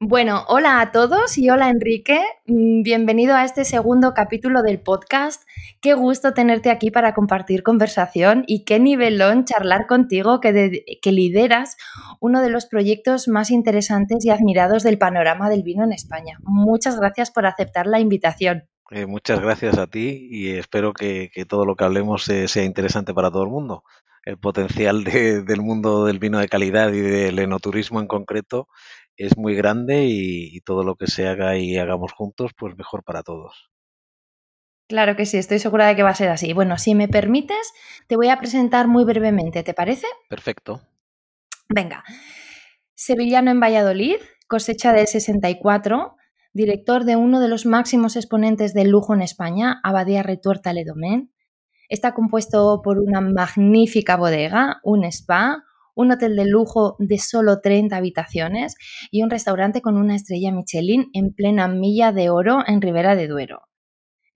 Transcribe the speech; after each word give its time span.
Bueno, 0.00 0.44
hola 0.46 0.80
a 0.80 0.92
todos 0.92 1.38
y 1.38 1.50
hola 1.50 1.70
Enrique. 1.70 2.22
Mm, 2.46 2.82
bienvenido 2.82 3.34
a 3.34 3.44
este 3.44 3.64
segundo 3.64 4.14
capítulo 4.14 4.62
del 4.62 4.80
podcast. 4.80 5.42
Qué 5.80 5.94
gusto 5.94 6.32
tenerte 6.34 6.70
aquí 6.70 6.92
para 6.92 7.14
compartir 7.14 7.64
conversación 7.64 8.44
y 8.46 8.64
qué 8.64 8.78
nivelón 8.78 9.44
charlar 9.44 9.88
contigo 9.88 10.38
que, 10.40 10.52
lideras 11.04 11.76
uno 12.20 12.42
de 12.42 12.48
los 12.48 12.66
proyectos 12.66 13.26
más 13.26 13.50
interesantes 13.50 14.24
y 14.24 14.30
admirados 14.30 14.84
del 14.84 14.98
panorama 14.98 15.50
del 15.50 15.64
vino 15.64 15.82
en 15.82 15.92
España. 15.92 16.38
Muchas 16.44 17.00
gracias 17.00 17.32
por 17.32 17.46
aceptar 17.46 17.88
la 17.88 17.98
invitación. 17.98 18.68
Eh, 18.92 19.04
muchas 19.04 19.40
gracias 19.40 19.78
a 19.78 19.88
ti 19.88 20.28
y 20.30 20.50
espero 20.50 20.92
que, 20.92 21.28
todo 21.48 21.66
lo 21.66 21.74
que 21.74 21.82
hablemos 21.82 22.22
sea 22.22 22.62
interesante 22.62 23.14
para 23.14 23.32
todo 23.32 23.42
el 23.42 23.50
mundo. 23.50 23.82
El 24.24 24.38
potencial 24.38 25.02
del 25.02 25.60
mundo 25.60 26.04
del 26.04 26.20
vino 26.20 26.38
de 26.38 26.48
calidad 26.48 26.92
y 26.92 27.00
del 27.00 27.40
enoturismo 27.40 27.98
en 27.98 28.06
concreto 28.06 28.68
es 29.18 29.36
muy 29.36 29.54
grande 29.54 30.06
y, 30.06 30.60
todo 30.60 30.84
lo 30.84 30.94
que 30.94 31.08
se 31.08 31.26
haga 31.26 31.58
y 31.58 31.76
hagamos 31.76 32.12
juntos, 32.12 32.52
pues 32.56 32.76
mejor 32.76 33.02
para 33.02 33.22
todos. 33.22 33.70
Claro 34.88 35.16
que 35.16 35.26
sí, 35.26 35.36
estoy 35.36 35.58
segura 35.58 35.86
de 35.86 35.96
que 35.96 36.02
va 36.02 36.10
a 36.10 36.14
ser 36.14 36.30
así. 36.30 36.52
Bueno, 36.52 36.78
si 36.78 36.94
me 36.94 37.08
permites, 37.08 37.72
te 38.06 38.16
voy 38.16 38.28
a 38.28 38.38
presentar 38.38 38.86
muy 38.86 39.04
brevemente, 39.04 39.62
¿te 39.62 39.74
parece? 39.74 40.06
Perfecto. 40.28 40.80
Venga, 41.68 42.04
sevillano 42.94 43.50
en 43.50 43.60
Valladolid, 43.60 44.16
cosecha 44.46 44.92
del 44.92 45.06
64, 45.06 46.16
director 46.52 47.04
de 47.04 47.16
uno 47.16 47.40
de 47.40 47.48
los 47.48 47.66
máximos 47.66 48.16
exponentes 48.16 48.72
del 48.72 48.88
lujo 48.88 49.14
en 49.14 49.22
España, 49.22 49.80
Abadía 49.82 50.22
Retuerta 50.22 50.72
Ledomén. 50.72 51.32
Está 51.88 52.14
compuesto 52.14 52.80
por 52.82 52.98
una 52.98 53.20
magnífica 53.20 54.16
bodega, 54.16 54.80
un 54.82 55.04
spa, 55.04 55.64
un 55.98 56.12
hotel 56.12 56.36
de 56.36 56.46
lujo 56.46 56.94
de 57.00 57.18
solo 57.18 57.60
30 57.60 57.96
habitaciones 57.96 58.76
y 59.10 59.24
un 59.24 59.30
restaurante 59.30 59.82
con 59.82 59.96
una 59.96 60.14
estrella 60.14 60.52
Michelin 60.52 61.10
en 61.12 61.34
plena 61.34 61.66
milla 61.66 62.12
de 62.12 62.30
oro 62.30 62.60
en 62.64 62.80
Ribera 62.80 63.16
de 63.16 63.26
Duero. 63.26 63.62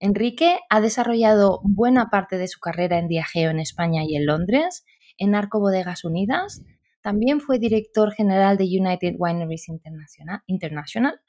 Enrique 0.00 0.58
ha 0.70 0.80
desarrollado 0.80 1.60
buena 1.62 2.10
parte 2.10 2.36
de 2.36 2.48
su 2.48 2.58
carrera 2.58 2.98
en 2.98 3.06
Diageo 3.06 3.48
en 3.50 3.60
España 3.60 4.02
y 4.04 4.16
en 4.16 4.26
Londres, 4.26 4.84
en 5.18 5.36
Arco 5.36 5.60
Bodegas 5.60 6.02
Unidas. 6.02 6.64
También 7.00 7.40
fue 7.40 7.60
director 7.60 8.12
general 8.12 8.56
de 8.56 8.64
United 8.64 9.14
Wineries 9.16 9.68
International. 10.46 11.20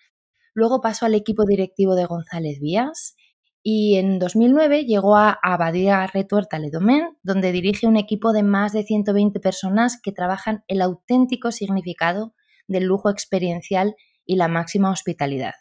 Luego 0.56 0.82
pasó 0.82 1.06
al 1.06 1.14
equipo 1.14 1.46
directivo 1.46 1.94
de 1.94 2.06
González 2.06 2.60
Vías 2.60 3.16
y 3.64 3.96
en 3.96 4.20
2009 4.20 4.84
llegó 4.84 5.16
a 5.16 5.40
Abadía 5.42 6.06
Retuerta 6.06 6.60
Ledomén, 6.60 7.18
donde 7.24 7.54
dirige 7.54 7.88
un 7.88 7.96
equipo 7.96 8.34
de 8.34 8.44
más 8.44 8.74
de 8.74 8.84
120 8.84 9.40
personas 9.40 10.00
que 10.02 10.12
trabajan 10.12 10.66
el 10.68 10.82
auténtico 10.82 11.52
significado 11.54 12.36
del 12.68 12.84
lujo 12.84 13.10
experiencial 13.10 13.96
y 14.26 14.36
la 14.36 14.50
máxima 14.50 14.92
hospitalidad. 14.92 15.54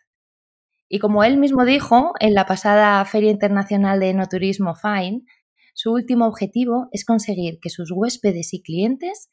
Y 0.88 0.98
como 0.98 1.22
él 1.22 1.38
mismo 1.38 1.64
dijo 1.64 2.12
en 2.18 2.34
la 2.34 2.44
pasada 2.44 3.04
Feria 3.04 3.30
Internacional 3.30 4.00
de 4.00 4.10
Enoturismo 4.10 4.74
FINE, 4.74 5.22
su 5.72 5.92
último 5.92 6.26
objetivo 6.26 6.88
es 6.90 7.04
conseguir 7.04 7.60
que 7.62 7.70
sus 7.70 7.92
huéspedes 7.92 8.52
y 8.52 8.62
clientes 8.62 9.30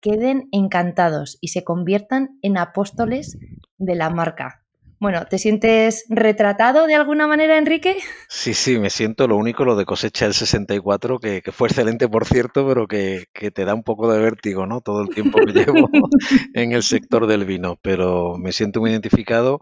queden 0.00 0.48
encantados 0.52 1.38
y 1.40 1.48
se 1.48 1.64
conviertan 1.64 2.38
en 2.42 2.58
apóstoles 2.58 3.38
de 3.78 3.94
la 3.94 4.10
marca. 4.10 4.59
Bueno, 5.00 5.24
¿te 5.24 5.38
sientes 5.38 6.04
retratado 6.10 6.86
de 6.86 6.94
alguna 6.94 7.26
manera, 7.26 7.56
Enrique? 7.56 7.96
Sí, 8.28 8.52
sí, 8.52 8.78
me 8.78 8.90
siento 8.90 9.26
lo 9.26 9.38
único, 9.38 9.64
lo 9.64 9.74
de 9.74 9.86
cosecha 9.86 10.26
del 10.26 10.34
64, 10.34 11.18
que, 11.18 11.40
que 11.40 11.52
fue 11.52 11.68
excelente, 11.68 12.06
por 12.06 12.26
cierto, 12.26 12.68
pero 12.68 12.86
que, 12.86 13.24
te 13.32 13.64
da 13.64 13.72
un 13.74 13.82
poco 13.82 14.12
de 14.12 14.20
vértigo, 14.20 14.66
¿no? 14.66 14.82
Todo 14.82 15.00
el 15.00 15.08
tiempo 15.08 15.38
que 15.38 15.52
llevo 15.54 15.88
en 16.54 16.72
el 16.72 16.82
sector 16.82 17.26
del 17.26 17.46
vino, 17.46 17.78
pero 17.80 18.36
me 18.36 18.52
siento 18.52 18.80
muy 18.80 18.90
identificado 18.90 19.60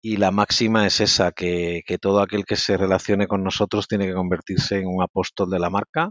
y 0.00 0.18
la 0.18 0.30
máxima 0.30 0.86
es 0.86 1.00
esa, 1.00 1.32
que, 1.32 1.82
que 1.84 1.98
todo 1.98 2.20
aquel 2.20 2.44
que 2.44 2.54
se 2.54 2.76
relacione 2.76 3.26
con 3.26 3.42
nosotros 3.42 3.88
tiene 3.88 4.06
que 4.06 4.14
convertirse 4.14 4.78
en 4.78 4.86
un 4.86 5.02
apóstol 5.02 5.50
de 5.50 5.58
la 5.58 5.68
marca 5.68 6.10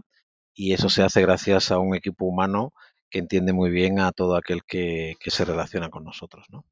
y 0.54 0.74
eso 0.74 0.90
se 0.90 1.02
hace 1.02 1.22
gracias 1.22 1.70
a 1.70 1.78
un 1.78 1.94
equipo 1.94 2.26
humano 2.26 2.74
que 3.08 3.20
entiende 3.20 3.54
muy 3.54 3.70
bien 3.70 4.00
a 4.00 4.12
todo 4.12 4.36
aquel 4.36 4.64
que, 4.66 5.14
que 5.18 5.30
se 5.30 5.46
relaciona 5.46 5.88
con 5.88 6.04
nosotros, 6.04 6.44
¿no? 6.50 6.66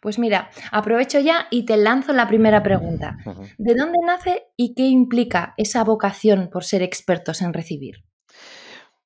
Pues 0.00 0.18
mira, 0.18 0.50
aprovecho 0.70 1.18
ya 1.18 1.48
y 1.50 1.64
te 1.64 1.76
lanzo 1.76 2.12
la 2.12 2.28
primera 2.28 2.62
pregunta. 2.62 3.18
¿De 3.58 3.74
dónde 3.74 3.98
nace 4.06 4.44
y 4.56 4.74
qué 4.74 4.86
implica 4.86 5.54
esa 5.56 5.84
vocación 5.84 6.50
por 6.52 6.64
ser 6.64 6.82
expertos 6.82 7.42
en 7.42 7.52
recibir? 7.52 8.04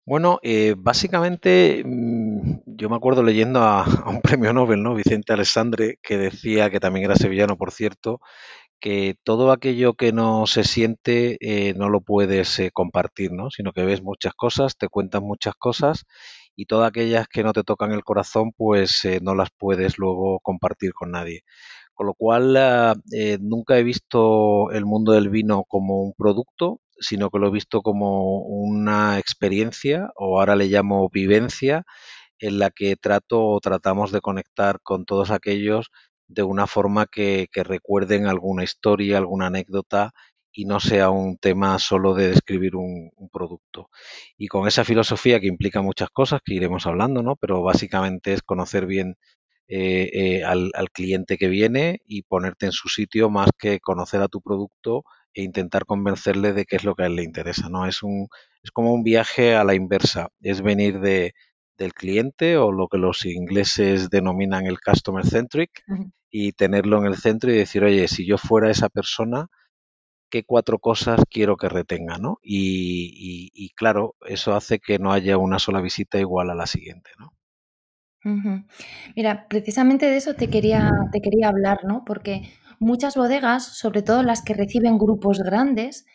Bueno, 0.05 0.41
eh, 0.43 0.75
básicamente 0.77 1.83
mm, 1.85 2.63
yo 2.67 2.91
me 2.91 2.97
acuerdo 2.97 3.23
leyendo 3.23 3.61
a, 3.61 3.85
un 4.09 4.21
premio 4.21 4.53
Nobel, 4.53 4.83
¿no? 4.83 4.95
Vicente 4.95 5.33
Alessandre, 5.33 5.99
que 6.03 6.19
decía, 6.19 6.71
que 6.71 6.81
también 6.81 7.05
era 7.05 7.15
sevillano, 7.15 7.57
por 7.57 7.71
cierto, 7.71 8.21
que 8.81 9.15
todo 9.23 9.53
aquello 9.53 9.95
que 9.95 10.13
no 10.13 10.47
se 10.47 10.65
siente 10.65 11.39
eh, 11.41 11.75
no 11.75 11.89
lo 11.89 12.01
puedes 12.01 12.59
eh, 12.59 12.71
compartir, 12.73 13.33
¿no? 13.33 13.51
Sino 13.51 13.73
que 13.73 13.85
ves 13.85 14.03
muchas 14.03 14.35
cosas, 14.35 14.77
te 14.77 14.89
cuentan 14.89 15.23
muchas 15.23 15.55
cosas 15.55 16.05
y 16.57 16.67
todas 16.67 16.89
aquellas 16.89 17.29
que 17.29 17.43
no 17.43 17.53
te 17.53 17.65
tocan 17.65 17.93
el 17.93 18.05
corazón, 18.05 18.53
pues 18.57 19.05
eh, 19.05 19.21
no 19.23 19.35
las 19.35 19.49
puedes 19.57 19.99
luego 19.99 20.41
compartir 20.41 20.93
con 20.93 21.13
nadie. 21.13 21.43
Con 21.95 22.07
lo 22.07 22.15
cual, 22.15 22.57
ah, 22.57 22.95
eh, 23.13 23.39
nunca 23.41 23.79
he 23.79 23.83
visto 23.83 24.71
el 24.73 24.85
mundo 24.87 25.13
del 25.13 25.31
vino 25.31 25.65
como 25.65 26.03
un 26.03 26.15
producto, 26.17 26.81
sino 26.99 27.31
que 27.31 27.39
lo 27.39 27.49
he 27.49 27.51
visto 27.51 27.83
como 27.83 28.41
una 28.43 29.19
experiencia, 29.19 30.11
o 30.17 30.39
ahora 30.41 30.57
le 30.57 30.67
llamo 30.67 31.09
vivencia, 31.11 31.85
en 32.39 32.59
la 32.59 32.71
que 32.71 32.97
trato 32.97 33.45
o 33.47 33.61
tratamos 33.61 34.13
de 34.13 34.21
conectar 34.21 34.81
con 34.83 35.05
todos 35.07 35.31
aquellos 35.31 35.91
de 36.29 36.43
una 36.43 36.67
forma 36.67 37.07
que, 37.07 37.49
que 37.53 37.63
recuerden 37.65 38.27
alguna 38.27 38.65
historia, 38.65 39.19
alguna 39.19 39.47
anécdota 39.49 40.13
y 40.53 40.67
no 40.67 40.81
sea 40.81 41.11
un 41.11 41.39
tema 41.39 41.79
solo 41.79 42.15
de 42.15 42.29
describir 42.29 42.77
un, 42.77 43.11
producto. 43.33 43.89
Y 44.37 44.49
con 44.49 44.69
esa 44.69 44.85
filosofía 44.85 45.41
que 45.41 45.47
implica 45.47 45.81
muchas 45.83 46.11
cosas 46.11 46.41
que 46.45 46.55
iremos 46.55 46.87
hablando, 46.87 47.23
¿no? 47.23 47.37
Pero 47.37 47.63
básicamente 47.63 48.35
es 48.35 48.43
conocer 48.43 48.87
bien 48.87 49.17
eh, 49.69 50.11
eh, 50.13 50.45
al, 50.45 50.71
cliente 50.93 51.39
que 51.39 51.49
viene 51.49 52.01
y 52.07 52.23
ponerte 52.23 52.67
en 52.67 52.73
su 52.73 52.89
sitio 52.89 53.31
más 53.31 53.51
que 53.59 53.81
conocer 53.81 54.21
a 54.21 54.29
tu 54.29 54.43
producto 54.43 55.05
e 55.35 55.43
intentar 55.43 55.87
convencerle 55.87 56.53
de 56.53 56.67
qué 56.67 56.77
es 56.77 56.85
lo 56.85 56.95
que 56.95 57.05
a 57.05 57.07
él 57.07 57.17
le 57.17 57.23
interesa, 57.23 57.71
¿no? 57.71 57.87
Es 57.87 58.03
un 58.03 58.29
es 58.63 58.71
como 58.71 58.93
un 58.93 59.03
viaje 59.03 59.55
a 59.55 59.65
la 59.65 59.75
inversa, 59.75 60.29
es 60.41 60.63
venir 60.63 61.01
de, 61.01 61.33
del 61.79 61.95
cliente 61.95 62.57
o 62.57 62.73
lo 62.73 62.89
que 62.89 62.99
los 62.99 63.25
ingleses 63.25 64.11
denominan 64.11 64.67
el 64.67 64.81
customer 64.81 65.27
centric 65.27 65.71
y 66.31 66.53
tenerlo 66.53 66.99
en 66.99 67.07
el 67.07 67.17
centro 67.17 67.51
y 67.51 67.57
decir, 67.57 67.83
oye, 67.85 68.09
si 68.09 68.27
yo 68.27 68.39
fuera 68.39 68.71
esa 68.71 68.89
persona, 68.89 69.49
qué 70.33 70.45
cuatro 70.45 70.79
cosas 70.79 71.21
quiero 71.31 71.59
que 71.59 71.69
retenga, 71.69 72.17
¿no? 72.17 72.39
Y, 72.43 73.71
claro, 73.77 74.17
eso 74.27 74.55
hace 74.55 74.79
que 74.79 74.99
no 74.99 75.13
haya 75.13 75.37
una 75.37 75.59
sola 75.59 75.83
visita 75.83 76.19
igual 76.19 76.49
a 76.49 76.55
la 76.55 76.67
siguiente, 76.67 77.11
¿no? 77.19 77.33
Mira, 79.15 79.47
precisamente 79.49 80.07
de 80.07 80.17
eso 80.17 80.35
te 80.35 80.49
quería, 80.49 80.91
te 81.13 81.21
quería 81.21 81.49
hablar, 81.49 81.81
¿no? 81.85 82.03
Porque 82.07 82.43
muchas 82.81 83.15
bodegas, 83.15 83.77
sobre 83.77 84.01
todo 84.03 84.23
las 84.23 84.43
que 84.43 84.55
reciben 84.55 84.97
grupos 84.97 85.41
grandes, 85.41 86.07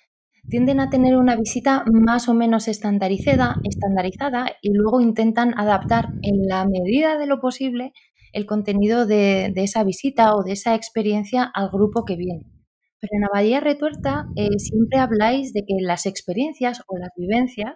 tienden 0.50 0.80
a 0.80 0.90
tener 0.90 1.16
una 1.16 1.36
visita 1.36 1.84
más 1.86 2.28
o 2.28 2.34
menos 2.34 2.68
estandarizada, 2.68 3.60
estandarizada 3.64 4.48
y 4.64 4.74
luego 4.74 5.00
intentan 5.00 5.54
adaptar 5.60 6.10
en 6.24 6.48
la 6.48 6.66
medida 6.66 7.20
de 7.20 7.28
lo 7.28 7.40
posible 7.40 7.92
el 8.34 8.48
contenido 8.48 9.06
de 9.06 9.54
esa 9.56 9.84
visita 9.84 10.34
o 10.36 10.44
de 10.44 10.54
esa 10.54 10.74
experiencia 10.74 11.44
al 11.44 11.70
grupo 11.70 12.04
que 12.04 12.16
viene. 12.16 12.57
Pero 13.00 13.12
en 13.14 13.26
Abadía 13.26 13.60
Retuerta 13.60 14.26
eh, 14.36 14.58
siempre 14.58 15.00
habláis 15.00 15.54
de 15.54 15.62
que 15.62 15.76
las 15.82 16.06
experiencias 16.06 16.82
o 16.88 16.98
las 16.98 17.10
vivencias 17.16 17.76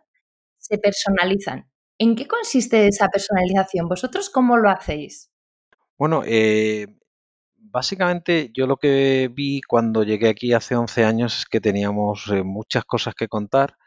se 0.58 0.78
personalizan. 0.78 1.70
¿En 1.98 2.16
qué 2.16 2.28
consiste 2.28 2.88
esa 2.88 3.08
personalización? 3.10 3.88
¿Vosotros 3.88 4.30
cómo 4.30 4.58
lo 4.58 4.70
hacéis? 4.70 5.32
Bueno, 5.98 6.24
eh, 6.26 6.88
básicamente 7.56 8.52
yo 8.54 8.66
lo 8.66 8.78
que 8.78 9.30
vi 9.32 9.62
cuando 9.62 10.04
llegué 10.04 10.30
aquí 10.30 10.54
hace 10.54 10.76
11 10.76 11.04
años 11.04 11.40
es 11.40 11.46
que 11.46 11.62
teníamos 11.62 12.28
eh, 12.32 12.44
muchas 12.44 12.86
cosas 12.86 13.14
que 13.14 13.28
contar 13.28 13.78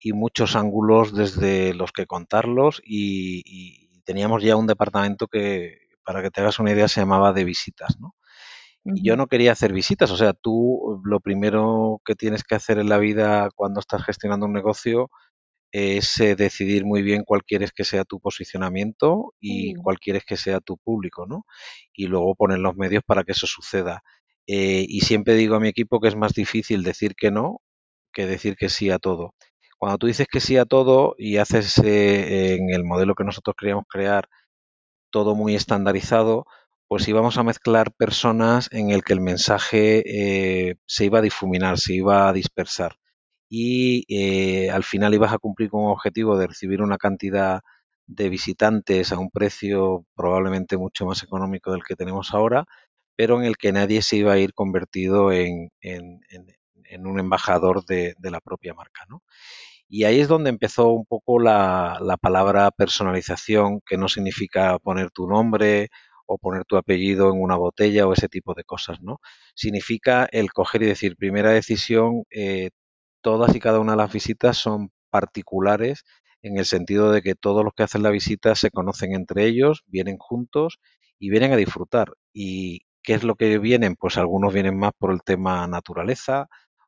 y 0.00 0.12
muchos 0.12 0.56
ángulos 0.56 1.14
desde 1.14 1.74
los 1.74 1.92
que 1.92 2.06
contarlos 2.06 2.82
y, 2.84 3.42
y 3.44 4.00
teníamos 4.02 4.42
ya 4.42 4.56
un 4.56 4.66
departamento 4.66 5.28
que 5.28 5.90
para 6.04 6.22
que 6.22 6.30
te 6.30 6.40
hagas 6.40 6.58
una 6.58 6.72
idea, 6.72 6.88
se 6.88 7.00
llamaba 7.00 7.32
de 7.32 7.44
visitas, 7.44 8.00
¿no? 8.00 8.16
Y 8.84 9.06
yo 9.06 9.16
no 9.16 9.26
quería 9.26 9.52
hacer 9.52 9.72
visitas, 9.74 10.10
o 10.10 10.16
sea, 10.16 10.32
tú 10.32 11.00
lo 11.04 11.20
primero 11.20 12.00
que 12.04 12.14
tienes 12.14 12.44
que 12.44 12.54
hacer 12.54 12.78
en 12.78 12.88
la 12.88 12.98
vida 12.98 13.50
cuando 13.54 13.80
estás 13.80 14.04
gestionando 14.04 14.46
un 14.46 14.52
negocio 14.54 15.10
es 15.72 16.18
eh, 16.20 16.36
decidir 16.36 16.84
muy 16.86 17.02
bien 17.02 17.24
cuál 17.24 17.44
quieres 17.44 17.72
que 17.72 17.84
sea 17.84 18.04
tu 18.04 18.20
posicionamiento 18.20 19.34
y 19.40 19.74
cuál 19.76 19.98
quieres 20.00 20.24
que 20.24 20.36
sea 20.36 20.60
tu 20.60 20.78
público, 20.78 21.26
¿no? 21.26 21.44
Y 21.94 22.06
luego 22.08 22.34
poner 22.36 22.58
los 22.60 22.76
medios 22.76 23.02
para 23.06 23.24
que 23.24 23.32
eso 23.32 23.46
suceda. 23.46 24.02
Eh, 24.46 24.84
y 24.88 25.00
siempre 25.02 25.34
digo 25.34 25.56
a 25.56 25.60
mi 25.60 25.68
equipo 25.68 26.00
que 26.00 26.08
es 26.08 26.16
más 26.16 26.34
difícil 26.34 26.82
decir 26.82 27.14
que 27.16 27.30
no 27.30 27.60
que 28.12 28.26
decir 28.26 28.56
que 28.56 28.68
sí 28.70 28.90
a 28.90 28.98
todo. 28.98 29.34
Cuando 29.78 29.98
tú 29.98 30.06
dices 30.08 30.26
que 30.30 30.40
sí 30.40 30.56
a 30.58 30.64
todo 30.66 31.14
y 31.18 31.38
haces 31.38 31.78
eh, 31.78 32.54
en 32.56 32.70
el 32.74 32.84
modelo 32.84 33.14
que 33.14 33.24
nosotros 33.24 33.56
queríamos 33.58 33.84
crear 33.88 34.28
todo 35.10 35.34
muy 35.34 35.54
estandarizado, 35.54 36.44
pues 36.90 37.06
íbamos 37.06 37.38
a 37.38 37.44
mezclar 37.44 37.92
personas 37.92 38.68
en 38.72 38.90
el 38.90 39.04
que 39.04 39.12
el 39.12 39.20
mensaje 39.20 40.02
eh, 40.70 40.74
se 40.86 41.04
iba 41.04 41.20
a 41.20 41.22
difuminar, 41.22 41.78
se 41.78 41.94
iba 41.94 42.28
a 42.28 42.32
dispersar. 42.32 42.96
Y 43.48 44.04
eh, 44.08 44.70
al 44.70 44.82
final 44.82 45.14
ibas 45.14 45.32
a 45.32 45.38
cumplir 45.38 45.70
con 45.70 45.84
un 45.84 45.92
objetivo 45.92 46.36
de 46.36 46.48
recibir 46.48 46.82
una 46.82 46.98
cantidad 46.98 47.60
de 48.08 48.28
visitantes 48.28 49.12
a 49.12 49.20
un 49.20 49.30
precio 49.30 50.04
probablemente 50.16 50.76
mucho 50.78 51.06
más 51.06 51.22
económico 51.22 51.70
del 51.70 51.84
que 51.84 51.94
tenemos 51.94 52.34
ahora, 52.34 52.64
pero 53.14 53.38
en 53.38 53.44
el 53.46 53.56
que 53.56 53.70
nadie 53.70 54.02
se 54.02 54.16
iba 54.16 54.32
a 54.32 54.38
ir 54.38 54.52
convertido 54.52 55.30
en, 55.30 55.70
un 57.04 57.20
embajador 57.20 57.84
de, 57.84 58.16
la 58.20 58.40
propia 58.40 58.74
marca. 58.74 59.06
¿no? 59.08 59.22
Y 59.88 60.04
ahí 60.04 60.18
es 60.18 60.26
donde 60.26 60.50
empezó 60.50 60.88
un 60.88 61.06
poco 61.06 61.38
la, 61.38 62.00
palabra 62.20 62.72
personalización, 62.72 63.80
que 63.86 63.96
no 63.96 64.08
significa 64.08 64.76
poner 64.80 65.12
tu 65.12 65.28
nombre 65.28 65.88
o 66.32 66.38
poner 66.38 66.64
tu 66.64 66.76
apellido 66.76 67.32
en 67.32 67.40
una 67.42 67.56
botella 67.56 68.06
o 68.06 68.12
ese 68.12 68.28
tipo 68.28 68.54
de 68.54 68.62
cosas, 68.64 69.00
¿no? 69.02 69.18
Significa 69.54 70.28
el 70.30 70.52
coger 70.52 70.82
y 70.84 70.86
decir, 70.86 71.16
primera 71.16 71.50
decisión, 71.50 72.22
eh, 72.30 72.70
todas 73.20 73.54
y 73.56 73.60
cada 73.60 73.80
una 73.80 73.92
de 73.92 73.98
las 73.98 74.12
visitas 74.12 74.56
son 74.56 74.90
particulares 75.10 76.04
en 76.42 76.56
el 76.58 76.66
sentido 76.66 77.10
de 77.12 77.22
que 77.22 77.34
todos 77.34 77.64
los 77.64 77.74
que 77.74 77.82
hacen 77.82 78.04
la 78.04 78.10
visita 78.10 78.54
se 78.54 78.70
conocen 78.70 79.12
entre 79.12 79.44
ellos, 79.46 79.82
vienen 79.86 80.18
juntos 80.18 80.78
y 81.18 81.30
vienen 81.30 81.52
a 81.52 81.56
disfrutar. 81.56 82.14
¿Y 82.32 82.82
qué 83.02 83.14
es 83.14 83.24
lo 83.24 83.34
que 83.34 83.58
vienen? 83.58 83.96
Pues 83.96 84.16
algunos 84.16 84.54
vienen 84.54 84.78
más 84.78 84.92
por 84.98 85.12
el 85.12 85.22
tema 85.22 85.66
naturaleza, 85.66 86.46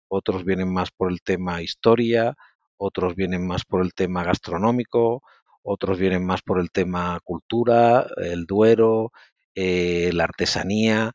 otros 0.09 0.45
vienen 0.45 0.73
más 0.73 0.91
por 0.93 1.11
el 1.11 1.21
tema 1.23 1.63
historia, 1.63 2.35
otros 2.77 3.17
vienen 3.17 3.45
más 3.47 3.65
por 3.65 3.83
el 3.83 3.93
tema 3.93 4.23
gastronómico, 4.25 5.23
otros 5.63 5.99
vienen 5.99 6.25
más 6.27 6.43
por 6.43 6.61
el 6.61 6.71
tema 6.71 7.19
cultura, 7.25 8.07
el 8.17 8.47
duero, 8.47 9.13
eh, 9.55 10.11
la 10.13 10.25
artesanía. 10.25 11.13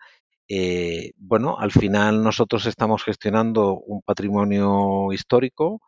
Eh, 0.50 1.12
bueno, 1.18 1.58
al 1.60 1.72
final 1.72 2.24
nosotros 2.24 2.66
estamos 2.66 3.04
gestionando 3.04 3.78
un 3.80 4.02
patrimonio 4.02 5.12
histórico 5.14 5.82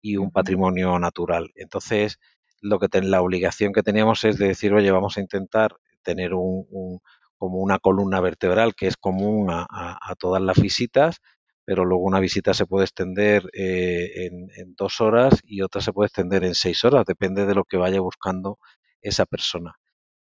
y 0.00 0.16
un 0.16 0.30
patrimonio 0.30 0.98
natural. 0.98 1.52
Entonces, 1.56 2.18
lo 2.60 2.78
que 2.78 2.88
la 3.02 3.22
obligación 3.22 3.72
que 3.72 3.82
teníamos 3.82 4.24
es 4.24 4.38
de 4.38 4.48
decir, 4.48 4.72
oye, 4.74 4.90
vamos 4.90 5.16
a 5.18 5.20
intentar 5.20 5.76
tener 6.02 6.34
un, 6.34 7.00
como 7.36 7.58
una 7.58 7.78
columna 7.78 8.20
vertebral 8.20 8.74
que 8.74 8.86
es 8.86 8.96
común 8.96 9.48
a 9.50 10.14
todas 10.18 10.42
las 10.42 10.60
visitas, 10.60 11.20
pero 11.66 11.84
luego 11.84 12.04
una 12.04 12.20
visita 12.20 12.54
se 12.54 12.64
puede 12.64 12.84
extender 12.84 13.50
eh, 13.52 14.28
en, 14.28 14.74
dos 14.76 15.00
horas 15.00 15.40
y 15.42 15.62
otra 15.62 15.80
se 15.82 15.92
puede 15.92 16.06
extender 16.06 16.44
en 16.44 16.54
seis 16.54 16.84
horas, 16.84 17.04
depende 17.04 17.44
de 17.44 17.54
lo 17.54 17.64
que 17.64 17.76
vaya 17.76 18.00
buscando 18.00 18.58
esa 19.02 19.26
persona. 19.26 19.74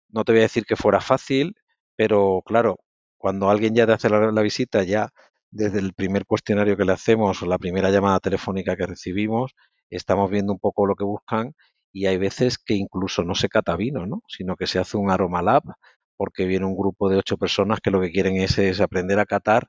No 0.09 0.23
te 0.23 0.31
voy 0.31 0.39
a 0.41 0.43
decir 0.43 0.65
que 0.65 0.75
fuera 0.75 1.01
fácil, 1.01 1.55
pero 1.95 2.41
claro, 2.45 2.77
cuando 3.17 3.49
alguien 3.49 3.75
ya 3.75 3.85
te 3.85 3.93
hace 3.93 4.09
la, 4.09 4.41
visita, 4.41 4.83
ya 4.83 5.09
desde 5.51 5.79
el 5.79 5.93
primer 5.93 6.25
cuestionario 6.25 6.77
que 6.77 6.85
le 6.85 6.93
hacemos 6.93 7.41
o 7.41 7.45
la 7.45 7.57
primera 7.57 7.89
llamada 7.89 8.19
telefónica 8.19 8.75
que 8.75 8.87
recibimos, 8.87 9.53
estamos 9.89 10.29
viendo 10.31 10.53
un 10.53 10.59
poco 10.59 10.85
lo 10.85 10.95
que 10.95 11.05
buscan 11.05 11.53
y 11.91 12.07
hay 12.07 12.17
veces 12.17 12.57
que 12.57 12.73
incluso 12.75 13.23
no 13.23 13.35
se 13.35 13.49
cata 13.49 13.75
vino, 13.77 14.05
¿no? 14.07 14.23
sino 14.27 14.55
que 14.55 14.67
se 14.67 14.79
hace 14.79 14.97
un 14.97 15.11
aroma 15.11 15.41
lab 15.41 15.63
porque 16.17 16.45
viene 16.45 16.65
un 16.65 16.75
grupo 16.75 17.09
de 17.09 17.17
ocho 17.17 17.37
personas 17.37 17.79
que 17.81 17.91
lo 17.91 18.01
que 18.01 18.11
quieren 18.11 18.37
es, 18.37 18.57
es 18.57 18.81
aprender 18.81 19.19
a 19.19 19.25
catar 19.25 19.67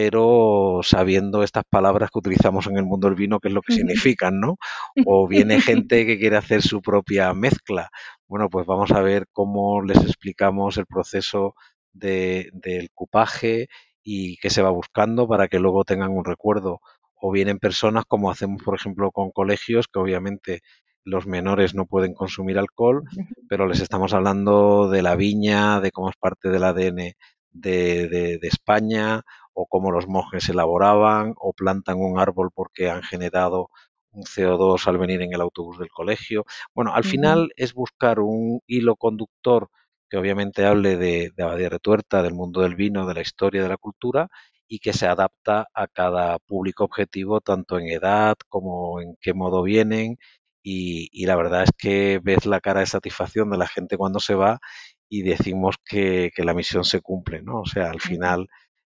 pero 0.00 0.78
sabiendo 0.84 1.42
estas 1.42 1.64
palabras 1.68 2.10
que 2.12 2.20
utilizamos 2.20 2.68
en 2.68 2.76
el 2.76 2.84
mundo 2.84 3.08
del 3.08 3.16
vino, 3.16 3.40
qué 3.40 3.48
es 3.48 3.54
lo 3.54 3.62
que 3.62 3.72
significan, 3.72 4.38
¿no? 4.38 4.56
O 5.08 5.26
viene 5.26 5.60
gente 5.60 6.06
que 6.06 6.20
quiere 6.20 6.36
hacer 6.36 6.62
su 6.62 6.80
propia 6.80 7.34
mezcla. 7.34 7.90
Bueno, 8.28 8.48
pues 8.48 8.64
vamos 8.64 8.92
a 8.92 9.00
ver 9.00 9.26
cómo 9.32 9.82
les 9.82 9.96
explicamos 9.96 10.76
el 10.76 10.86
proceso 10.86 11.56
de, 11.92 12.48
del 12.52 12.90
cupaje 12.94 13.66
y 14.04 14.36
qué 14.36 14.50
se 14.50 14.62
va 14.62 14.70
buscando 14.70 15.26
para 15.26 15.48
que 15.48 15.58
luego 15.58 15.82
tengan 15.82 16.12
un 16.12 16.24
recuerdo. 16.24 16.78
O 17.20 17.32
vienen 17.32 17.58
personas 17.58 18.04
como 18.06 18.30
hacemos, 18.30 18.62
por 18.62 18.76
ejemplo, 18.76 19.10
con 19.10 19.32
colegios, 19.32 19.88
que 19.92 19.98
obviamente 19.98 20.60
los 21.02 21.26
menores 21.26 21.74
no 21.74 21.86
pueden 21.86 22.14
consumir 22.14 22.56
alcohol, 22.56 23.02
pero 23.48 23.66
les 23.66 23.80
estamos 23.80 24.14
hablando 24.14 24.88
de 24.90 25.02
la 25.02 25.16
viña, 25.16 25.80
de 25.80 25.90
cómo 25.90 26.08
es 26.08 26.16
parte 26.16 26.50
del 26.50 26.62
ADN 26.62 27.14
de, 27.50 28.08
de, 28.08 28.38
de 28.38 28.48
España 28.48 29.24
o 29.60 29.66
cómo 29.66 29.90
los 29.90 30.06
monjes 30.06 30.48
elaboraban 30.48 31.34
o 31.36 31.52
plantan 31.52 31.98
un 31.98 32.20
árbol 32.20 32.50
porque 32.54 32.90
han 32.90 33.02
generado 33.02 33.70
un 34.12 34.22
CO2 34.22 34.86
al 34.86 34.98
venir 34.98 35.20
en 35.22 35.32
el 35.34 35.40
autobús 35.40 35.78
del 35.78 35.90
colegio. 35.90 36.44
Bueno, 36.74 36.94
al 36.94 37.02
final 37.02 37.50
es 37.56 37.74
buscar 37.74 38.20
un 38.20 38.60
hilo 38.68 38.94
conductor 38.94 39.68
que 40.08 40.16
obviamente 40.16 40.64
hable 40.64 40.96
de, 40.96 41.32
de 41.36 41.42
Abadía 41.42 41.70
Retuerta, 41.70 42.22
del 42.22 42.34
mundo 42.34 42.62
del 42.62 42.76
vino, 42.76 43.04
de 43.06 43.14
la 43.14 43.20
historia, 43.20 43.62
de 43.62 43.68
la 43.68 43.76
cultura 43.76 44.28
y 44.68 44.78
que 44.78 44.92
se 44.92 45.06
adapta 45.08 45.66
a 45.74 45.88
cada 45.88 46.38
público 46.38 46.84
objetivo, 46.84 47.40
tanto 47.40 47.78
en 47.80 47.88
edad 47.88 48.36
como 48.48 49.00
en 49.00 49.16
qué 49.20 49.34
modo 49.34 49.62
vienen. 49.64 50.18
Y, 50.62 51.24
la 51.26 51.34
verdad 51.34 51.64
es 51.64 51.70
que 51.76 52.20
ves 52.22 52.46
la 52.46 52.60
cara 52.60 52.80
de 52.80 52.86
satisfacción 52.86 53.50
de 53.50 53.58
la 53.58 53.66
gente 53.66 53.96
cuando 53.96 54.20
se 54.20 54.34
va 54.34 54.60
y 55.08 55.22
decimos 55.22 55.76
que, 55.84 56.30
que 56.34 56.44
la 56.44 56.54
misión 56.54 56.84
se 56.84 57.00
cumple, 57.00 57.42
¿no? 57.42 57.62
O 57.62 57.66
sea, 57.66 57.90
al 57.90 58.00
final 58.00 58.48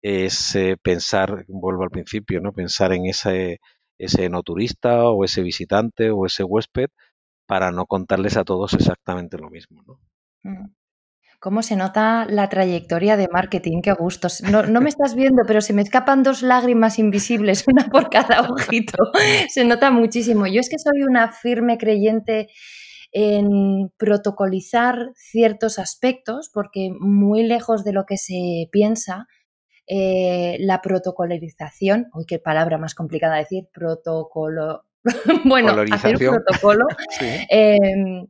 es 0.07 0.55
eh, 0.55 0.77
pensar, 0.77 1.45
vuelvo 1.47 1.81
al 1.81 1.89
principio, 1.89 2.39
¿no? 2.39 2.53
Pensar 2.53 2.93
en 2.93 3.07
ese, 3.07 3.59
ese 3.97 4.29
no 4.29 4.43
turista 4.43 5.09
o 5.09 5.23
ese 5.23 5.41
visitante 5.41 6.11
o 6.11 6.27
ese 6.27 6.43
huésped 6.43 6.89
para 7.47 7.71
no 7.71 7.87
contarles 7.87 8.37
a 8.37 8.43
todos 8.43 8.75
exactamente 8.75 9.39
lo 9.39 9.49
mismo, 9.49 9.81
¿no? 9.81 9.99
Mm. 10.43 10.75
¿Cómo 11.39 11.63
se 11.63 11.75
nota 11.75 12.27
la 12.29 12.49
trayectoria 12.49 13.17
de 13.17 13.27
marketing? 13.31 13.81
Qué 13.81 13.93
gusto. 13.93 14.27
No, 14.51 14.61
no, 14.63 14.79
me 14.79 14.89
estás 14.89 15.15
viendo, 15.15 15.41
pero 15.47 15.59
se 15.61 15.73
me 15.73 15.81
escapan 15.81 16.21
dos 16.21 16.43
lágrimas 16.43 16.99
invisibles, 16.99 17.63
una 17.67 17.87
por 17.87 18.11
cada 18.11 18.41
ojito. 18.41 18.97
Se 19.49 19.65
nota 19.65 19.89
muchísimo. 19.89 20.45
Yo 20.45 20.59
es 20.59 20.69
que 20.69 20.77
soy 20.77 21.01
una 21.01 21.31
firme 21.31 21.77
creyente 21.79 22.47
en 23.11 23.89
protocolizar 23.97 25.11
ciertos 25.15 25.79
aspectos, 25.79 26.51
porque 26.53 26.91
muy 26.99 27.43
lejos 27.43 27.83
de 27.83 27.93
lo 27.93 28.05
que 28.05 28.17
se 28.17 28.69
piensa, 28.71 29.27
eh, 29.87 30.57
la 30.59 30.81
protocolarización, 30.81 32.07
uy, 32.13 32.25
qué 32.25 32.39
palabra 32.39 32.77
más 32.77 32.95
complicada 32.95 33.37
decir, 33.37 33.67
protocolo, 33.73 34.85
bueno, 35.45 35.75
hacer 35.91 36.15
un 36.15 36.41
protocolo, 36.41 36.85
em, 37.49 38.27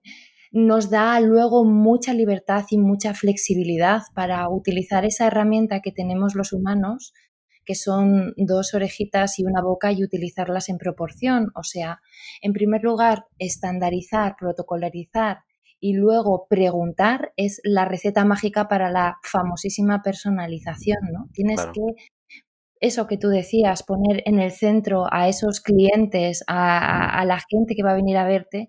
nos 0.51 0.89
da 0.89 1.19
luego 1.19 1.63
mucha 1.65 2.13
libertad 2.13 2.65
y 2.69 2.77
mucha 2.77 3.13
flexibilidad 3.13 4.01
para 4.13 4.49
utilizar 4.49 5.05
esa 5.05 5.27
herramienta 5.27 5.81
que 5.81 5.91
tenemos 5.91 6.35
los 6.35 6.53
humanos, 6.53 7.13
que 7.65 7.75
son 7.75 8.33
dos 8.37 8.73
orejitas 8.73 9.39
y 9.39 9.43
una 9.43 9.61
boca, 9.61 9.91
y 9.91 10.03
utilizarlas 10.03 10.69
en 10.69 10.77
proporción. 10.77 11.51
O 11.55 11.63
sea, 11.63 11.99
en 12.41 12.53
primer 12.53 12.83
lugar, 12.83 13.25
estandarizar, 13.39 14.35
protocolarizar 14.39 15.39
y 15.85 15.93
luego 15.93 16.47
preguntar 16.49 17.31
es 17.37 17.61
la 17.63 17.85
receta 17.85 18.25
mágica 18.25 18.67
para 18.67 18.89
la 18.89 19.19
famosísima 19.21 20.01
personalización, 20.01 20.97
¿no? 21.13 21.27
Tienes 21.31 21.63
que, 21.63 21.81
eso 22.79 23.05
que 23.05 23.19
tú 23.19 23.29
decías, 23.29 23.83
poner 23.83 24.23
en 24.25 24.39
el 24.39 24.51
centro 24.51 25.05
a 25.11 25.29
esos 25.29 25.61
clientes, 25.61 26.43
a, 26.47 27.23
la 27.27 27.39
gente 27.51 27.75
que 27.75 27.83
va 27.83 27.91
a 27.91 27.95
venir 27.95 28.17
a 28.17 28.25
verte 28.25 28.67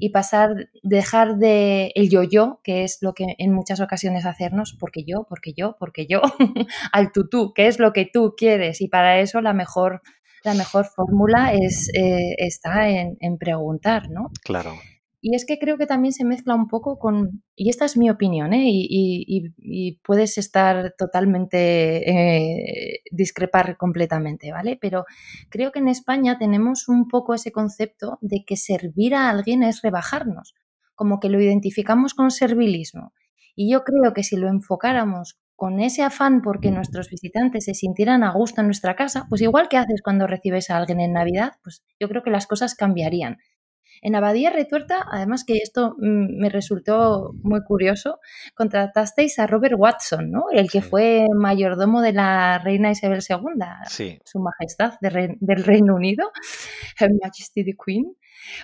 y 0.00 0.10
pasar, 0.10 0.56
dejar 0.82 1.36
de 1.36 1.92
el 1.94 2.10
yo-yo, 2.10 2.58
que 2.64 2.82
es 2.82 2.98
lo 3.00 3.14
que 3.14 3.36
en 3.38 3.52
muchas 3.52 3.78
ocasiones 3.80 4.26
hacernos, 4.26 4.76
porque 4.76 5.04
yo, 5.06 5.24
porque 5.28 5.52
yo, 5.56 5.76
porque 5.78 6.08
yo, 6.08 6.20
al 6.92 7.12
tutú, 7.12 7.52
que 7.54 7.68
es 7.68 7.78
lo 7.78 7.92
que 7.92 8.10
tú 8.12 8.34
quieres 8.36 8.80
y 8.80 8.88
para 8.88 9.20
eso 9.20 9.40
la 9.40 9.52
mejor 9.52 10.02
la 10.42 10.54
mejor 10.54 10.84
fórmula 10.84 11.52
es, 11.54 11.90
eh, 11.94 12.34
está 12.38 12.88
en, 12.88 13.16
en 13.20 13.38
preguntar, 13.38 14.10
¿no? 14.10 14.30
Claro. 14.42 14.74
Y 15.28 15.34
es 15.34 15.44
que 15.44 15.58
creo 15.58 15.76
que 15.76 15.86
también 15.86 16.12
se 16.12 16.24
mezcla 16.24 16.54
un 16.54 16.68
poco 16.68 17.00
con, 17.00 17.42
y 17.56 17.68
esta 17.68 17.84
es 17.84 17.96
mi 17.96 18.10
opinión, 18.10 18.52
¿eh? 18.52 18.62
y, 18.68 20.00
puedes 20.04 20.38
estar 20.38 20.94
totalmente, 20.96 22.08
eh, 22.08 23.00
discrepar 23.10 23.76
completamente, 23.76 24.52
¿vale? 24.52 24.78
Pero 24.80 25.04
creo 25.48 25.72
que 25.72 25.80
en 25.80 25.88
España 25.88 26.38
tenemos 26.38 26.86
un 26.86 27.08
poco 27.08 27.34
ese 27.34 27.50
concepto 27.50 28.18
de 28.20 28.44
que 28.46 28.56
servir 28.56 29.16
a 29.16 29.28
alguien 29.28 29.64
es 29.64 29.82
rebajarnos, 29.82 30.54
como 30.94 31.18
que 31.18 31.28
lo 31.28 31.42
identificamos 31.42 32.14
con 32.14 32.30
servilismo. 32.30 33.12
Y 33.56 33.72
yo 33.72 33.82
creo 33.82 34.14
que 34.14 34.22
si 34.22 34.36
lo 34.36 34.46
enfocáramos 34.46 35.40
con 35.56 35.80
ese 35.80 36.04
afán 36.04 36.40
porque 36.40 36.70
nuestros 36.70 37.10
visitantes 37.10 37.64
se 37.64 37.74
sintieran 37.74 38.22
a 38.22 38.30
gusto 38.30 38.60
en 38.60 38.68
nuestra 38.68 38.94
casa, 38.94 39.26
pues 39.28 39.42
igual 39.42 39.68
que 39.68 39.78
haces 39.78 40.02
cuando 40.02 40.28
recibes 40.28 40.70
a 40.70 40.76
alguien 40.76 41.00
en 41.00 41.14
Navidad, 41.14 41.54
pues 41.64 41.82
yo 41.98 42.08
creo 42.08 42.22
que 42.22 42.30
las 42.30 42.46
cosas 42.46 42.76
cambiarían. 42.76 43.38
En 44.02 44.14
Abadía 44.14 44.50
Retuerta, 44.50 45.04
además 45.10 45.44
que 45.44 45.54
esto 45.54 45.94
mm, 45.98 46.38
me 46.40 46.48
resultó 46.48 47.32
muy 47.42 47.62
curioso, 47.62 48.20
contratasteis 48.54 49.38
a 49.38 49.46
Robert 49.46 49.74
Watson, 49.76 50.30
¿no? 50.30 50.44
El 50.52 50.70
que 50.70 50.82
fue 50.82 51.26
mayordomo 51.34 52.00
de 52.02 52.12
la 52.12 52.58
reina 52.58 52.90
Isabel 52.90 53.20
II, 53.28 54.18
su 54.24 54.38
majestad 54.40 54.94
del 55.00 55.64
Reino 55.64 55.94
Unido, 55.94 56.30
Her 57.00 57.10
Majesty 57.22 57.64
the 57.64 57.74
Queen, 57.84 58.16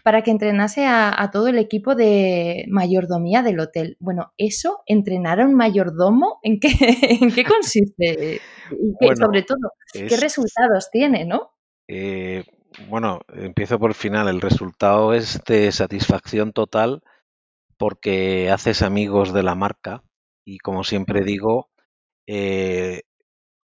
para 0.05 0.23
que 0.23 0.31
entrenase 0.31 0.87
a, 0.87 1.31
todo 1.33 1.49
el 1.49 1.59
equipo 1.59 1.95
de 1.95 2.67
mayordomía 2.69 3.43
del 3.43 3.61
hotel. 3.61 3.97
Bueno, 4.01 4.33
eso, 4.37 4.83
entrenar 4.87 5.41
a 5.41 5.47
un 5.47 5.55
mayordomo, 5.55 6.39
¿en 6.43 6.61
qué, 6.61 6.69
en 7.21 7.33
qué 7.33 7.45
consiste? 7.45 8.41
Y 8.71 9.17
sobre 9.17 9.43
todo, 9.43 9.73
¿qué 9.93 10.17
resultados 10.17 10.91
tiene, 10.91 11.25
no? 11.25 11.51
Eh, 11.89 12.45
bueno, 12.89 13.21
empiezo 13.29 13.79
por 13.79 13.91
el 13.91 13.95
final. 13.95 14.29
El 14.29 14.41
resultado 14.41 15.15
es 15.15 15.43
de 15.45 15.73
satisfacción 15.73 16.53
total 16.53 17.03
porque 17.79 18.51
haces 18.51 18.83
amigos 18.83 19.33
de 19.33 19.43
la 19.43 19.55
marca 19.55 20.03
y 20.45 20.59
como 20.59 20.85
siempre 20.85 21.23
digo, 21.23 21.71
eh, 22.27 23.03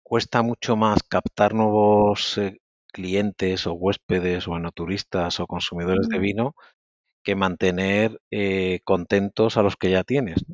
cuesta 0.04 0.42
mucho 0.42 0.76
más 0.76 1.04
captar 1.04 1.54
nuevos 1.54 2.38
eh, 2.38 2.60
clientes 2.88 3.68
o 3.68 3.74
huéspedes 3.74 4.48
o 4.48 4.58
turistas 4.74 5.40
o 5.40 5.48
consumidores 5.48 6.08
de 6.10 6.20
vino 6.20 6.56
que 7.24 7.36
mantener 7.36 8.20
eh, 8.32 8.80
contentos 8.86 9.58
a 9.58 9.64
los 9.64 9.76
que 9.76 9.92
ya 9.92 10.04
tienes. 10.04 10.46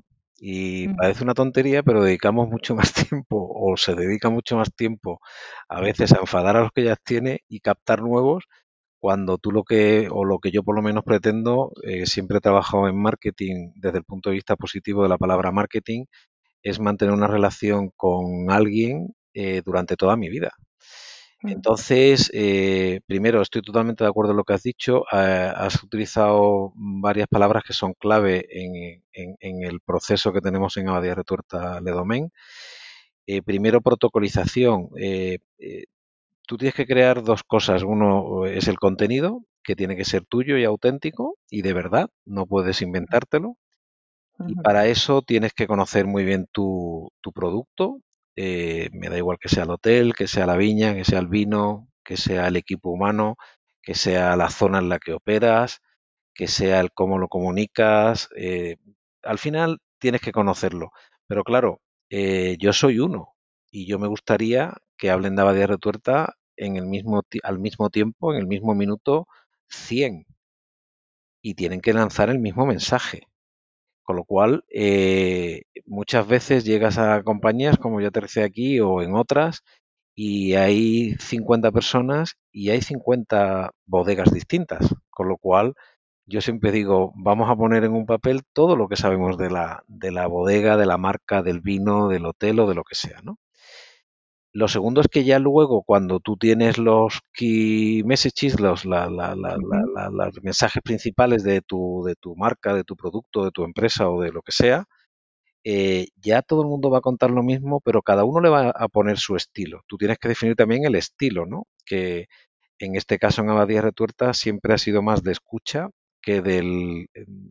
Y 0.45 0.89
parece 0.89 1.23
una 1.23 1.33
tontería, 1.33 1.83
pero 1.83 2.03
dedicamos 2.03 2.50
mucho 2.50 2.75
más 2.75 2.93
tiempo 2.93 3.50
o 3.50 3.77
se 3.77 3.95
dedica 3.95 4.29
mucho 4.29 4.57
más 4.57 4.73
tiempo 4.75 5.21
a 5.69 5.79
veces 5.79 6.12
a 6.13 6.19
enfadar 6.19 6.57
a 6.57 6.63
los 6.63 6.71
que 6.73 6.83
ya 6.83 6.97
tiene 6.97 7.39
y 7.47 7.62
captar 7.62 8.01
nuevos 8.01 8.43
cuando 9.00 9.38
tú 9.38 9.51
lo 9.51 9.63
que, 9.63 10.09
o 10.12 10.25
lo 10.25 10.39
que 10.39 10.51
yo 10.51 10.63
por 10.63 10.75
lo 10.75 10.81
menos 10.81 11.03
pretendo, 11.05 11.71
eh, 11.83 12.05
siempre 12.07 12.39
he 12.39 12.41
trabajado 12.41 12.89
en 12.89 13.01
marketing 13.01 13.71
desde 13.75 14.00
el 14.00 14.05
punto 14.05 14.29
de 14.29 14.35
vista 14.35 14.57
positivo 14.57 15.03
de 15.03 15.09
la 15.09 15.17
palabra 15.17 15.51
marketing, 15.51 16.05
es 16.63 16.79
mantener 16.79 17.13
una 17.13 17.27
relación 17.27 17.91
con 17.95 18.51
alguien 18.51 19.15
eh, 19.33 19.62
durante 19.65 19.95
toda 19.97 20.17
mi 20.17 20.29
vida. 20.29 20.51
Mm. 21.43 21.50
Entonces, 21.50 22.31
eh, 22.33 23.01
primero, 23.05 23.41
estoy 23.41 23.62
totalmente 23.62 24.03
de 24.03 24.09
acuerdo 24.09 24.31
en 24.31 24.38
lo 24.38 24.43
que 24.43 24.53
has 24.53 24.63
dicho. 24.63 25.03
has 25.12 25.83
utilizado 25.83 26.73
varias 26.75 27.27
palabras 27.27 27.63
que 27.63 27.73
son 27.73 27.93
clave 27.93 28.47
en, 28.50 29.63
el 29.63 29.79
proceso 29.81 30.33
que 30.33 30.41
tenemos 30.41 30.75
en 30.77 30.89
Abadía 30.89 31.15
Retuerta 31.15 31.79
Le 31.81 31.91
primero, 33.45 33.81
protocolización 33.81 34.89
tú 36.47 36.57
tienes 36.57 36.75
que 36.75 36.85
crear 36.85 37.23
dos 37.23 37.43
cosas. 37.43 37.83
Uno 37.83 38.45
es 38.45 38.67
el 38.67 38.77
contenido, 38.77 39.43
que 39.63 39.75
tiene 39.75 39.95
que 39.95 40.05
ser 40.05 40.25
tuyo 40.25 40.57
y 40.57 40.65
auténtico 40.65 41.38
y 41.50 41.62
de 41.62 41.73
verdad, 41.73 42.09
no 42.25 42.45
puedes 42.45 42.81
inventártelo. 42.81 43.57
Y 44.47 44.55
para 44.55 44.88
eso 44.88 45.21
tienes 45.21 45.53
que 45.53 45.67
conocer 45.67 46.05
muy 46.05 46.25
bien 46.25 46.47
tu, 46.51 47.12
producto. 47.33 48.00
Eh, 48.35 48.89
me 48.93 49.09
da 49.09 49.17
igual 49.17 49.37
que 49.39 49.49
sea 49.49 49.63
el 49.63 49.71
hotel, 49.71 50.13
que 50.15 50.27
sea 50.27 50.45
la 50.45 50.57
viña, 50.57 50.95
que 50.95 51.05
sea 51.05 51.19
el 51.19 51.27
vino, 51.27 51.89
que 52.03 52.17
sea 52.17 52.47
el 52.47 52.55
equipo 52.57 52.89
humano, 52.89 53.37
que 53.81 53.95
sea 53.95 54.35
la 54.35 54.49
zona 54.49 54.79
en 54.79 54.89
la 54.89 54.99
que 54.99 55.13
operas, 55.13 55.81
que 56.33 56.47
sea 56.47 56.79
el 56.81 56.91
cómo 56.93 57.19
lo 57.19 57.27
comunicas. 57.29 58.29
Eh, 58.37 58.77
al 59.23 59.39
final 59.39 59.79
tienes 59.99 60.21
que 60.21 60.31
conocerlo. 60.31 60.91
Pero 61.27 61.43
claro, 61.43 61.81
eh, 62.09 62.57
yo 62.59 62.73
soy 62.73 62.99
uno 62.99 63.35
y 63.71 63.87
yo 63.87 63.99
me 63.99 64.07
gustaría 64.07 64.73
que 64.97 65.11
hablen 65.11 65.35
de 65.35 65.41
Abadía 65.43 65.67
Retuerta 65.67 66.35
en 66.57 66.77
el 66.77 66.85
mismo, 66.87 67.21
al 67.43 67.59
mismo 67.59 67.89
tiempo, 67.89 68.33
en 68.33 68.39
el 68.39 68.47
mismo 68.47 68.75
minuto, 68.75 69.27
100. 69.69 70.25
Y 71.43 71.53
tienen 71.53 71.79
que 71.79 71.93
lanzar 71.93 72.31
el 72.31 72.39
mismo 72.39 72.65
mensaje. 72.65 73.27
Con 74.03 74.17
lo 74.17 74.25
cual, 74.25 74.63
eh, 74.69 75.63
muchas 75.86 76.27
veces 76.27 76.65
llegas 76.65 76.98
a 76.98 77.24
compañías 77.24 77.77
como 77.77 78.01
yo 78.01 78.10
aterricé 78.10 78.43
aquí 78.43 78.79
o 78.79 79.01
en 79.01 79.15
otras 79.15 79.62
y 80.15 80.53
hay 80.55 81.15
50 81.19 81.72
personas 81.72 82.36
y 82.51 82.69
hay 82.72 82.81
50 82.81 83.72
bodegas 83.86 84.31
distintas. 84.33 84.95
Con 85.10 85.29
lo 85.29 85.38
cual, 85.38 85.74
yo 86.25 86.41
siempre 86.41 86.72
digo, 86.72 87.13
vamos 87.15 87.50
a 87.50 87.55
poner 87.55 87.83
en 87.86 87.93
un 87.93 88.05
papel 88.05 88.41
todo 88.53 88.75
lo 88.75 88.88
que 88.89 88.95
sabemos 88.98 89.38
de 89.38 89.50
la, 89.50 89.83
de 89.88 90.12
la 90.12 90.27
bodega, 90.27 90.77
de 90.77 90.86
la 90.86 90.98
marca, 90.98 91.43
del 91.43 91.62
vino, 91.62 92.10
del 92.10 92.25
hotel 92.25 92.60
o 92.60 92.67
de 92.67 92.75
lo 92.75 92.83
que 92.83 92.95
sea, 92.95 93.22
¿no? 93.24 93.38
Lo 94.53 94.67
segundo 94.67 95.01
es 95.01 95.07
que 95.07 95.24
ya 95.24 95.39
luego, 95.39 95.81
cuando 95.83 96.19
tú 96.19 96.38
tienes 96.38 96.77
los 96.77 97.22
key 97.33 98.03
messages, 98.03 98.60
los 98.60 98.86
mensajes 100.43 100.81
principales 100.83 101.43
de 101.43 101.62
tu, 101.62 102.03
de 102.05 102.15
tu 102.15 102.36
marca, 102.36 102.74
de 102.75 102.83
tu 102.83 102.95
producto, 102.95 103.45
de 103.45 103.51
tu 103.51 103.63
empresa 103.63 104.10
o 104.10 104.22
de 104.22 104.31
lo 104.31 104.43
que 104.43 104.51
sea, 104.51 104.86
eh, 105.63 106.07
ya 106.17 106.41
todo 106.41 106.62
el 106.63 106.67
mundo 106.67 106.89
va 106.91 107.00
a 107.00 107.01
contar 107.01 107.31
lo 107.31 107.43
mismo, 107.43 107.81
pero 107.81 108.01
cada 108.01 108.25
uno 108.25 108.41
le 108.41 108.50
va 108.50 108.69
a 108.69 108.88
poner 108.89 109.17
su 109.17 109.36
estilo. 109.36 109.81
Tú 109.88 109.98
tienes 109.98 110.19
que 110.19 110.27
definir 110.29 110.55
también 110.55 110.86
el 110.86 110.95
estilo, 110.95 111.45
¿no? 111.45 111.67
Que 111.86 112.27
en 112.79 112.95
este 112.95 113.19
caso 113.19 113.41
en 113.41 113.50
Abadía 113.50 113.81
Retuerta 113.81 114.33
siempre 114.33 114.74
ha 114.74 114.77
sido 114.77 115.01
más 115.01 115.24
de 115.24 115.31
escucha 115.33 115.89
que 116.22 116.41
del 116.41 117.07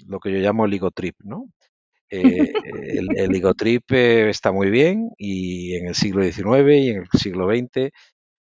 lo 0.07 0.21
que 0.21 0.33
yo 0.33 0.39
llamo 0.39 0.67
el 0.67 0.75
ego 0.75 0.91
trip, 0.91 1.17
¿no? 1.25 1.47
Eh, 2.13 2.53
el, 2.65 3.09
el 3.17 3.35
eh, 3.91 4.29
está 4.29 4.53
muy 4.53 4.71
bien 4.71 5.11
y 5.17 5.77
en 5.77 5.89
el 5.89 5.95
siglo 5.95 6.23
XIX 6.23 6.79
y 6.79 6.91
en 6.91 6.99
el 6.99 7.09
siglo 7.19 7.47
XX, 7.47 7.91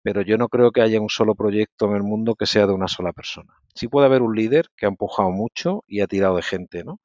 pero 0.03 0.21
yo 0.23 0.37
no 0.37 0.49
creo 0.49 0.71
que 0.71 0.81
haya 0.81 0.99
un 1.01 1.09
solo 1.09 1.35
proyecto 1.35 1.87
en 1.87 1.95
el 1.97 2.03
mundo 2.03 2.35
que 2.35 2.47
sea 2.47 2.67
de 2.67 2.73
una 2.73 2.87
sola 2.87 3.13
persona. 3.13 3.53
Sí 3.75 3.87
puede 3.87 4.07
haber 4.07 4.23
un 4.23 4.35
líder 4.35 4.67
que 4.77 4.87
ha 4.87 4.89
empujado 4.89 5.29
mucho 5.31 5.83
y 5.87 6.01
ha 6.01 6.07
tirado 6.07 6.37
de 6.37 6.43
gente, 6.43 6.83
¿no? 6.83 6.99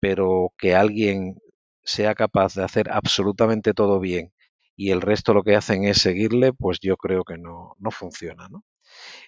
Pero 0.00 0.52
que 0.58 0.74
alguien 0.76 1.36
sea 1.84 2.14
capaz 2.14 2.54
de 2.56 2.64
hacer 2.64 2.90
absolutamente 2.90 3.74
todo 3.74 4.00
bien 4.00 4.32
y 4.76 4.90
el 4.92 5.02
resto 5.02 5.34
lo 5.34 5.44
que 5.44 5.56
hacen 5.56 5.84
es 5.84 5.98
seguirle, 5.98 6.52
pues 6.52 6.78
yo 6.80 6.96
creo 6.96 7.24
que 7.24 7.38
no, 7.38 7.76
no 7.78 7.90
funciona, 7.92 8.48
¿no? 8.50 8.64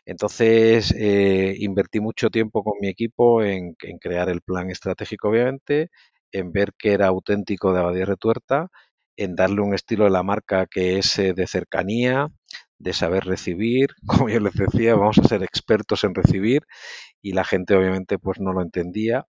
Entonces, 0.07 0.93
eh, 0.97 1.55
invertí 1.59 2.01
mucho 2.01 2.31
tiempo 2.31 2.63
con 2.65 2.75
mi 2.81 2.89
equipo 2.89 3.43
en, 3.43 3.77
en, 3.83 3.99
crear 3.99 4.29
el 4.29 4.43
plan 4.43 4.71
estratégico, 4.71 5.29
obviamente, 5.29 5.91
en 6.35 6.53
ver 6.53 6.73
que 6.79 6.93
era 6.93 7.07
auténtico 7.09 7.73
de 7.73 7.81
Abadía 7.81 8.05
Retuerta, 8.07 8.69
en 9.17 9.37
darle 9.37 9.63
un 9.63 9.75
estilo 9.75 10.05
de 10.05 10.11
la 10.11 10.23
marca 10.25 10.67
que 10.67 10.99
es 10.99 11.19
eh, 11.19 11.33
de 11.35 11.47
cercanía, 11.47 12.29
de 12.79 12.93
saber 12.93 13.25
recibir. 13.25 13.91
Como 14.07 14.29
yo 14.29 14.41
les 14.41 14.55
decía, 14.55 14.97
vamos 14.97 15.19
a 15.19 15.29
ser 15.29 15.43
expertos 15.43 16.05
en 16.05 16.15
recibir 16.15 16.63
y 17.23 17.33
la 17.33 17.45
gente 17.45 17.75
obviamente 17.77 18.19
pues 18.19 18.41
no 18.41 18.53
lo 18.53 18.63
entendía. 18.63 19.27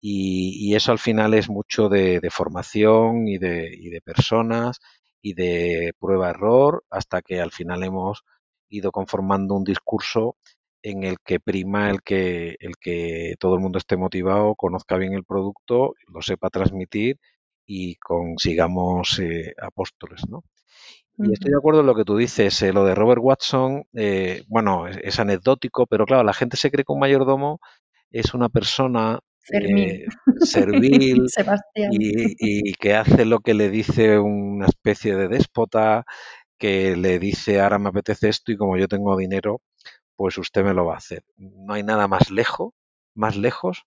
Y, 0.00 0.74
eso 0.76 0.92
al 0.92 0.98
final 0.98 1.34
es 1.34 1.48
mucho 1.48 1.88
de, 1.88 2.20
formación 2.30 3.26
y 3.28 3.38
de, 3.38 3.70
y 3.72 3.90
de 3.90 4.00
personas 4.00 4.78
y 5.22 5.34
de 5.34 5.94
prueba-error 5.98 6.84
hasta 6.90 7.22
que 7.22 7.40
al 7.40 7.50
final 7.50 7.82
hemos 7.82 8.22
ido 8.68 8.92
conformando 8.92 9.54
un 9.54 9.64
discurso 9.64 10.36
en 10.86 11.02
el 11.02 11.16
que 11.24 11.40
prima 11.40 11.90
el 11.90 12.00
que, 12.02 12.54
el 12.60 12.76
que 12.80 13.34
todo 13.40 13.54
el 13.56 13.60
mundo 13.60 13.78
esté 13.78 13.96
motivado, 13.96 14.54
conozca 14.54 14.96
bien 14.96 15.14
el 15.14 15.24
producto, 15.24 15.94
lo 16.06 16.22
sepa 16.22 16.48
transmitir 16.48 17.18
y 17.66 17.96
consigamos 17.96 19.18
eh, 19.18 19.52
apóstoles, 19.60 20.22
¿no? 20.28 20.44
Y 21.18 21.32
estoy 21.32 21.50
de 21.50 21.56
acuerdo 21.58 21.80
en 21.80 21.86
lo 21.86 21.96
que 21.96 22.04
tú 22.04 22.16
dices, 22.16 22.62
eh, 22.62 22.72
lo 22.72 22.84
de 22.84 22.94
Robert 22.94 23.20
Watson, 23.20 23.82
eh, 23.94 24.44
bueno, 24.46 24.86
es, 24.86 25.18
anecdótico, 25.18 25.86
pero 25.86 26.06
claro, 26.06 26.22
la 26.22 26.34
gente 26.34 26.56
se 26.56 26.70
cree 26.70 26.84
que 26.84 26.92
un 26.92 27.00
mayordomo 27.00 27.58
es 28.12 28.32
una 28.32 28.48
persona 28.48 29.18
servil 29.40 30.06
y, 31.90 32.36
y, 32.70 32.72
que 32.74 32.94
hace 32.94 33.24
lo 33.24 33.40
que 33.40 33.54
le 33.54 33.70
dice 33.70 34.20
una 34.20 34.66
especie 34.66 35.16
de 35.16 35.26
déspota, 35.26 36.04
que 36.58 36.94
le 36.94 37.18
dice 37.18 37.60
ahora 37.60 37.80
me 37.80 37.88
apetece 37.88 38.28
esto 38.28 38.52
y 38.52 38.56
como 38.56 38.76
yo 38.76 38.86
tengo 38.86 39.16
dinero, 39.16 39.62
pues 40.16 40.38
usted 40.38 40.64
me 40.64 40.74
lo 40.74 40.86
va 40.86 40.94
a 40.94 40.98
hacer. 40.98 41.24
No 41.36 41.74
hay 41.74 41.82
nada 41.82 42.08
más 42.08 42.30
lejos, 42.30 42.72
más 43.14 43.36
lejos 43.36 43.84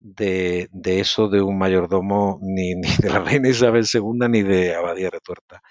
de, 0.00 0.68
eso 0.84 1.28
de 1.28 1.42
un 1.42 1.58
mayordomo 1.58 2.38
ni, 2.42 2.74
ni, 2.74 2.88
de 2.96 3.10
la 3.10 3.18
reina 3.20 3.48
Isabel 3.48 3.84
II 3.92 4.28
ni 4.28 4.42
de 4.42 4.74
Abadía 4.74 5.10
Retuerta. 5.10 5.62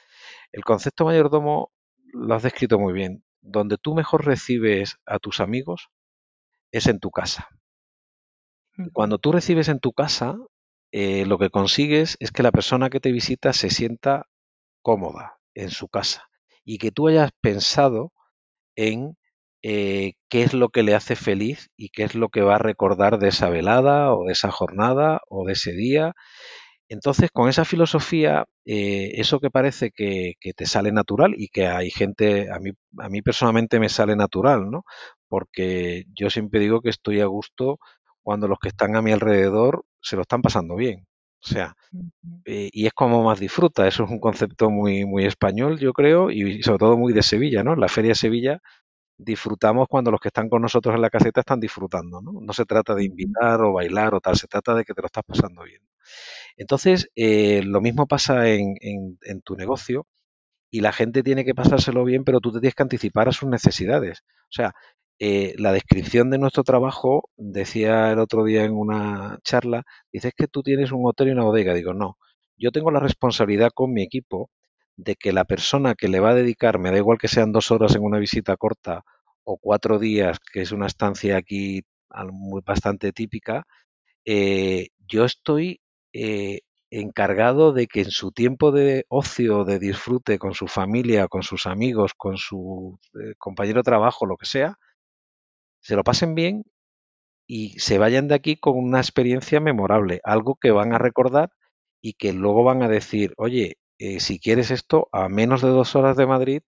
El 0.52 0.64
concepto 0.64 1.06
mayordomo 1.06 1.72
lo 2.14 2.36
has 2.36 2.44
descrito 2.44 2.80
muy 2.80 2.94
bien. 2.94 3.24
Donde 3.42 3.78
tú 3.78 3.96
mejor 3.96 4.26
recibes 4.26 4.98
a 5.06 5.18
tus 5.18 5.40
amigos 5.40 5.90
es 6.72 6.88
en 6.88 7.00
tu 7.00 7.10
casa. 7.10 7.50
Cuando 8.94 9.18
tú 9.18 9.32
recibes 9.32 9.68
en 9.68 9.80
tu 9.80 9.94
casa, 9.94 10.38
eh, 10.92 11.26
lo 11.26 11.38
que 11.38 11.50
consigues 11.50 12.18
es 12.20 12.32
que 12.32 12.44
la 12.44 12.52
persona 12.52 12.90
que 12.90 13.00
te 13.00 13.12
visita 13.12 13.54
se 13.54 13.70
sienta 13.70 14.28
cómoda 14.82 15.40
en 15.54 15.70
su 15.70 15.88
casa 15.88 16.30
y 16.64 16.78
que 16.78 16.92
tú 16.92 17.08
hayas 17.08 17.32
pensado 17.42 18.14
en 18.76 19.18
eh, 19.64 20.14
qué 20.30 20.44
es 20.44 20.54
lo 20.54 20.70
que 20.70 20.84
le 20.84 20.96
hace 20.96 21.16
feliz 21.16 21.70
y 21.78 21.90
qué 21.90 22.04
es 22.04 22.16
lo 22.16 22.30
que 22.30 22.42
va 22.42 22.56
a 22.56 22.60
recordar 22.60 23.20
de 23.20 23.30
esa 23.30 23.50
velada 23.50 24.14
o 24.16 24.26
de 24.26 24.34
esa 24.34 24.52
jornada 24.52 25.22
o 25.30 25.46
de 25.46 25.54
ese 25.54 25.74
día. 25.74 26.14
Entonces, 26.90 27.32
con 27.32 27.50
esa 27.50 27.66
filosofía, 27.66 28.46
eh, 28.66 29.12
eso 29.16 29.40
que 29.40 29.50
parece 29.50 29.92
que, 29.92 30.34
te 30.56 30.66
sale 30.66 30.92
natural 30.92 31.34
y 31.38 31.48
que 31.50 31.68
hay 31.68 31.90
gente, 31.92 32.52
a 32.52 32.60
mí, 32.60 32.72
a 33.00 33.10
mí 33.10 33.22
personalmente 33.22 33.80
me 33.80 33.90
sale 33.90 34.16
natural, 34.16 34.70
¿no? 34.70 34.84
Porque 35.30 36.06
yo 36.14 36.30
siempre 36.30 36.60
digo 36.60 36.82
que 36.82 36.90
estoy 36.90 37.22
a 37.22 37.28
gusto 37.28 37.80
cuando 38.22 38.48
los 38.48 38.60
que 38.60 38.70
están 38.70 38.96
a 38.96 39.02
mi 39.02 39.12
alrededor 39.14 39.86
se 40.02 40.16
lo 40.18 40.24
están 40.24 40.42
pasando 40.42 40.76
bien. 40.76 41.08
O 41.44 41.48
sea, 41.48 41.76
eh, 42.46 42.70
y 42.72 42.86
es 42.88 42.94
como 42.94 43.24
más 43.24 43.40
disfruta. 43.40 43.88
Eso 43.88 44.04
es 44.04 44.12
un 44.12 44.20
concepto 44.20 44.70
muy, 44.70 45.06
muy 45.06 45.26
español, 45.26 45.80
yo 45.80 45.94
creo, 45.94 46.30
y 46.32 46.62
sobre 46.64 46.80
todo 46.80 46.98
muy 46.98 47.14
de 47.14 47.24
Sevilla, 47.24 47.64
¿no? 47.64 47.76
La 47.76 47.88
Feria 47.88 48.10
de 48.10 48.16
Sevilla 48.16 48.60
disfrutamos 49.24 49.88
cuando 49.88 50.12
los 50.12 50.20
que 50.20 50.30
están 50.30 50.50
con 50.50 50.62
nosotros 50.62 50.96
en 50.96 51.02
la 51.02 51.10
caseta 51.10 51.42
están 51.42 51.60
disfrutando, 51.60 52.22
¿no? 52.22 52.34
No 52.42 52.54
se 52.54 52.66
trata 52.66 52.96
de 52.96 53.06
invitar 53.06 53.62
o 53.62 53.74
bailar 53.74 54.14
o 54.16 54.20
tal, 54.22 54.36
se 54.36 54.48
trata 54.48 54.74
de 54.76 54.84
que 54.84 54.94
te 54.94 55.02
lo 55.02 55.08
estás 55.08 55.24
pasando 55.26 55.64
bien. 55.64 55.82
Entonces, 56.58 57.10
eh, 57.16 57.64
lo 57.64 57.82
mismo 57.82 58.08
pasa 58.08 58.50
en, 58.50 58.78
tu 59.44 59.56
negocio 59.56 60.08
y 60.72 60.82
la 60.82 60.94
gente 60.94 61.24
tiene 61.24 61.46
que 61.46 61.56
pasárselo 61.56 62.04
bien, 62.06 62.24
pero 62.24 62.40
tú 62.42 62.52
te 62.52 62.60
tienes 62.60 62.76
que 62.76 62.84
anticipar 62.84 63.30
a 63.30 63.34
sus 63.34 63.50
necesidades. 63.50 64.24
O 64.50 64.54
sea, 64.54 64.74
eh, 65.20 65.56
la 65.58 65.72
descripción 65.74 66.30
de 66.32 66.40
nuestro 66.40 66.64
trabajo, 66.64 67.30
decía 67.38 68.12
el 68.12 68.20
otro 68.20 68.44
día 68.44 68.64
en 68.66 68.74
una 68.74 69.40
charla, 69.44 69.84
dices 70.12 70.34
que 70.36 70.48
tú 70.48 70.64
tienes 70.64 70.92
un 70.92 71.06
hotel 71.06 71.30
y 71.30 71.32
una 71.32 71.44
bodega. 71.44 71.74
Digo, 71.74 71.94
no, 71.94 72.18
yo 72.58 72.72
tengo 72.72 72.92
la 72.92 73.00
responsabilidad 73.00 73.72
con 73.74 73.94
mi 73.94 74.04
equipo 74.04 74.50
de 74.98 75.16
que 75.16 75.34
la 75.34 75.46
persona 75.46 75.96
que 75.96 76.08
le 76.08 76.20
va 76.20 76.32
a 76.32 76.36
dedicar, 76.36 76.80
me 76.80 76.92
da 76.92 76.98
igual 76.98 77.18
que 77.18 77.28
sean 77.28 77.52
dos 77.52 77.72
horas 77.72 77.96
en 77.96 78.04
una 78.04 78.20
visita 78.20 78.58
corta 78.58 79.04
o 79.44 79.58
cuatro 79.58 80.00
días, 80.00 80.40
que 80.40 80.62
es 80.62 80.72
una 80.72 80.88
estancia 80.88 81.38
aquí 81.38 81.84
bastante 82.66 83.12
típica, 83.14 83.66
eh, 84.26 84.90
yo 85.08 85.26
estoy 85.26 85.82
eh, 86.14 86.62
encargado 86.92 87.74
de 87.74 87.88
que 87.88 88.02
en 88.02 88.12
su 88.12 88.32
tiempo 88.32 88.72
de 88.72 89.06
ocio, 89.10 89.64
de 89.66 89.80
disfrute 89.80 90.38
con 90.40 90.54
su 90.54 90.68
familia, 90.68 91.28
con 91.28 91.44
sus 91.44 91.66
amigos, 91.66 92.14
con 92.16 92.38
su 92.38 93.00
eh, 93.16 93.34
compañero 93.38 93.80
de 93.80 93.84
trabajo, 93.84 94.26
lo 94.26 94.38
que 94.38 94.46
sea, 94.46 94.78
se 95.82 95.96
lo 95.96 96.04
pasen 96.04 96.36
bien 96.36 96.64
y 97.48 97.80
se 97.80 97.98
vayan 97.98 98.28
de 98.28 98.36
aquí 98.36 98.58
con 98.58 98.78
una 98.78 99.00
experiencia 99.00 99.60
memorable, 99.60 100.22
algo 100.24 100.56
que 100.56 100.72
van 100.72 100.94
a 100.94 101.00
recordar 101.00 101.52
y 102.02 102.14
que 102.14 102.34
luego 102.34 102.64
van 102.64 102.84
a 102.84 102.90
decir, 102.90 103.34
oye, 103.38 103.78
eh, 104.02 104.20
si 104.20 104.40
quieres 104.40 104.72
esto, 104.72 105.10
a 105.12 105.30
menos 105.30 105.62
de 105.62 105.70
dos 105.70 105.96
horas 105.96 106.18
de 106.18 106.26
Madrid 106.26 106.64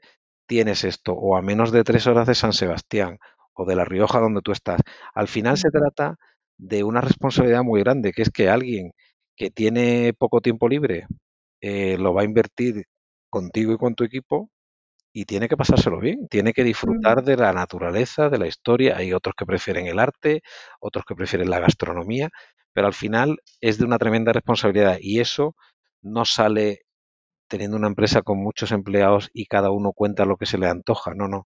tienes 0.47 0.83
esto, 0.83 1.13
o 1.13 1.35
a 1.37 1.41
menos 1.41 1.71
de 1.71 1.83
tres 1.83 2.05
horas 2.07 2.27
de 2.27 2.35
San 2.35 2.53
Sebastián, 2.53 3.17
o 3.53 3.65
de 3.65 3.75
La 3.75 3.85
Rioja 3.85 4.19
donde 4.19 4.41
tú 4.41 4.51
estás. 4.51 4.81
Al 5.15 5.27
final 5.27 5.57
se 5.57 5.71
trata 5.71 6.17
de 6.57 6.83
una 6.83 7.01
responsabilidad 7.01 7.63
muy 7.63 7.81
grande, 7.81 8.11
que 8.13 8.21
es 8.23 8.29
que 8.29 8.49
alguien 8.49 8.91
que 9.35 9.49
tiene 9.49 10.13
poco 10.13 10.41
tiempo 10.41 10.67
libre 10.69 11.07
eh, 11.61 11.97
lo 11.97 12.13
va 12.13 12.21
a 12.21 12.25
invertir 12.25 12.85
contigo 13.29 13.73
y 13.73 13.77
con 13.77 13.95
tu 13.95 14.03
equipo 14.03 14.51
y 15.13 15.25
tiene 15.25 15.49
que 15.49 15.57
pasárselo 15.57 15.99
bien, 15.99 16.27
tiene 16.29 16.53
que 16.53 16.63
disfrutar 16.63 17.23
de 17.23 17.37
la 17.37 17.53
naturaleza, 17.53 18.29
de 18.29 18.39
la 18.39 18.47
historia. 18.47 18.97
Hay 18.97 19.13
otros 19.13 19.35
que 19.35 19.45
prefieren 19.45 19.87
el 19.87 19.99
arte, 19.99 20.43
otros 20.79 21.05
que 21.05 21.15
prefieren 21.15 21.49
la 21.49 21.59
gastronomía, 21.59 22.29
pero 22.73 22.87
al 22.87 22.93
final 22.93 23.39
es 23.61 23.77
de 23.79 23.85
una 23.85 23.99
tremenda 23.99 24.33
responsabilidad 24.33 24.97
y 25.01 25.19
eso 25.19 25.55
no 26.01 26.25
sale 26.25 26.83
teniendo 27.53 27.77
una 27.77 27.86
empresa 27.86 28.24
con 28.24 28.39
muchos 28.39 28.72
empleados 28.72 29.29
y 29.31 29.45
cada 29.45 29.69
uno 29.69 29.93
cuenta 29.93 30.25
lo 30.25 30.38
que 30.38 30.48
se 30.48 30.57
le 30.57 30.65
antoja, 30.67 31.13
no, 31.13 31.27
no 31.27 31.45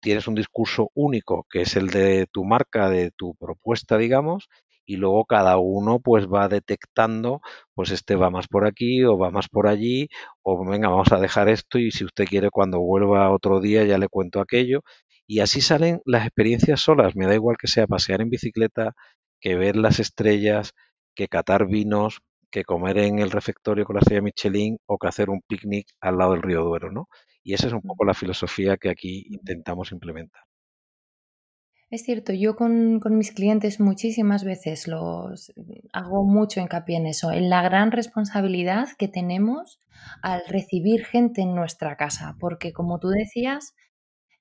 tienes 0.00 0.28
un 0.28 0.36
discurso 0.36 0.92
único, 0.94 1.46
que 1.50 1.62
es 1.62 1.74
el 1.74 1.88
de 1.90 2.28
tu 2.30 2.44
marca, 2.44 2.88
de 2.88 3.10
tu 3.10 3.34
propuesta, 3.34 3.98
digamos, 3.98 4.48
y 4.86 4.98
luego 4.98 5.24
cada 5.24 5.58
uno 5.58 5.98
pues 5.98 6.28
va 6.28 6.46
detectando, 6.46 7.40
pues 7.74 7.90
este 7.90 8.14
va 8.14 8.30
más 8.30 8.46
por 8.46 8.64
aquí 8.68 9.02
o 9.02 9.18
va 9.18 9.32
más 9.32 9.48
por 9.48 9.66
allí, 9.66 10.06
o 10.42 10.64
venga, 10.64 10.88
vamos 10.88 11.10
a 11.10 11.18
dejar 11.18 11.48
esto 11.48 11.80
y 11.80 11.90
si 11.90 12.04
usted 12.04 12.26
quiere 12.26 12.50
cuando 12.50 12.78
vuelva 12.78 13.32
otro 13.32 13.60
día 13.60 13.82
ya 13.84 13.98
le 13.98 14.06
cuento 14.06 14.40
aquello. 14.40 14.82
Y 15.26 15.40
así 15.40 15.60
salen 15.60 16.02
las 16.04 16.24
experiencias 16.24 16.82
solas, 16.82 17.16
me 17.16 17.26
da 17.26 17.34
igual 17.34 17.56
que 17.58 17.66
sea 17.66 17.88
pasear 17.88 18.20
en 18.20 18.30
bicicleta, 18.30 18.92
que 19.40 19.56
ver 19.56 19.74
las 19.74 19.98
estrellas, 19.98 20.72
que 21.16 21.26
catar 21.26 21.66
vinos, 21.66 22.20
que 22.52 22.64
comer 22.64 22.98
en 22.98 23.18
el 23.18 23.32
refectorio 23.32 23.84
con 23.84 23.94
la 23.96 24.00
estrella 24.00 24.22
Michelin 24.22 24.78
o 24.86 24.98
que 24.98 25.08
hacer 25.08 25.30
un 25.30 25.40
picnic 25.48 25.88
al 26.00 26.18
lado 26.18 26.32
del 26.32 26.42
río 26.42 26.62
Duero, 26.62 26.92
¿no? 26.92 27.08
Y 27.42 27.54
esa 27.54 27.66
es 27.66 27.72
un 27.72 27.82
poco 27.82 28.04
la 28.04 28.14
filosofía 28.14 28.76
que 28.76 28.90
aquí 28.90 29.26
intentamos 29.30 29.90
implementar. 29.90 30.42
Es 31.92 32.04
cierto, 32.04 32.32
yo 32.32 32.56
con, 32.56 33.00
mis 33.10 33.32
clientes 33.32 33.78
muchísimas 33.78 34.44
veces 34.44 34.88
los 34.88 35.52
hago 35.92 36.24
mucho 36.24 36.60
hincapié 36.60 36.96
en 36.96 37.06
eso, 37.06 37.32
en 37.32 37.50
la 37.50 37.60
gran 37.60 37.92
responsabilidad 37.92 38.88
que 38.98 39.08
tenemos 39.08 39.78
al 40.22 40.42
recibir 40.48 41.04
gente 41.04 41.42
en 41.42 41.54
nuestra 41.54 41.96
casa, 41.96 42.36
porque 42.40 42.72
como 42.72 42.98
tú 42.98 43.08
decías, 43.08 43.74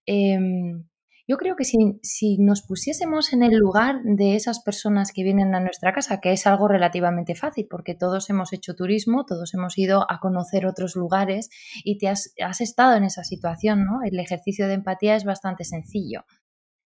em, 0.05 0.85
yo 1.27 1.37
creo 1.37 1.55
que 1.55 1.63
si, 1.63 2.37
nos 2.37 2.61
pusiésemos 2.61 3.33
en 3.33 3.43
el 3.43 3.55
lugar 3.55 4.01
de 4.03 4.35
esas 4.35 4.61
personas 4.61 5.11
que 5.11 5.23
vienen 5.23 5.55
a 5.55 5.59
nuestra 5.59 5.93
casa, 5.93 6.19
que 6.19 6.31
es 6.31 6.47
algo 6.47 6.67
relativamente 6.67 7.35
fácil, 7.35 7.67
porque 7.69 7.95
todos 7.95 8.29
hemos 8.29 8.53
hecho 8.53 8.75
turismo, 8.75 9.25
todos 9.25 9.53
hemos 9.53 9.77
ido 9.77 10.05
a 10.09 10.19
conocer 10.19 10.65
otros 10.65 10.95
lugares 10.95 11.49
y 11.83 11.97
te 11.97 12.07
has, 12.07 12.33
estado 12.59 12.95
en 12.95 13.03
esa 13.03 13.23
situación, 13.23 13.85
¿no? 13.85 13.99
El 14.03 14.19
ejercicio 14.19 14.67
de 14.67 14.75
empatía 14.75 15.15
es 15.15 15.23
bastante 15.23 15.63
sencillo. 15.63 16.25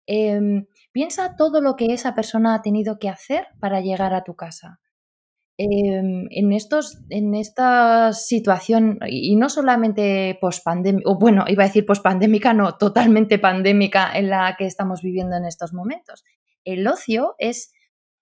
Em, 0.05 0.65
piensa 0.91 1.35
todo 1.35 1.61
lo 1.61 1.75
que 1.75 1.93
esa 1.93 2.15
persona 2.15 2.55
ha 2.55 2.61
tenido 2.61 2.97
que 2.97 3.09
hacer 3.09 3.47
para 3.59 3.81
llegar 3.81 4.13
a 4.13 4.23
tu 4.23 4.35
casa. 4.35 4.79
Em, 5.61 6.27
en, 6.31 6.53
estos, 6.53 6.99
en 7.09 7.35
esta 7.35 8.13
situación, 8.13 8.97
y 9.09 9.35
no 9.35 9.49
solamente 9.49 10.37
pospandémica, 10.39 11.09
o 11.09 11.19
bueno, 11.19 11.43
iba 11.49 11.65
a 11.65 11.67
decir 11.67 11.85
pospandémica, 11.85 12.53
no, 12.53 12.77
totalmente 12.77 13.39
pandémica 13.39 14.09
en 14.17 14.29
la 14.29 14.55
que 14.57 14.65
estamos 14.65 15.01
viviendo 15.01 15.35
en 15.35 15.43
estos 15.43 15.73
momentos. 15.73 16.23
El 16.63 16.87
ocio 16.87 17.35
es 17.39 17.73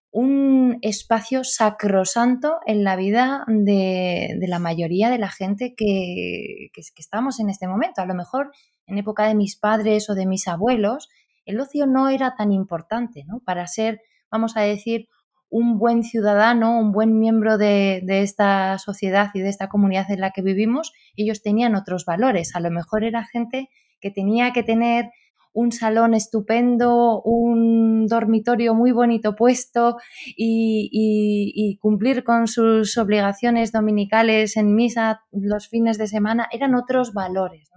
un 0.09 0.79
espacio 0.81 1.43
sacrosanto 1.43 2.57
en 2.65 2.83
la 2.83 2.95
vida 2.95 3.43
de, 3.45 4.35
la 4.47 4.57
mayoría 4.57 5.11
de 5.11 5.19
la 5.19 5.29
gente 5.29 5.75
que, 5.77 6.69
que, 6.73 6.81
estamos 6.97 7.39
en 7.39 7.51
este 7.51 7.67
momento. 7.67 8.01
A 8.01 8.07
lo 8.07 8.15
mejor 8.15 8.49
en 8.87 8.97
época 8.97 9.27
de 9.27 9.35
mis 9.35 9.55
padres 9.57 10.09
o 10.09 10.15
de 10.15 10.25
mis 10.25 10.47
abuelos, 10.47 11.07
el 11.45 11.59
ocio 11.59 11.85
no 11.85 12.09
era 12.09 12.33
tan 12.35 12.51
importante, 12.51 13.25
¿no? 13.27 13.41
Para 13.45 13.67
ser, 13.67 14.01
vamos 14.31 14.57
a 14.57 14.61
decir, 14.61 15.07
un 15.49 15.77
buen 15.79 16.03
ciudadano, 16.03 16.79
un 16.79 16.91
buen 16.91 17.19
miembro 17.19 17.57
de, 17.57 18.03
esta 18.07 18.77
sociedad 18.79 19.29
y 19.33 19.39
de 19.39 19.49
esta 19.49 19.69
comunidad 19.69 20.09
en 20.11 20.21
la 20.21 20.31
que 20.31 20.41
vivimos, 20.41 20.93
ellos 21.15 21.41
tenían 21.41 21.75
otros 21.75 22.05
valores. 22.05 22.55
A 22.55 22.59
lo 22.59 22.71
mejor 22.71 23.03
era 23.03 23.25
gente 23.25 23.69
que 24.01 24.11
tenía 24.11 24.51
que 24.51 24.63
tener 24.63 25.09
un 25.53 25.71
salón 25.71 26.13
estupendo, 26.13 27.21
un 27.23 28.05
dormitorio 28.05 28.75
muy 28.75 28.91
bonito 28.91 29.35
puesto 29.35 29.97
y, 30.35 31.79
cumplir 31.81 32.23
con 32.23 32.47
sus 32.47 32.97
obligaciones 32.97 33.71
dominicales 33.71 34.55
en 34.57 34.75
misa 34.75 35.21
los 35.31 35.67
fines 35.67 35.97
de 35.97 36.07
semana, 36.07 36.47
eran 36.51 36.75
otros 36.75 37.13
valores. 37.13 37.71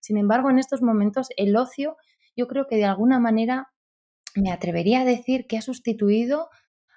Sin 0.00 0.18
embargo, 0.18 0.50
en 0.50 0.58
estos 0.58 0.82
momentos 0.82 1.28
el 1.36 1.56
ocio 1.56 1.96
yo 2.36 2.46
creo 2.46 2.66
que 2.68 2.76
de 2.76 2.84
alguna 2.84 3.18
manera 3.18 3.68
me 4.36 4.52
atrevería 4.52 5.00
a 5.00 5.04
decir 5.04 5.46
que 5.46 5.56
ha 5.56 5.62
sustituido 5.62 6.48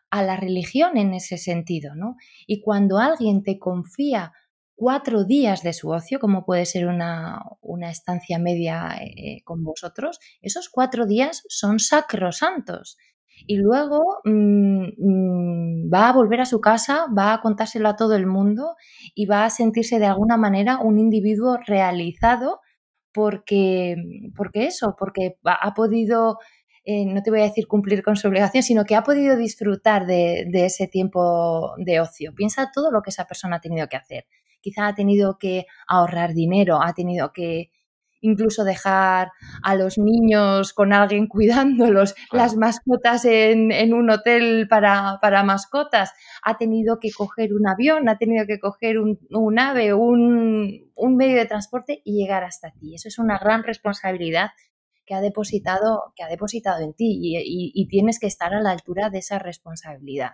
a 0.10 0.24
la 0.24 0.38
religión 0.38 0.98
en 0.98 1.14
ese 1.14 1.38
sentido, 1.38 1.96
¿no? 1.96 2.16
Y 2.46 2.62
cuando 2.62 2.98
alguien 2.98 3.44
te 3.44 3.60
confía 3.60 4.32
cuatro 4.76 5.26
días 5.26 5.64
de 5.64 5.74
su 5.74 5.90
ocio, 5.90 6.20
como 6.20 6.46
puede 6.46 6.66
ser 6.66 6.88
una, 6.88 7.42
estancia 7.90 8.38
media 8.40 8.96
eh, 9.02 9.42
con 9.44 9.64
vosotros, 9.64 10.20
esos 10.42 10.70
cuatro 10.70 11.06
días 11.06 11.44
son 11.50 11.80
sacrosantos. 11.80 12.98
Y 13.46 13.58
luego 13.58 14.04
mm, 14.24 14.86
mm, 14.98 15.94
va 15.94 16.10
a 16.10 16.14
volver 16.14 16.42
a 16.42 16.46
su 16.46 16.62
casa, 16.62 17.06
va 17.16 17.34
a 17.34 17.42
contárselo 17.42 17.90
a 17.90 17.96
todo 17.96 18.16
el 18.16 18.28
mundo 18.28 18.76
y 19.16 19.26
va 19.26 19.46
a 19.46 19.50
sentirse 19.50 20.00
de 20.00 20.06
alguna 20.06 20.38
manera 20.38 20.80
un 20.80 21.00
individuo 21.00 21.58
realizado 21.66 22.62
porque, 23.14 23.96
porque 24.36 24.66
eso, 24.66 24.96
porque 24.98 25.38
ha 25.44 25.74
podido 25.74 26.38
eh, 26.90 27.06
no 27.06 27.22
te 27.22 27.32
voy 27.32 27.42
a 27.42 27.44
decir 27.44 27.68
cumplir 27.68 28.02
con 28.02 28.16
su 28.16 28.30
obligación, 28.30 28.64
sino 28.64 28.86
que 28.86 28.96
ha 28.96 29.04
podido 29.04 29.36
disfrutar 29.36 30.06
de, 30.06 30.48
ese 30.54 30.88
tiempo 30.88 31.74
de 31.78 32.00
ocio. 32.00 32.34
Piensa 32.34 32.72
todo 32.74 32.92
lo 32.92 33.02
que 33.02 33.10
esa 33.10 33.26
persona 33.26 33.58
ha 33.58 33.60
tenido 33.60 33.90
que 33.90 33.98
hacer. 33.98 34.26
Quizá 34.62 34.88
ha 34.88 34.96
tenido 34.96 35.38
que 35.38 35.66
ahorrar 35.86 36.34
dinero, 36.34 36.82
ha 36.82 36.94
tenido 36.94 37.34
que 37.34 37.72
incluso 38.22 38.64
dejar 38.64 39.32
a 39.64 39.76
los 39.76 39.98
niños 39.98 40.72
con 40.72 40.94
alguien 40.94 41.28
cuidándolos, 41.28 42.16
las 42.32 42.56
mascotas 42.56 43.26
en, 43.26 43.94
un 43.94 44.10
hotel 44.10 44.70
para, 44.70 45.44
mascotas, 45.44 46.14
ha 46.42 46.56
tenido 46.56 47.00
que 47.02 47.12
coger 47.12 47.54
un 47.54 47.68
avión, 47.68 48.08
ha 48.08 48.18
tenido 48.18 48.46
que 48.48 48.60
coger 48.60 48.98
un, 48.98 49.60
ave, 49.60 49.94
un, 49.94 50.90
un 50.96 51.18
medio 51.18 51.36
de 51.36 51.48
transporte 51.48 52.02
y 52.06 52.18
llegar 52.18 52.46
hasta 52.46 52.72
ti. 52.72 52.96
Eso 52.96 53.10
es 53.10 53.20
una 53.20 53.38
gran 53.38 53.64
responsabilidad 53.64 54.52
que 55.08 55.16
ha 55.16 55.22
depositado, 55.22 56.14
que 56.16 56.24
ha 56.24 56.28
depositado 56.28 56.84
en 56.84 56.94
ti 56.94 57.18
y, 57.22 57.88
tienes 57.88 58.20
que 58.20 58.28
estar 58.28 58.54
a 58.54 58.62
la 58.62 58.72
altura 58.72 59.10
de 59.10 59.20
esa 59.20 59.40
responsabilidad. 59.40 60.34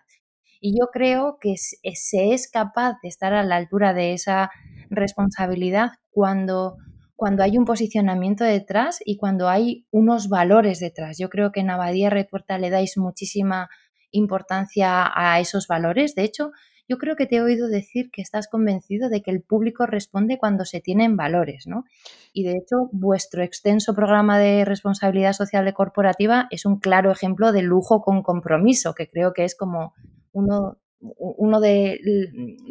Y 0.60 0.78
yo 0.78 0.88
creo 0.92 1.38
que 1.40 1.56
se 1.58 2.34
es 2.34 2.50
capaz 2.50 2.96
de 3.04 3.10
estar 3.10 3.34
a 3.34 3.44
la 3.44 3.56
altura 3.56 3.94
de 3.94 4.14
esa 4.14 4.50
responsabilidad 4.90 5.92
cuando, 6.10 6.78
cuando 7.16 7.44
hay 7.44 7.58
un 7.58 7.66
posicionamiento 7.66 8.44
detrás 8.44 9.00
y 9.06 9.18
cuando 9.18 9.48
hay 9.48 9.86
unos 9.92 10.28
valores 10.28 10.80
detrás. 10.80 11.18
Yo 11.20 11.30
creo 11.30 11.52
que 11.52 11.60
en 11.60 11.70
Abadía 11.70 12.10
Retuerta 12.10 12.58
le 12.58 12.72
dais 12.72 12.98
muchísima 12.98 13.70
importancia 14.10 15.12
a 15.14 15.40
esos 15.40 15.68
valores. 15.68 16.16
De 16.16 16.24
hecho, 16.24 16.52
yo 16.88 16.98
creo 16.98 17.16
que 17.16 17.26
te 17.26 17.38
he 17.38 17.42
oído 17.42 17.68
decir 17.68 18.12
que 18.12 18.22
estás 18.22 18.48
convencido 18.48 19.10
de 19.10 19.22
que 19.22 19.32
el 19.32 19.42
público 19.42 19.86
responde 19.86 20.38
cuando 20.38 20.66
se 20.66 20.82
tienen 20.82 21.16
valores, 21.16 21.66
¿no? 21.66 21.86
Y 22.34 22.44
de 22.44 22.58
hecho, 22.58 22.90
vuestro 22.92 23.44
extenso 23.44 23.94
programa 23.94 24.38
de 24.38 24.66
responsabilidad 24.66 25.34
social 25.34 25.66
de 25.66 25.74
corporativa 25.74 26.48
es 26.52 26.66
un 26.66 26.80
claro 26.80 27.12
ejemplo 27.12 27.52
de 27.52 27.62
lujo 27.62 28.02
con 28.02 28.22
compromiso, 28.22 28.94
que 28.94 29.10
creo 29.10 29.34
que 29.34 29.46
es 29.46 29.56
como 29.56 29.94
uno, 30.34 30.78
uno 31.00 31.60
de, 31.62 32.00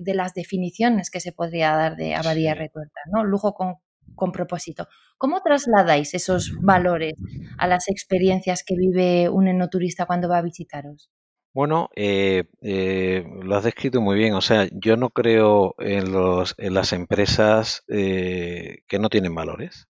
las 0.05 0.35
definiciones 0.35 1.11
que 1.11 1.21
se 1.21 1.33
podría 1.33 1.75
dar 1.77 1.97
de 1.97 2.15
Abadía 2.15 2.55
Retuerta, 2.55 3.01
¿no? 3.11 3.25
Lujo 3.25 3.55
con, 3.55 3.77
con 4.15 4.33
propósito. 4.33 4.89
¿Cómo 5.17 5.41
trasladáis 5.41 6.15
esos 6.15 6.53
valores 6.61 7.15
a 7.57 7.67
las 7.67 7.89
experiencias 7.89 8.63
que 8.65 8.75
vive 8.77 9.29
un 9.29 9.49
enoturista 9.49 10.05
cuando 10.05 10.29
va 10.29 10.39
a 10.39 10.43
visitaros? 10.43 11.11
Bueno, 11.55 11.91
eh, 11.97 12.45
eh, 12.63 13.25
lo 13.43 13.57
has 13.57 13.65
descrito 13.65 14.01
muy 14.01 14.17
bien. 14.17 14.35
O 14.35 14.41
sea, 14.41 14.69
yo 14.73 14.97
no 14.97 15.11
creo 15.11 15.75
en, 15.79 16.13
los, 16.13 16.55
en 16.59 16.75
las 16.75 16.93
empresas 16.93 17.83
eh, 17.89 18.79
que 18.89 18.99
no 18.99 19.09
tienen 19.11 19.35
valores. 19.35 19.87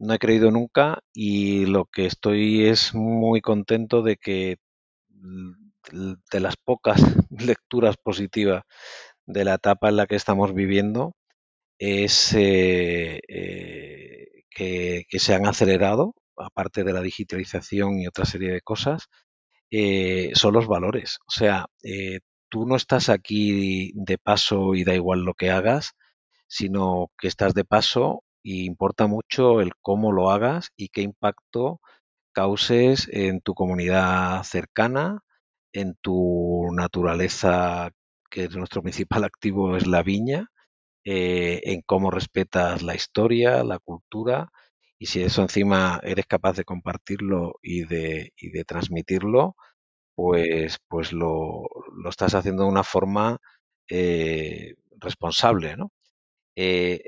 No 0.00 0.14
he 0.14 0.18
creído 0.18 0.50
nunca 0.50 0.98
y 1.12 1.64
lo 1.66 1.84
que 1.84 2.06
estoy 2.06 2.66
es 2.66 2.92
muy 2.94 3.40
contento 3.40 4.02
de 4.02 4.16
que 4.16 4.56
de 6.32 6.40
las 6.40 6.56
pocas 6.56 7.00
lecturas 7.30 7.96
positivas 7.96 8.62
de 9.26 9.44
la 9.44 9.54
etapa 9.54 9.88
en 9.88 9.96
la 9.96 10.06
que 10.06 10.16
estamos 10.16 10.54
viviendo 10.54 11.14
es 11.78 12.30
que, 12.32 13.20
que 15.08 15.18
se 15.18 15.34
han 15.34 15.46
acelerado, 15.46 16.14
aparte 16.36 16.84
de 16.84 16.92
la 16.92 17.02
digitalización 17.02 18.00
y 18.00 18.06
otra 18.06 18.24
serie 18.24 18.52
de 18.52 18.60
cosas, 18.60 19.08
eh, 19.70 20.30
son 20.34 20.54
los 20.54 20.66
valores. 20.66 21.18
O 21.26 21.30
sea, 21.30 21.66
eh, 21.82 22.20
tú 22.48 22.66
no 22.66 22.76
estás 22.76 23.08
aquí 23.08 23.92
de 23.94 24.18
paso 24.18 24.74
y 24.74 24.84
da 24.84 24.94
igual 24.94 25.20
lo 25.22 25.34
que 25.34 25.50
hagas, 25.50 25.92
sino 26.48 27.10
que 27.18 27.28
estás 27.28 27.54
de 27.54 27.64
paso 27.64 28.24
y 28.42 28.64
importa 28.66 29.06
mucho 29.06 29.60
el 29.60 29.72
cómo 29.82 30.12
lo 30.12 30.30
hagas 30.30 30.70
y 30.76 30.88
qué 30.88 31.02
impacto 31.02 31.80
causes 32.32 33.08
en 33.12 33.40
tu 33.40 33.54
comunidad 33.54 34.42
cercana, 34.44 35.20
en 35.72 35.94
tu 36.02 36.68
naturaleza, 36.72 37.90
que 38.30 38.44
es 38.44 38.56
nuestro 38.56 38.82
principal 38.84 39.24
activo 39.24 39.76
es 39.76 39.86
la 39.86 40.02
viña, 40.02 40.48
eh, 41.04 41.60
en 41.64 41.82
cómo 41.86 42.10
respetas 42.10 42.82
la 42.82 42.94
historia, 42.94 43.64
la 43.64 43.78
cultura 43.78 44.50
y 45.00 45.06
si 45.06 45.22
eso 45.22 45.42
encima 45.42 45.98
eres 46.04 46.26
capaz 46.26 46.56
de 46.56 46.64
compartirlo 46.64 47.54
y 47.62 47.84
de, 47.86 48.34
y 48.36 48.50
de 48.50 48.64
transmitirlo, 48.64 49.56
pues, 50.14 50.78
pues 50.88 51.12
lo, 51.12 51.62
lo, 51.94 52.10
estás 52.10 52.34
haciendo 52.34 52.64
de 52.64 52.68
una 52.68 52.84
forma 52.84 53.38
eh, 53.88 54.74
responsable, 55.00 55.76
¿no? 55.78 55.90
Eh, 56.56 57.04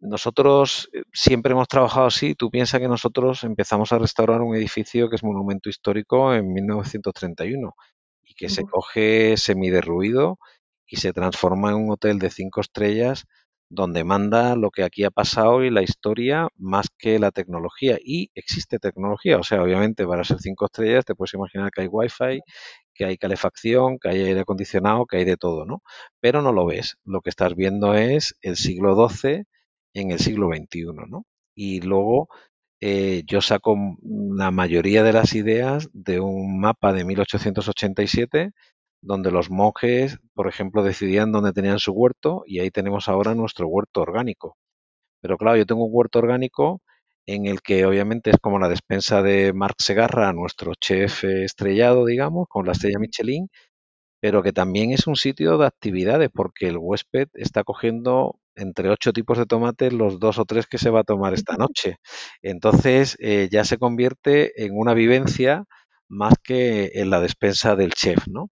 nosotros 0.00 0.90
eh, 0.92 1.04
siempre 1.12 1.52
hemos 1.52 1.68
trabajado 1.68 2.06
así. 2.06 2.34
Tú 2.34 2.50
piensas 2.50 2.80
que 2.80 2.88
nosotros 2.88 3.44
empezamos 3.44 3.92
a 3.92 3.98
restaurar 3.98 4.42
un 4.42 4.54
edificio 4.56 5.08
que 5.08 5.16
es 5.16 5.24
monumento 5.24 5.70
histórico 5.70 6.34
en 6.34 6.52
1931 6.52 7.74
y 8.24 8.34
que 8.34 8.50
se 8.50 8.64
coge 8.64 9.38
semiderruido 9.38 10.38
y 10.86 10.96
se 10.98 11.14
transforma 11.14 11.70
en 11.70 11.76
un 11.76 11.92
hotel 11.92 12.18
de 12.18 12.30
cinco 12.30 12.60
estrellas 12.60 13.26
donde 13.72 14.04
manda 14.04 14.54
lo 14.54 14.70
que 14.70 14.84
aquí 14.84 15.04
ha 15.04 15.10
pasado 15.10 15.64
y 15.64 15.70
la 15.70 15.82
historia 15.82 16.48
más 16.56 16.88
que 16.98 17.18
la 17.18 17.30
tecnología. 17.30 17.98
Y 18.04 18.30
existe 18.34 18.78
tecnología, 18.78 19.38
o 19.38 19.42
sea, 19.42 19.62
obviamente 19.62 20.06
para 20.06 20.24
ser 20.24 20.38
cinco 20.40 20.66
estrellas 20.66 21.04
te 21.06 21.14
puedes 21.14 21.32
imaginar 21.34 21.70
que 21.70 21.82
hay 21.82 21.88
wifi, 21.88 22.40
que 22.94 23.04
hay 23.06 23.16
calefacción, 23.16 23.98
que 23.98 24.10
hay 24.10 24.20
aire 24.22 24.40
acondicionado, 24.40 25.06
que 25.06 25.18
hay 25.18 25.24
de 25.24 25.36
todo, 25.38 25.64
¿no? 25.64 25.82
Pero 26.20 26.42
no 26.42 26.52
lo 26.52 26.66
ves. 26.66 26.96
Lo 27.04 27.22
que 27.22 27.30
estás 27.30 27.54
viendo 27.56 27.94
es 27.94 28.34
el 28.42 28.56
siglo 28.56 28.94
XII 29.08 29.44
en 29.94 30.10
el 30.10 30.18
siglo 30.18 30.48
XXI, 30.48 30.84
¿no? 31.08 31.24
Y 31.54 31.80
luego 31.80 32.28
eh, 32.80 33.22
yo 33.26 33.40
saco 33.40 33.76
la 34.02 34.50
mayoría 34.50 35.02
de 35.02 35.12
las 35.14 35.34
ideas 35.34 35.88
de 35.94 36.20
un 36.20 36.60
mapa 36.60 36.92
de 36.92 37.04
1887 37.04 38.52
donde 39.02 39.30
los 39.32 39.50
monjes, 39.50 40.18
por 40.34 40.48
ejemplo, 40.48 40.82
decidían 40.84 41.32
dónde 41.32 41.52
tenían 41.52 41.78
su 41.80 41.92
huerto 41.92 42.44
y 42.46 42.60
ahí 42.60 42.70
tenemos 42.70 43.08
ahora 43.08 43.34
nuestro 43.34 43.68
huerto 43.68 44.02
orgánico. 44.02 44.56
Pero 45.20 45.38
claro, 45.38 45.56
yo 45.58 45.66
tengo 45.66 45.84
un 45.86 45.90
huerto 45.94 46.18
orgánico 46.20 46.82
en 47.26 47.46
el 47.46 47.62
que 47.62 47.86
obviamente 47.86 48.30
es 48.30 48.36
como 48.40 48.58
la 48.58 48.68
despensa 48.68 49.22
de 49.22 49.52
Marc 49.52 49.76
Segarra, 49.80 50.32
nuestro 50.32 50.74
chef 50.74 51.24
estrellado, 51.24 52.06
digamos, 52.06 52.46
con 52.48 52.66
la 52.66 52.72
estrella 52.72 52.98
Michelin, 52.98 53.48
pero 54.20 54.42
que 54.42 54.52
también 54.52 54.92
es 54.92 55.06
un 55.06 55.16
sitio 55.16 55.58
de 55.58 55.66
actividades 55.66 56.30
porque 56.32 56.68
el 56.68 56.78
huésped 56.78 57.28
está 57.34 57.64
cogiendo 57.64 58.38
entre 58.54 58.90
ocho 58.90 59.12
tipos 59.12 59.38
de 59.38 59.46
tomates 59.46 59.92
los 59.92 60.18
dos 60.20 60.38
o 60.38 60.44
tres 60.44 60.66
que 60.66 60.78
se 60.78 60.90
va 60.90 61.00
a 61.00 61.04
tomar 61.04 61.34
esta 61.34 61.56
noche. 61.56 61.96
Entonces 62.42 63.16
eh, 63.20 63.48
ya 63.50 63.64
se 63.64 63.78
convierte 63.78 64.64
en 64.64 64.72
una 64.76 64.94
vivencia 64.94 65.64
más 66.08 66.34
que 66.42 66.92
en 66.94 67.10
la 67.10 67.20
despensa 67.20 67.74
del 67.76 67.92
chef, 67.94 68.28
¿no? 68.28 68.50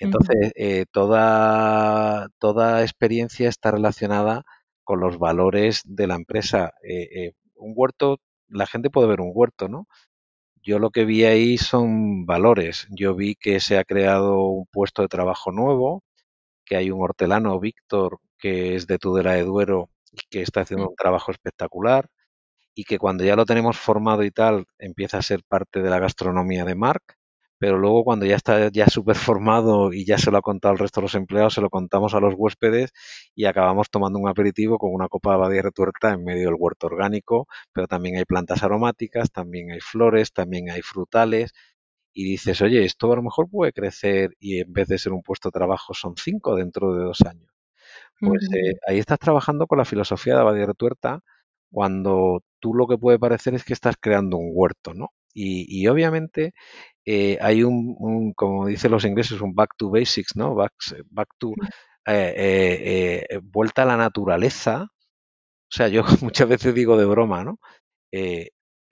Entonces, 0.00 0.52
eh, 0.56 0.86
toda, 0.92 2.28
toda 2.38 2.82
experiencia 2.82 3.48
está 3.48 3.70
relacionada 3.70 4.44
con 4.84 5.00
los 5.00 5.18
valores 5.18 5.82
de 5.84 6.06
la 6.06 6.16
empresa. 6.16 6.72
Eh, 6.82 7.26
eh, 7.26 7.32
un 7.56 7.74
huerto, 7.76 8.18
la 8.48 8.66
gente 8.66 8.90
puede 8.90 9.08
ver 9.08 9.20
un 9.20 9.32
huerto, 9.34 9.68
¿no? 9.68 9.86
Yo 10.62 10.78
lo 10.78 10.90
que 10.90 11.04
vi 11.04 11.24
ahí 11.24 11.58
son 11.58 12.26
valores. 12.26 12.86
Yo 12.90 13.14
vi 13.14 13.34
que 13.36 13.60
se 13.60 13.78
ha 13.78 13.84
creado 13.84 14.40
un 14.48 14.66
puesto 14.66 15.02
de 15.02 15.08
trabajo 15.08 15.52
nuevo, 15.52 16.02
que 16.64 16.76
hay 16.76 16.90
un 16.90 17.02
hortelano, 17.02 17.60
Víctor, 17.60 18.18
que 18.38 18.76
es 18.76 18.86
de 18.86 18.98
Tudela 18.98 19.34
de 19.34 19.44
Duero 19.44 19.90
y 20.12 20.18
que 20.30 20.42
está 20.42 20.62
haciendo 20.62 20.88
un 20.90 20.96
trabajo 20.96 21.32
espectacular 21.32 22.08
y 22.74 22.84
que 22.84 22.98
cuando 22.98 23.24
ya 23.24 23.36
lo 23.36 23.46
tenemos 23.46 23.78
formado 23.78 24.24
y 24.24 24.30
tal, 24.32 24.66
empieza 24.78 25.18
a 25.18 25.22
ser 25.22 25.42
parte 25.48 25.82
de 25.82 25.90
la 25.90 25.98
gastronomía 26.00 26.64
de 26.64 26.74
Marc 26.76 27.19
pero 27.60 27.78
luego 27.78 28.04
cuando 28.04 28.26
ya 28.26 28.36
está 28.36 28.70
ya 28.72 28.88
súper 28.88 29.16
formado 29.16 29.92
y 29.94 30.06
ya 30.06 30.18
se 30.18 30.32
lo 30.32 30.38
ha 30.38 30.42
contado 30.42 30.72
al 30.72 30.78
resto 30.80 31.00
de 31.00 31.04
los 31.06 31.16
empleados, 31.16 31.54
se 31.54 31.62
lo 31.62 31.70
contamos 31.70 32.14
a 32.14 32.20
los 32.20 32.34
huéspedes 32.36 32.92
y 33.36 33.46
acabamos 33.46 33.90
tomando 33.90 34.18
un 34.20 34.28
aperitivo 34.28 34.78
con 34.78 34.92
una 34.94 35.08
copa 35.08 35.30
de 35.32 35.36
abadía 35.36 35.62
retuerta 35.62 36.12
en 36.12 36.24
medio 36.24 36.46
del 36.46 36.56
huerto 36.58 36.88
orgánico, 36.88 37.48
pero 37.74 37.88
también 37.88 38.16
hay 38.18 38.26
plantas 38.26 38.64
aromáticas, 38.64 39.32
también 39.32 39.72
hay 39.72 39.80
flores, 39.80 40.32
también 40.32 40.70
hay 40.70 40.82
frutales 40.82 41.52
y 42.14 42.24
dices, 42.24 42.62
oye, 42.62 42.84
esto 42.84 43.12
a 43.12 43.16
lo 43.16 43.22
mejor 43.22 43.48
puede 43.50 43.72
crecer 43.72 44.32
y 44.40 44.60
en 44.60 44.72
vez 44.72 44.88
de 44.88 44.98
ser 44.98 45.12
un 45.12 45.22
puesto 45.22 45.50
de 45.50 45.54
trabajo 45.54 45.94
son 45.94 46.14
cinco 46.16 46.56
dentro 46.56 46.94
de 46.94 47.04
dos 47.04 47.20
años. 47.22 47.50
Pues 48.22 48.48
eh, 48.54 48.74
ahí 48.86 48.98
estás 48.98 49.18
trabajando 49.18 49.66
con 49.66 49.78
la 49.78 49.84
filosofía 49.84 50.34
de 50.34 50.40
Abadía 50.40 50.66
Retuerta 50.66 51.22
cuando 51.72 52.42
tú 52.60 52.74
lo 52.74 52.86
que 52.86 52.98
puede 52.98 53.18
parecer 53.18 53.54
es 53.54 53.64
que 53.64 53.72
estás 53.72 53.96
creando 54.00 54.36
un 54.36 54.50
huerto, 54.52 54.94
¿no? 54.94 55.08
Y, 55.32 55.66
y 55.68 55.86
obviamente 55.88 56.52
eh, 57.12 57.38
hay 57.40 57.64
un, 57.64 58.32
como 58.34 58.66
dicen 58.66 58.92
los 58.92 59.04
ingleses, 59.04 59.40
un 59.40 59.52
back 59.52 59.70
to 59.76 59.90
basics, 59.90 60.36
¿no? 60.36 60.54
Back, 60.54 60.74
back 61.10 61.28
to 61.38 61.54
eh, 62.06 63.26
eh, 63.28 63.40
vuelta 63.42 63.82
a 63.82 63.86
la 63.86 63.96
naturaleza. 63.96 64.84
O 64.84 65.72
sea, 65.76 65.88
yo 65.88 66.02
muchas 66.22 66.48
veces 66.48 66.74
digo 66.74 66.96
de 66.96 67.06
broma, 67.06 67.44
¿no? 67.44 67.58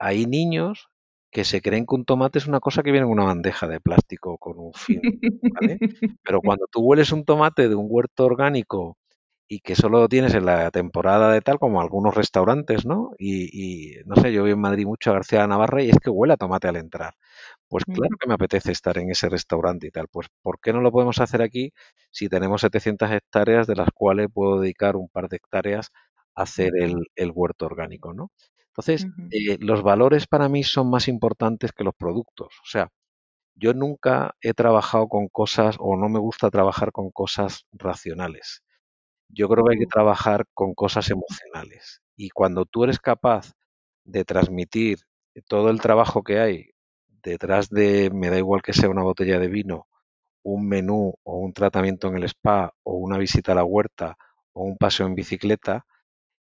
hay 0.01 0.25
niños 0.25 0.89
que 1.31 1.43
se 1.45 1.61
creen 1.61 1.85
que 1.85 1.95
un 1.95 2.05
tomate 2.05 2.39
es 2.39 2.47
una 2.47 2.59
cosa 2.61 2.83
que 2.83 2.91
viene 2.91 3.05
en 3.05 3.11
una 3.11 3.25
bandeja 3.25 3.67
de 3.67 3.81
plástico 3.81 4.37
con 4.37 4.59
un 4.59 4.73
fin, 4.73 5.01
¿vale? 5.53 5.77
Pero 6.23 6.41
cuando 6.41 6.65
tú 6.71 6.81
hueles 6.81 7.11
un 7.11 7.25
tomate 7.25 7.69
de 7.69 7.75
un 7.75 7.87
huerto 7.89 8.25
orgánico 8.25 8.97
y 9.47 9.59
que 9.61 9.75
solo 9.75 9.99
lo 9.99 10.09
tienes 10.09 10.35
en 10.35 10.45
la 10.45 10.71
temporada 10.71 11.31
de 11.33 11.41
tal, 11.41 11.59
como 11.59 11.81
algunos 11.81 12.15
restaurantes, 12.15 12.85
¿no? 12.85 13.11
Y, 13.17 13.95
y 13.95 14.03
no 14.05 14.15
sé, 14.15 14.31
yo 14.31 14.43
voy 14.43 14.51
en 14.51 14.61
Madrid 14.61 14.85
mucho 14.85 15.11
a 15.11 15.15
García 15.15 15.41
de 15.41 15.47
Navarra 15.49 15.83
y 15.83 15.89
es 15.89 15.99
que 15.99 16.09
huele 16.09 16.33
a 16.33 16.37
tomate 16.37 16.67
al 16.67 16.77
entrar. 16.77 17.15
Pues 17.69 17.85
claro 17.85 18.17
que 18.19 18.27
me 18.27 18.33
apetece 18.33 18.71
estar 18.71 18.97
en 18.97 19.11
ese 19.11 19.29
restaurante 19.29 19.87
y 19.87 19.91
tal. 19.91 20.07
Pues 20.11 20.27
¿por 20.41 20.59
qué 20.59 20.73
no 20.73 20.81
lo 20.81 20.91
podemos 20.91 21.19
hacer 21.19 21.43
aquí 21.43 21.71
si 22.11 22.27
tenemos 22.27 22.61
700 22.61 23.11
hectáreas 23.11 23.67
de 23.67 23.75
las 23.75 23.89
cuales 23.93 24.27
puedo 24.33 24.59
dedicar 24.59 24.95
un 24.95 25.07
par 25.07 25.29
de 25.29 25.37
hectáreas 25.37 25.91
a 26.35 26.43
hacer 26.43 26.71
el, 26.75 27.31
huerto 27.31 27.67
orgánico, 27.67 28.13
¿no? 28.13 28.31
Entonces, 28.69 29.07
eh, 29.31 29.57
los 29.59 29.83
valores 29.83 30.25
para 30.25 30.49
mí 30.49 30.63
son 30.63 30.89
más 30.89 31.07
importantes 31.07 31.71
que 31.71 31.83
los 31.83 31.93
productos. 31.95 32.55
O 32.63 32.65
sea, 32.65 32.89
yo 33.55 33.73
nunca 33.73 34.35
he 34.41 34.53
trabajado 34.53 35.07
con 35.07 35.27
cosas 35.27 35.75
o 35.79 35.95
no 35.97 36.09
me 36.09 36.19
gusta 36.19 36.49
trabajar 36.49 36.91
con 36.91 37.11
cosas 37.11 37.65
racionales. 37.71 38.63
Yo 39.29 39.47
creo 39.49 39.65
que 39.65 39.73
hay 39.73 39.79
que 39.79 39.85
uh. 39.85 39.89
trabajar 39.89 40.45
con 40.53 40.73
cosas 40.73 41.11
emocionales. 41.11 42.01
Y 42.15 42.29
cuando 42.29 42.65
tú 42.65 42.85
eres 42.85 42.99
capaz 42.99 43.53
de 44.05 44.25
transmitir 44.25 44.99
todo 45.47 45.69
el 45.69 45.81
trabajo 45.81 46.23
que 46.23 46.39
hay 46.39 46.71
detrás 47.23 47.69
de, 47.69 48.09
me 48.13 48.29
da 48.29 48.37
igual 48.37 48.61
que 48.61 48.73
sea 48.73 48.89
una 48.89 49.03
botella 49.03 49.39
de 49.39 49.47
vino 49.47 49.87
un 50.43 50.67
menú 50.67 51.13
o 51.23 51.37
un 51.39 51.53
tratamiento 51.53 52.07
en 52.07 52.17
el 52.17 52.23
spa 52.25 52.73
o 52.83 52.95
una 52.95 53.17
visita 53.17 53.51
a 53.53 53.55
la 53.55 53.63
huerta 53.63 54.17
o 54.53 54.63
un 54.63 54.77
paseo 54.77 55.07
en 55.07 55.15
bicicleta, 55.15 55.85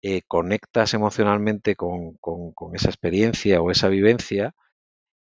eh, 0.03 0.23
conectas 0.27 0.95
emocionalmente 0.95 1.77
con, 1.77 2.19
esa 2.75 2.89
experiencia 2.89 3.61
o 3.61 3.71
esa 3.71 3.89
vivencia, 3.89 4.55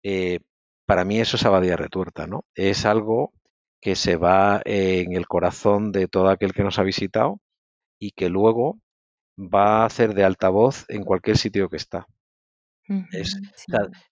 eh, 0.02 0.40
para 0.86 1.04
mí 1.04 1.20
eso 1.20 1.36
es 1.36 1.44
abadía 1.46 1.76
retuerta, 1.76 2.26
¿no? 2.26 2.44
Es 2.54 2.86
algo 2.86 3.32
que 3.80 3.96
se 3.96 4.16
va 4.16 4.62
en 4.64 5.12
el 5.14 5.26
corazón 5.28 5.92
de 5.92 6.08
todo 6.08 6.28
aquel 6.30 6.52
que 6.52 6.64
nos 6.64 6.78
ha 6.78 6.82
visitado 6.82 7.40
y 8.00 8.12
que 8.12 8.28
luego 8.28 8.78
va 9.38 9.82
a 9.82 9.86
hacer 9.86 10.14
de 10.14 10.24
altavoz 10.24 10.84
en 10.88 11.04
cualquier 11.04 11.38
sitio 11.38 11.68
que 11.68 11.76
está. 11.76 12.06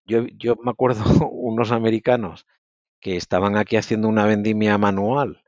Yo, 0.06 0.26
yo, 0.38 0.56
me 0.62 0.70
acuerdo 0.70 1.02
unos 1.32 1.72
americanos 1.72 2.46
que 3.00 3.16
estaban 3.16 3.56
aquí 3.56 3.76
haciendo 3.76 4.08
una 4.08 4.26
vendimia 4.26 4.78
manual. 4.78 5.42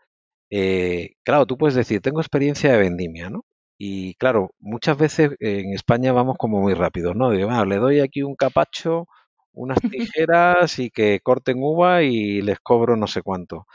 Eh, 0.51 1.15
claro, 1.23 1.47
tú 1.47 1.57
puedes 1.57 1.75
decir, 1.75 2.01
tengo 2.01 2.21
experiencia 2.21 2.73
de 2.73 2.79
vendimia, 2.79 3.31
¿no? 3.31 3.45
Y 3.79 4.15
claro, 4.15 4.51
muchas 4.59 4.99
veces 4.99 5.31
en 5.41 5.73
España 5.73 6.13
vamos 6.13 6.37
como 6.39 6.61
muy 6.61 6.75
rápidos, 6.75 7.17
¿no? 7.17 7.31
Digo, 7.31 7.51
le 7.65 7.77
doy 7.77 8.01
aquí 8.01 8.23
un 8.23 8.37
capacho, 8.37 9.07
unas 9.53 9.79
tijeras 10.27 10.79
y 10.79 10.91
que 10.91 11.21
corten 11.23 11.59
uva 11.63 12.03
y 12.03 12.43
les 12.43 12.61
cobro 12.61 12.97
no 12.97 13.07
sé 13.07 13.23
cuánto. 13.23 13.67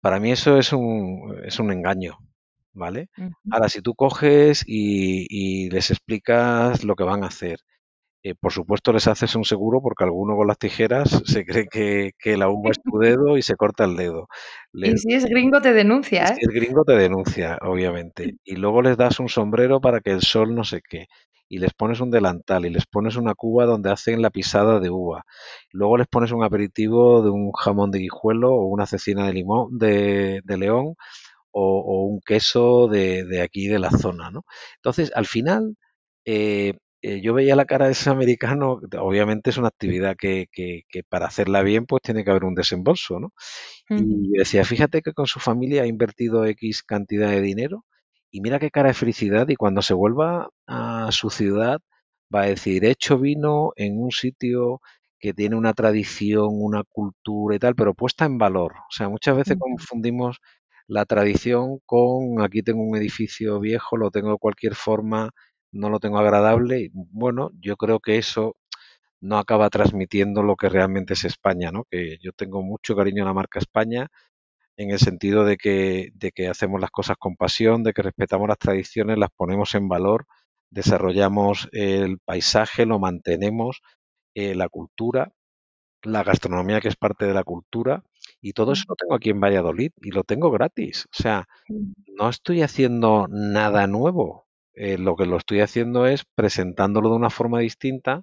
Para 0.00 0.20
mí 0.20 0.32
eso 0.32 0.58
es 0.58 0.72
un, 0.72 1.36
es 1.44 1.58
un 1.60 1.72
engaño, 1.72 2.18
¿vale? 2.72 3.08
Ahora, 3.50 3.68
si 3.68 3.82
tú 3.82 3.94
coges 3.94 4.64
y, 4.66 5.70
les 5.70 5.90
explicas 5.90 6.84
lo 6.84 6.96
que 6.96 7.04
van 7.04 7.24
a 7.24 7.28
hacer, 7.28 7.60
eh, 8.24 8.34
por 8.34 8.52
supuesto 8.52 8.92
les 8.92 9.08
haces 9.08 9.34
un 9.34 9.44
seguro 9.44 9.80
porque 9.82 10.04
alguno 10.04 10.36
con 10.36 10.46
las 10.46 10.58
tijeras 10.58 11.22
se 11.24 11.44
cree 11.44 11.66
que, 11.68 12.36
la 12.36 12.48
uva 12.48 12.70
es 12.70 12.80
tu 12.80 12.98
dedo 12.98 13.36
y 13.36 13.42
se 13.42 13.56
corta 13.56 13.84
el 13.84 13.96
dedo. 13.96 14.28
y 14.72 14.96
si 14.96 15.14
es 15.14 15.24
gringo 15.24 15.60
te 15.60 15.72
denuncia, 15.72 16.24
¿eh? 16.26 16.36
Si 16.36 16.42
es 16.42 16.54
gringo 16.54 16.84
te 16.84 16.94
denuncia, 16.94 17.58
obviamente. 17.62 18.36
Y 18.44 18.56
luego 18.56 18.82
les 18.82 18.96
das 18.96 19.18
un 19.20 19.28
sombrero 19.28 19.80
para 19.80 20.00
que 20.00 20.10
el 20.10 20.22
sol 20.22 20.54
no 20.54 20.64
sé 20.64 20.80
qué. 20.88 21.06
Y 21.48 21.58
les 21.58 21.74
pones 21.74 22.00
un 22.00 22.10
delantal 22.10 22.64
y 22.64 22.70
les 22.70 22.86
pones 22.86 23.16
una 23.16 23.34
cuba 23.34 23.66
donde 23.66 23.90
hacen 23.90 24.22
la 24.22 24.30
pisada 24.30 24.80
de 24.80 24.88
uva. 24.88 25.24
Luego 25.70 25.98
les 25.98 26.06
pones 26.06 26.32
un 26.32 26.44
aperitivo 26.44 27.22
de 27.22 27.30
un 27.30 27.52
jamón 27.52 27.90
de 27.90 27.98
guijuelo 27.98 28.52
o 28.52 28.66
una 28.66 28.86
cecina 28.86 29.26
de 29.26 29.34
limón 29.34 29.78
de, 29.78 30.40
de 30.44 30.56
león 30.56 30.94
o, 31.52 32.06
un 32.06 32.20
queso 32.20 32.88
de, 32.88 33.40
aquí 33.42 33.68
de 33.68 33.78
la 33.78 33.90
zona, 33.90 34.30
¿no? 34.30 34.44
Entonces, 34.76 35.12
al 35.14 35.26
final, 35.26 35.76
eh, 36.24 36.74
eh, 37.02 37.20
yo 37.20 37.34
veía 37.34 37.56
la 37.56 37.64
cara 37.64 37.86
de 37.86 37.92
ese 37.92 38.10
americano, 38.10 38.80
obviamente 39.00 39.50
es 39.50 39.58
una 39.58 39.68
actividad 39.68 40.16
que, 40.16 40.46
que, 40.52 40.84
para 41.08 41.26
hacerla 41.26 41.62
bien, 41.62 41.84
pues 41.86 42.02
tiene 42.02 42.24
que 42.24 42.30
haber 42.30 42.44
un 42.44 42.54
desembolso, 42.54 43.18
¿no? 43.20 43.32
Y 43.90 44.38
decía, 44.38 44.64
fíjate 44.64 45.02
que 45.02 45.12
con 45.12 45.26
su 45.26 45.40
familia 45.40 45.82
ha 45.82 45.86
invertido 45.86 46.46
X 46.46 46.82
cantidad 46.82 47.28
de 47.28 47.40
dinero 47.42 47.84
y 48.30 48.40
mira 48.40 48.58
qué 48.58 48.70
cara 48.70 48.88
de 48.88 48.94
felicidad 48.94 49.48
y 49.48 49.56
cuando 49.56 49.82
se 49.82 49.94
vuelva 49.94 50.50
a 50.66 51.08
su 51.12 51.28
ciudad 51.28 51.80
va 52.34 52.42
a 52.42 52.46
decir, 52.46 52.84
he 52.84 52.90
hecho 52.90 53.18
vino 53.18 53.72
en 53.76 54.00
un 54.00 54.10
sitio 54.12 54.80
que 55.18 55.34
tiene 55.34 55.56
una 55.56 55.74
tradición, 55.74 56.48
una 56.50 56.84
cultura 56.84 57.56
y 57.56 57.58
tal, 57.58 57.74
pero 57.74 57.94
puesta 57.94 58.24
en 58.24 58.38
valor. 58.38 58.72
O 58.72 58.90
sea, 58.90 59.08
muchas 59.08 59.36
veces 59.36 59.56
confundimos 59.58 60.38
la 60.86 61.04
tradición 61.04 61.78
con 61.86 62.42
aquí 62.42 62.62
tengo 62.62 62.82
un 62.82 62.96
edificio 62.96 63.60
viejo, 63.60 63.96
lo 63.96 64.10
tengo 64.10 64.32
de 64.32 64.38
cualquier 64.38 64.74
forma, 64.74 65.30
no 65.72 65.90
lo 65.90 66.00
tengo 66.00 66.18
agradable. 66.18 66.80
Y, 66.80 66.90
bueno, 66.92 67.50
yo 67.60 67.76
creo 67.76 68.00
que 68.00 68.18
eso 68.18 68.56
no 69.20 69.38
acaba 69.38 69.70
transmitiendo 69.70 70.42
lo 70.42 70.56
que 70.56 70.68
realmente 70.68 71.14
es 71.14 71.24
España, 71.24 71.70
¿no? 71.72 71.84
Que 71.90 72.18
yo 72.22 72.32
tengo 72.32 72.62
mucho 72.62 72.96
cariño 72.96 73.24
a 73.24 73.26
la 73.26 73.34
marca 73.34 73.58
España 73.60 74.08
en 74.76 74.90
el 74.90 74.98
sentido 74.98 75.44
de 75.44 75.56
que, 75.56 76.10
de 76.14 76.32
que 76.32 76.48
hacemos 76.48 76.80
las 76.80 76.90
cosas 76.90 77.16
con 77.18 77.36
pasión, 77.36 77.82
de 77.84 77.92
que 77.92 78.02
respetamos 78.02 78.48
las 78.48 78.58
tradiciones, 78.58 79.18
las 79.18 79.30
ponemos 79.30 79.74
en 79.74 79.88
valor, 79.88 80.26
desarrollamos 80.70 81.68
el 81.72 82.18
paisaje, 82.20 82.86
lo 82.86 82.98
mantenemos, 82.98 83.82
eh, 84.34 84.54
la 84.54 84.68
cultura, 84.68 85.32
la 86.02 86.24
gastronomía 86.24 86.80
que 86.80 86.88
es 86.88 86.96
parte 86.96 87.26
de 87.26 87.34
la 87.34 87.44
cultura 87.44 88.02
y 88.40 88.52
todo 88.54 88.72
eso 88.72 88.84
lo 88.88 88.96
tengo 88.96 89.14
aquí 89.14 89.30
en 89.30 89.40
Valladolid 89.40 89.92
y 90.00 90.10
lo 90.10 90.24
tengo 90.24 90.50
gratis. 90.50 91.06
O 91.06 91.22
sea, 91.22 91.46
no 92.18 92.28
estoy 92.28 92.62
haciendo 92.62 93.28
nada 93.30 93.86
nuevo. 93.86 94.46
Eh, 94.74 94.98
lo 94.98 95.16
que 95.16 95.26
lo 95.26 95.36
estoy 95.36 95.60
haciendo 95.60 96.06
es 96.06 96.24
presentándolo 96.34 97.10
de 97.10 97.16
una 97.16 97.30
forma 97.30 97.60
distinta 97.60 98.22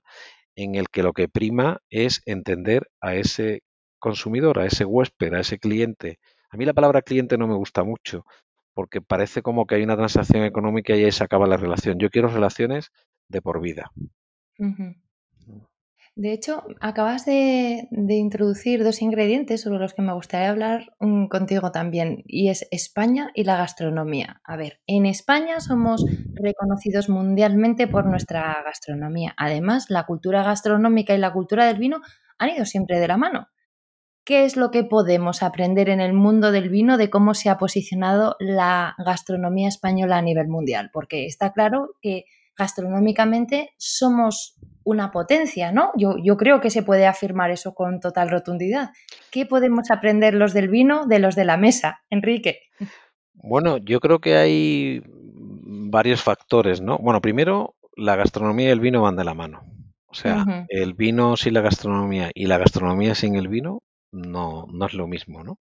en 0.55 0.75
el 0.75 0.89
que 0.89 1.03
lo 1.03 1.13
que 1.13 1.27
prima 1.27 1.79
es 1.89 2.21
entender 2.25 2.89
a 3.01 3.15
ese 3.15 3.61
consumidor, 3.99 4.59
a 4.59 4.65
ese 4.65 4.85
huésped, 4.85 5.33
a 5.33 5.41
ese 5.41 5.59
cliente. 5.59 6.19
A 6.49 6.57
mí 6.57 6.65
la 6.65 6.73
palabra 6.73 7.01
cliente 7.01 7.37
no 7.37 7.47
me 7.47 7.55
gusta 7.55 7.83
mucho 7.83 8.25
porque 8.73 9.01
parece 9.01 9.41
como 9.41 9.65
que 9.65 9.75
hay 9.75 9.83
una 9.83 9.97
transacción 9.97 10.43
económica 10.43 10.95
y 10.95 11.03
ahí 11.03 11.11
se 11.11 11.23
acaba 11.23 11.47
la 11.47 11.57
relación. 11.57 11.99
Yo 11.99 12.09
quiero 12.09 12.29
relaciones 12.29 12.91
de 13.27 13.41
por 13.41 13.61
vida. 13.61 13.91
De 16.19 16.33
hecho, 16.33 16.65
acabas 16.81 17.25
de, 17.25 17.87
introducir 17.91 18.83
dos 18.83 19.01
ingredientes 19.01 19.61
sobre 19.61 19.79
los 19.79 19.93
que 19.93 20.01
me 20.01 20.11
gustaría 20.11 20.49
hablar 20.49 20.93
mm, 20.99 21.27
contigo 21.27 21.71
también, 21.71 22.23
y 22.25 22.49
es 22.49 22.67
España 22.71 23.31
y 23.33 23.45
la 23.45 23.55
gastronomía. 23.55 24.41
A 24.43 24.57
ver, 24.57 24.81
en 24.85 25.05
España 25.05 25.61
somos 25.61 26.03
reconocidos 26.33 27.07
mundialmente 27.07 27.87
por 27.87 28.05
nuestra 28.05 28.61
gastronomía. 28.65 29.33
Además, 29.37 29.85
la 29.89 30.05
cultura 30.05 30.43
gastronómica 30.43 31.15
y 31.15 31.19
la 31.19 31.31
cultura 31.31 31.67
del 31.67 31.77
vino 31.77 32.01
han 32.37 32.49
ido 32.49 32.65
siempre 32.65 32.99
de 32.99 33.07
la 33.07 33.15
mano. 33.15 33.47
¿Qué 34.25 34.43
es 34.43 34.57
lo 34.57 34.71
que 34.71 34.83
podemos 34.83 35.41
aprender 35.41 35.87
en 35.87 36.01
el 36.01 36.11
mundo 36.11 36.51
del 36.51 36.67
vino 36.67 36.97
de 36.97 37.09
cómo 37.09 37.33
se 37.33 37.49
ha 37.49 37.57
posicionado 37.57 38.35
la 38.39 38.93
gastronomía 38.97 39.69
española 39.69 40.17
a 40.17 40.21
nivel 40.21 40.49
mundial? 40.49 40.89
Porque 40.91 41.25
está 41.27 41.53
claro 41.53 41.91
que 42.01 42.25
gastronómicamente 42.59 43.73
somos 43.77 44.59
una 44.83 45.11
potencia, 45.11 45.71
¿no? 45.71 45.91
Yo, 45.95 46.15
yo, 46.23 46.37
creo 46.37 46.61
que 46.61 46.69
se 46.69 46.83
puede 46.83 47.07
afirmar 47.07 47.49
eso 47.51 47.73
con 47.73 47.99
total 47.99 48.29
rotundidad. 48.29 48.89
¿Qué 49.31 49.45
podemos 49.45 49.89
aprender 49.89 50.33
los 50.33 50.53
del 50.53 50.67
vino 50.67 51.07
de 51.07 51.19
los 51.19 51.35
de 51.35 51.45
la 51.45 51.57
mesa, 51.57 52.01
Enrique? 52.09 52.59
Bueno, 53.33 53.77
yo 53.77 53.99
creo 53.99 54.19
que 54.19 54.35
hay 54.35 55.01
varios 55.05 56.21
factores, 56.21 56.81
¿no? 56.81 56.97
Bueno, 56.97 57.21
primero, 57.21 57.75
la 57.95 58.15
gastronomía 58.15 58.67
y 58.67 58.71
el 58.71 58.79
vino 58.79 59.01
van 59.01 59.15
de 59.15 59.23
la 59.23 59.33
mano. 59.33 59.61
O 60.07 60.15
sea, 60.15 60.65
el 60.69 60.95
vino 60.95 61.37
sin 61.37 61.53
la 61.53 61.61
gastronomía 61.61 62.31
y 62.33 62.47
la 62.47 62.57
gastronomía 62.57 63.13
sin 63.13 63.35
el 63.35 63.47
vino 63.47 63.83
no, 64.11 64.65
no 64.71 64.85
es 64.87 64.93
lo 64.93 65.07
mismo, 65.07 65.43
¿no? 65.43 65.59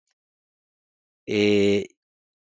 Eh, 1.26 1.86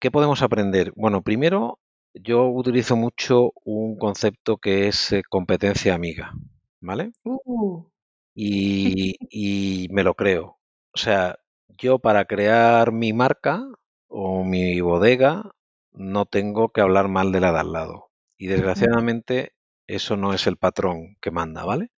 ¿Qué 0.01 0.11
podemos 0.11 0.41
aprender? 0.41 0.91
Bueno, 0.97 1.21
primero, 1.21 1.79
yo 2.13 2.47
utilizo 2.47 2.95
mucho 2.95 3.53
un 3.63 3.97
concepto 3.97 4.57
que 4.57 4.87
es 4.87 5.11
eh, 5.11 5.23
competencia 5.27 5.95
amiga, 5.95 6.33
¿vale? 6.79 7.11
Uh. 7.23 7.85
Y, 8.35 9.87
me 9.91 10.03
lo 10.03 10.15
creo. 10.15 10.57
O 10.91 10.97
sea, 10.97 11.37
yo 11.77 11.99
para 11.99 12.25
crear 12.25 12.91
mi 12.91 13.13
marca 13.13 13.63
o 14.07 14.43
mi 14.43 14.81
bodega 14.81 15.51
no 15.91 16.25
tengo 16.25 16.69
que 16.69 16.81
hablar 16.81 17.09
mal 17.09 17.31
de 17.31 17.39
la 17.41 17.51
de 17.51 17.59
al 17.59 17.73
lado. 17.73 18.09
Y 18.39 18.47
desgraciadamente 18.47 19.53
eso 19.85 20.17
no 20.17 20.33
es 20.33 20.47
el 20.47 20.57
patrón 20.57 21.15
que 21.21 21.29
manda, 21.29 21.63
¿vale? 21.63 21.91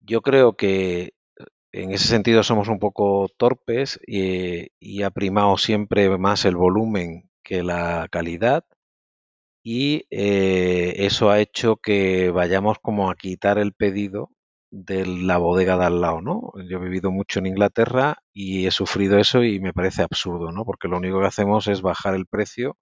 Yo 0.00 0.20
creo 0.20 0.58
que 0.58 1.14
en 1.72 1.92
ese 1.92 2.08
sentido 2.08 2.42
somos 2.42 2.68
un 2.68 2.80
poco 2.80 3.28
torpes 3.38 3.98
y, 4.06 4.68
y 4.78 5.04
ha 5.04 5.10
primado 5.10 5.56
siempre 5.56 6.18
más 6.18 6.44
el 6.44 6.56
volumen 6.56 7.29
que 7.50 7.64
la 7.64 8.06
calidad 8.12 8.64
y 9.64 10.06
eh, 10.10 10.94
eso 11.04 11.30
ha 11.30 11.40
hecho 11.40 11.78
que 11.78 12.30
vayamos 12.30 12.78
como 12.80 13.10
a 13.10 13.16
quitar 13.16 13.58
el 13.58 13.72
pedido 13.72 14.30
de 14.70 15.04
la 15.04 15.36
bodega 15.38 15.76
de 15.76 15.86
al 15.86 16.00
lado, 16.00 16.20
¿no? 16.20 16.52
Yo 16.68 16.76
he 16.76 16.80
vivido 16.80 17.10
mucho 17.10 17.40
en 17.40 17.46
Inglaterra 17.46 18.18
y 18.32 18.66
he 18.66 18.70
sufrido 18.70 19.18
eso 19.18 19.42
y 19.42 19.58
me 19.58 19.72
parece 19.72 20.02
absurdo, 20.04 20.52
¿no? 20.52 20.64
Porque 20.64 20.86
lo 20.86 20.98
único 20.98 21.18
que 21.18 21.26
hacemos 21.26 21.66
es 21.66 21.82
bajar 21.82 22.14
el 22.14 22.26
precio 22.26 22.78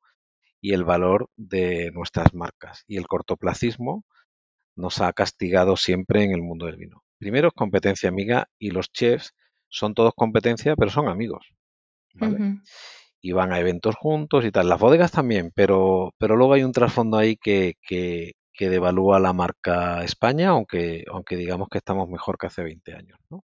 y 0.61 0.75
el 0.75 0.85
valor 0.85 1.31
de 1.37 1.91
nuestras 1.93 2.35
marcas. 2.35 2.85
Y 2.87 2.99
el 2.99 3.07
cortoplacismo 3.07 4.05
nos 4.77 5.01
ha 5.01 5.15
castigado 5.15 5.79
siempre 5.79 6.25
en 6.25 6.33
el 6.33 6.43
mundo 6.43 6.67
del 6.67 6.77
vino. 6.77 7.05
Primero 7.19 7.49
es 7.49 7.55
competencia 7.55 8.11
amiga 8.11 8.51
y 8.59 8.71
los 8.73 8.93
chefs 8.93 9.33
son 9.69 9.95
todos 9.95 10.13
competencia, 10.15 10.77
pero 10.77 10.91
son 10.91 11.09
amigos. 11.09 11.55
Y 13.21 13.33
van 13.33 13.53
a 13.53 13.61
eventos 13.61 13.97
juntos 13.97 14.45
y 14.45 14.51
tal. 14.51 14.69
Las 14.69 14.81
bodegas 14.81 15.13
también, 15.13 15.53
pero, 15.55 16.15
pero 16.19 16.37
luego 16.37 16.55
hay 16.55 16.63
un 16.65 16.73
trasfondo 16.73 17.17
ahí 17.19 17.37
que, 17.37 17.75
que, 17.83 18.35
devalúa 18.59 19.21
la 19.21 19.33
marca 19.33 20.03
España, 20.03 20.49
aunque, 20.49 21.05
aunque 21.13 21.37
digamos 21.37 21.69
que 21.71 21.79
estamos 21.79 22.09
mejor 22.09 22.39
que 22.39 22.49
hace 22.49 22.63
20 22.63 22.93
años. 22.95 23.19
¿no? 23.31 23.45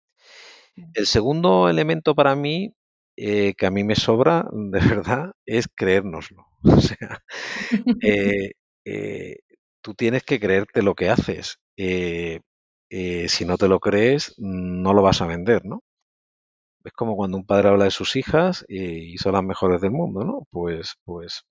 El 0.94 1.08
segundo 1.08 1.70
elemento 1.70 2.16
para 2.16 2.36
mí, 2.36 2.74
eh, 3.18 3.54
que 3.58 3.66
a 3.66 3.72
mí 3.72 3.84
me 3.84 3.96
sobra, 3.96 4.46
de 4.52 4.80
verdad, 4.80 5.32
es 5.46 5.68
creérnoslo. 5.74 6.46
O 6.64 6.82
sea, 6.82 7.24
eh, 8.02 8.52
eh, 8.86 9.38
tú 9.82 9.94
tienes 9.94 10.24
que 10.24 10.40
creerte 10.42 10.82
lo 10.82 10.94
que 10.94 11.10
haces. 11.10 11.58
si 11.78 13.46
no 13.46 13.58
te 13.58 13.68
lo 13.68 13.80
crees, 13.80 14.34
no 14.38 14.94
lo 14.94 15.02
vas 15.02 15.22
a 15.22 15.28
vender, 15.28 15.66
¿no? 15.66 15.82
Es 16.84 16.94
como 16.94 17.16
cuando 17.16 17.38
un 17.38 17.46
padre 17.46 17.70
habla 17.70 17.86
de 17.86 17.92
sus 17.92 18.16
hijas 18.16 18.66
y, 18.68 19.18
son 19.18 19.34
las 19.34 19.44
mejores 19.44 19.82
del 19.82 19.92
mundo, 19.92 20.24
¿no? 20.24 20.48
Pues, 20.52 20.96
pues 21.06 21.44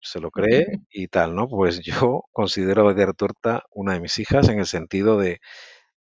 se 0.00 0.20
lo 0.20 0.30
cree 0.30 0.66
y 0.90 1.08
tal, 1.08 1.34
¿no? 1.34 1.48
Pues 1.48 1.80
yo 1.84 2.24
considero 2.32 2.88
a 2.88 3.12
Tuerta 3.14 3.64
una 3.72 3.94
de 3.94 4.00
mis 4.00 4.18
hijas 4.18 4.48
en 4.48 4.58
el 4.60 4.66
sentido 4.66 5.18
de, 5.18 5.40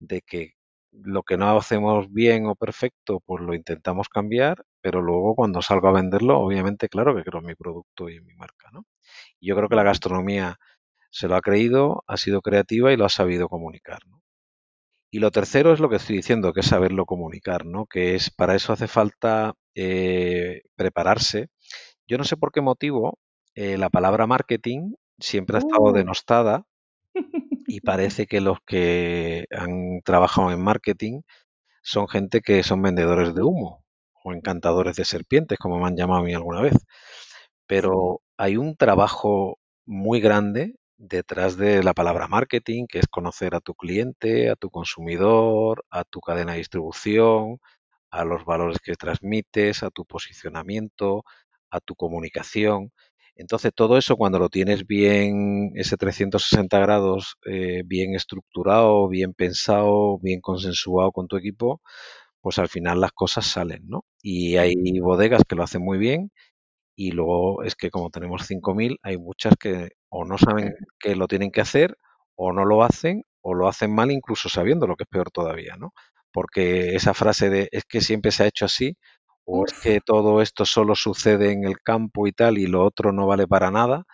de 0.00 0.22
que 0.22 0.52
lo 0.92 1.22
que 1.24 1.36
no 1.36 1.56
hacemos 1.58 2.12
bien 2.12 2.46
o 2.46 2.54
perfecto, 2.56 3.20
pues 3.26 3.42
lo 3.42 3.54
intentamos 3.54 4.08
cambiar, 4.08 4.64
pero 4.80 5.02
luego 5.02 5.34
cuando 5.34 5.62
salgo 5.62 5.88
a 5.88 5.92
venderlo, 5.92 6.38
obviamente, 6.38 6.88
claro 6.88 7.16
que 7.16 7.24
creo 7.24 7.40
en 7.40 7.46
mi 7.46 7.54
producto 7.56 8.08
y 8.08 8.16
en 8.16 8.26
mi 8.26 8.34
marca, 8.34 8.70
¿no? 8.72 8.86
Y 9.40 9.48
yo 9.48 9.56
creo 9.56 9.68
que 9.68 9.76
la 9.76 9.82
gastronomía 9.84 10.58
se 11.10 11.28
lo 11.28 11.36
ha 11.36 11.42
creído, 11.42 12.04
ha 12.08 12.16
sido 12.18 12.42
creativa 12.42 12.92
y 12.92 12.96
lo 12.96 13.04
ha 13.06 13.10
sabido 13.10 13.48
comunicar, 13.48 14.00
¿no? 14.08 14.13
Y 15.14 15.20
lo 15.20 15.30
tercero 15.30 15.72
es 15.72 15.78
lo 15.78 15.88
que 15.88 15.94
estoy 15.94 16.16
diciendo, 16.16 16.52
que 16.52 16.58
es 16.58 16.66
saberlo 16.66 17.06
comunicar, 17.06 17.66
¿no? 17.66 17.86
Que 17.86 18.16
es 18.16 18.30
para 18.30 18.56
eso 18.56 18.72
hace 18.72 18.88
falta 18.88 19.54
eh, 19.76 20.62
prepararse. 20.74 21.50
Yo 22.08 22.18
no 22.18 22.24
sé 22.24 22.36
por 22.36 22.50
qué 22.50 22.60
motivo 22.60 23.20
eh, 23.54 23.78
la 23.78 23.90
palabra 23.90 24.26
marketing 24.26 24.94
siempre 25.20 25.56
ha 25.56 25.60
estado 25.60 25.92
Uh. 25.92 25.92
denostada 25.92 26.64
y 27.68 27.80
parece 27.82 28.26
que 28.26 28.40
los 28.40 28.58
que 28.66 29.46
han 29.52 30.00
trabajado 30.04 30.50
en 30.52 30.62
marketing 30.62 31.22
son 31.82 32.08
gente 32.08 32.40
que 32.42 32.62
son 32.64 32.82
vendedores 32.82 33.34
de 33.34 33.42
humo 33.42 33.84
o 34.24 34.32
encantadores 34.32 34.96
de 34.96 35.04
serpientes, 35.04 35.58
como 35.58 35.78
me 35.78 35.86
han 35.86 35.96
llamado 35.96 36.22
a 36.22 36.24
mí 36.24 36.34
alguna 36.34 36.62
vez. 36.62 36.74
Pero 37.66 38.22
hay 38.36 38.56
un 38.56 38.76
trabajo 38.76 39.58
muy 39.86 40.20
grande 40.20 40.74
detrás 40.98 41.56
de 41.56 41.82
la 41.82 41.94
palabra 41.94 42.28
marketing, 42.28 42.86
que 42.88 42.98
es 43.00 43.06
conocer 43.08 43.54
a 43.54 43.60
tu 43.60 43.74
cliente, 43.74 44.50
a 44.50 44.56
tu 44.56 44.70
consumidor, 44.70 45.84
a 45.90 46.04
tu 46.04 46.20
cadena 46.20 46.52
de 46.52 46.58
distribución, 46.58 47.58
a 48.10 48.24
los 48.24 48.44
valores 48.44 48.78
que 48.80 48.94
transmites, 48.94 49.82
a 49.82 49.90
tu 49.90 50.04
posicionamiento, 50.06 51.24
a 51.70 51.80
tu 51.80 51.94
comunicación. 51.96 52.92
Entonces, 53.36 53.72
todo 53.74 53.98
eso 53.98 54.16
cuando 54.16 54.38
lo 54.38 54.48
tienes 54.48 54.86
bien, 54.86 55.72
ese 55.74 55.96
360 55.96 56.78
grados, 56.80 57.36
eh, 57.46 57.82
bien 57.84 58.14
estructurado, 58.14 59.08
bien 59.08 59.34
pensado, 59.34 60.18
bien 60.20 60.40
consensuado 60.40 61.12
con 61.12 61.26
tu 61.28 61.36
equipo, 61.36 61.80
pues 62.40 62.58
al 62.58 62.68
final 62.68 63.00
las 63.00 63.12
cosas 63.12 63.46
salen, 63.46 63.82
¿no? 63.88 64.04
Y 64.22 64.56
hay 64.56 64.74
bodegas 65.00 65.42
que 65.48 65.56
lo 65.56 65.62
hacen 65.64 65.82
muy 65.82 65.98
bien 65.98 66.30
y 66.96 67.12
luego 67.12 67.62
es 67.64 67.74
que 67.76 67.90
como 67.90 68.10
tenemos 68.10 68.46
5.000, 68.46 68.98
hay 69.02 69.18
muchas 69.18 69.54
que 69.58 69.90
o 70.10 70.24
no 70.24 70.38
saben 70.38 70.74
que 70.98 71.16
lo 71.16 71.26
tienen 71.28 71.50
que 71.50 71.60
hacer 71.60 71.96
o 72.36 72.52
no 72.52 72.64
lo 72.64 72.82
hacen 72.84 73.24
o 73.42 73.54
lo 73.54 73.68
hacen 73.68 73.94
mal 73.94 74.10
incluso 74.10 74.48
sabiendo 74.48 74.86
lo 74.86 74.96
que 74.96 75.04
es 75.04 75.08
peor 75.10 75.30
todavía, 75.30 75.76
¿no? 75.78 75.92
Porque 76.32 76.94
esa 76.96 77.14
frase 77.14 77.50
de 77.50 77.68
es 77.72 77.84
que 77.84 78.00
siempre 78.00 78.30
se 78.32 78.44
ha 78.44 78.46
hecho 78.46 78.64
así 78.66 78.96
o 79.44 79.64
es 79.66 79.74
que 79.74 80.00
todo 80.00 80.40
esto 80.42 80.64
solo 80.64 80.94
sucede 80.94 81.52
en 81.52 81.64
el 81.64 81.80
campo 81.80 82.26
y 82.26 82.32
tal 82.32 82.58
y 82.58 82.66
lo 82.66 82.84
otro 82.84 83.12
no 83.12 83.26
vale 83.26 83.46
para 83.46 83.70
nada, 83.70 84.04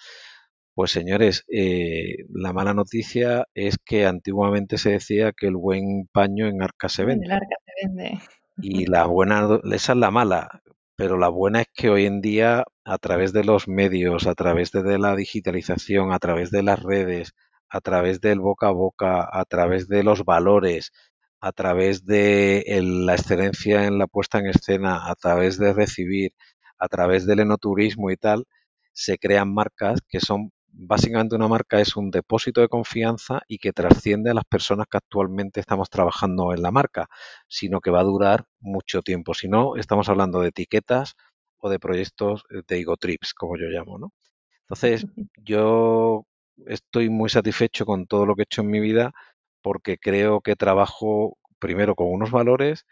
pues 0.75 0.91
señores, 0.93 1.45
eh, 1.49 2.17
la 2.31 2.53
mala 2.53 2.75
noticia 2.75 3.47
es 3.55 3.77
que 3.85 4.07
antiguamente 4.07 4.79
se 4.79 4.91
decía 4.93 5.33
que 5.33 5.47
el 5.49 5.57
buen 5.57 6.09
paño 6.13 6.49
en 6.49 6.63
arca 6.63 6.89
se 6.89 7.05
En 7.05 7.09
vende. 7.09 7.27
el 7.27 7.33
arca 7.33 7.57
se 7.67 7.87
vende. 7.87 8.21
Y 8.61 8.87
la 8.87 9.07
buena, 9.07 9.61
esa 9.73 9.93
es 9.93 9.99
la 9.99 10.11
mala, 10.11 10.63
pero 11.01 11.17
la 11.17 11.31
buena 11.31 11.63
es 11.63 11.69
que 11.73 11.89
hoy 11.89 12.05
en 12.05 12.21
día, 12.21 12.63
a 12.85 12.99
través 12.99 13.33
de 13.33 13.43
los 13.43 13.69
medios, 13.69 14.27
a 14.27 14.35
través 14.35 14.71
de, 14.71 14.99
la 14.99 15.17
digitalización, 15.17 16.13
a 16.13 16.19
través 16.19 16.51
de 16.51 16.63
las 16.63 16.83
redes, 16.83 17.33
a 17.71 17.81
través 17.81 18.21
del 18.21 18.39
boca 18.39 18.67
a 18.69 18.73
boca, 18.73 19.27
a 19.33 19.47
través 19.47 19.89
de 19.89 20.03
los 20.03 20.27
valores, 20.27 20.93
a 21.41 21.53
través 21.53 22.05
de 22.05 22.63
la 22.83 23.15
excelencia 23.15 23.87
en 23.87 23.97
la 23.97 24.09
puesta 24.09 24.41
en 24.41 24.49
escena, 24.49 25.09
a 25.11 25.15
través 25.15 25.59
de 25.59 25.73
recibir, 25.73 26.33
a 26.79 26.87
través 26.89 27.25
del 27.25 27.41
enoturismo 27.41 28.11
y 28.11 28.19
tal, 28.19 28.45
se 28.93 29.17
crean 29.17 29.55
marcas 29.55 30.01
que 30.07 30.21
son, 30.21 30.53
básicamente 30.83 31.37
una 31.37 31.49
marca 31.49 31.81
es 31.81 31.97
un 31.97 32.11
depósito 32.11 32.61
de 32.61 32.69
confianza 32.69 33.43
y 33.49 33.59
que 33.59 33.73
trasciende 33.73 34.31
a 34.31 34.35
las 34.35 34.45
personas 34.45 34.87
que 34.91 34.97
actualmente 34.99 35.61
estamos 35.61 35.91
trabajando 35.91 36.55
en 36.55 36.63
la 36.63 36.71
marca 36.71 37.09
sino 37.49 37.81
que 37.81 37.91
va 37.91 38.01
a 38.01 38.05
durar 38.05 38.47
mucho 38.61 39.03
tiempo. 39.03 39.35
Si 39.35 39.49
no, 39.49 39.77
estamos 39.77 40.09
hablando 40.09 40.41
de 40.41 40.49
etiquetas 40.49 41.15
o 41.59 41.69
de 41.71 41.79
proyectos 41.79 42.45
de 42.51 42.79
ego 42.79 42.97
trips, 42.97 43.35
como 43.35 43.57
yo 43.59 43.67
llamo, 43.67 43.99
¿no? 43.99 44.13
Entonces, 44.63 45.07
yo 45.37 46.25
estoy 46.67 47.11
muy 47.11 47.29
satisfecho 47.31 47.85
con 47.87 48.07
todo 48.07 48.27
lo 48.27 48.35
que 48.37 48.43
he 48.43 48.45
hecho 48.45 48.63
en 48.63 48.71
mi 48.71 48.81
vida 48.81 49.13
porque 49.63 49.99
creo 49.99 50.41
que 50.41 50.57
trabajo 50.57 51.37
primero 51.59 51.95
con 51.95 52.09
unos 52.13 52.31
valores, 52.31 52.87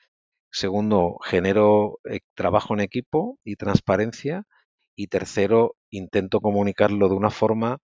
segundo, 0.50 1.18
genero 1.24 2.00
eh, 2.04 2.20
trabajo 2.34 2.74
en 2.74 2.80
equipo 2.80 3.38
y 3.44 3.56
transparencia 3.56 4.44
y 4.98 5.06
tercero, 5.06 5.76
intento 5.90 6.40
comunicarlo 6.40 7.08
de 7.08 7.14
una 7.14 7.30
forma 7.30 7.78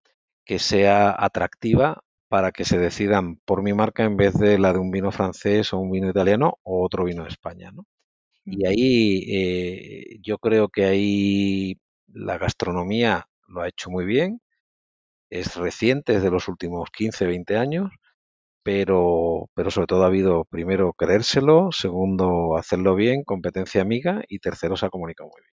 que 0.44 0.59
sea 0.59 1.14
atractiva 1.16 2.03
para 2.29 2.50
que 2.53 2.64
se 2.64 2.79
decidan 2.79 3.37
por 3.44 3.62
mi 3.62 3.72
marca 3.72 4.05
en 4.05 4.16
vez 4.16 4.35
de 4.35 4.59
la 4.59 4.72
de 4.72 4.81
un 4.81 4.90
vino 4.90 5.12
francés 5.12 5.72
o 5.72 5.79
un 5.79 5.92
vino 5.92 6.11
italiano 6.11 6.59
o 6.64 6.85
otro 6.85 7.05
vino 7.05 7.22
de 7.22 7.29
España, 7.31 7.70
¿no? 7.72 7.87
Y 8.48 8.66
ahí 8.66 9.24
eh, 9.29 10.18
yo 10.22 10.38
creo 10.38 10.68
que 10.68 10.87
ahí 10.87 11.79
la 12.09 12.38
gastronomía 12.38 13.29
lo 13.48 13.62
ha 13.62 13.68
hecho 13.68 13.90
muy 13.90 14.05
bien, 14.07 14.40
es 15.31 15.57
reciente, 15.57 16.16
es 16.16 16.22
de 16.22 16.31
los 16.31 16.48
últimos 16.48 16.90
15, 16.90 17.27
20 17.27 17.57
años, 17.59 17.90
pero, 18.64 19.50
pero 19.55 19.70
sobre 19.70 19.88
todo 19.88 20.05
ha 20.05 20.09
habido, 20.09 20.44
primero, 20.46 20.94
creérselo, 20.94 21.72
segundo, 21.72 22.57
hacerlo 22.57 22.94
bien, 22.96 23.24
competencia 23.24 23.83
amiga 23.83 24.22
y 24.29 24.40
tercero, 24.40 24.77
se 24.77 24.87
ha 24.87 24.90
comunicado 24.90 25.31
muy 25.31 25.42
bien. 25.42 25.55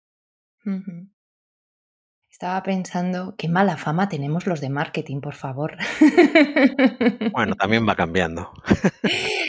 Estaba 2.35 2.61
pensando, 2.63 3.33
qué 3.37 3.47
mala 3.47 3.77
fama 3.77 4.09
tenemos 4.09 4.45
los 4.45 4.59
de 4.59 4.69
marketing, 4.69 5.21
por 5.21 5.35
favor. 5.35 5.77
Bueno, 7.31 7.55
también 7.57 7.87
va 7.87 7.95
cambiando. 7.95 8.51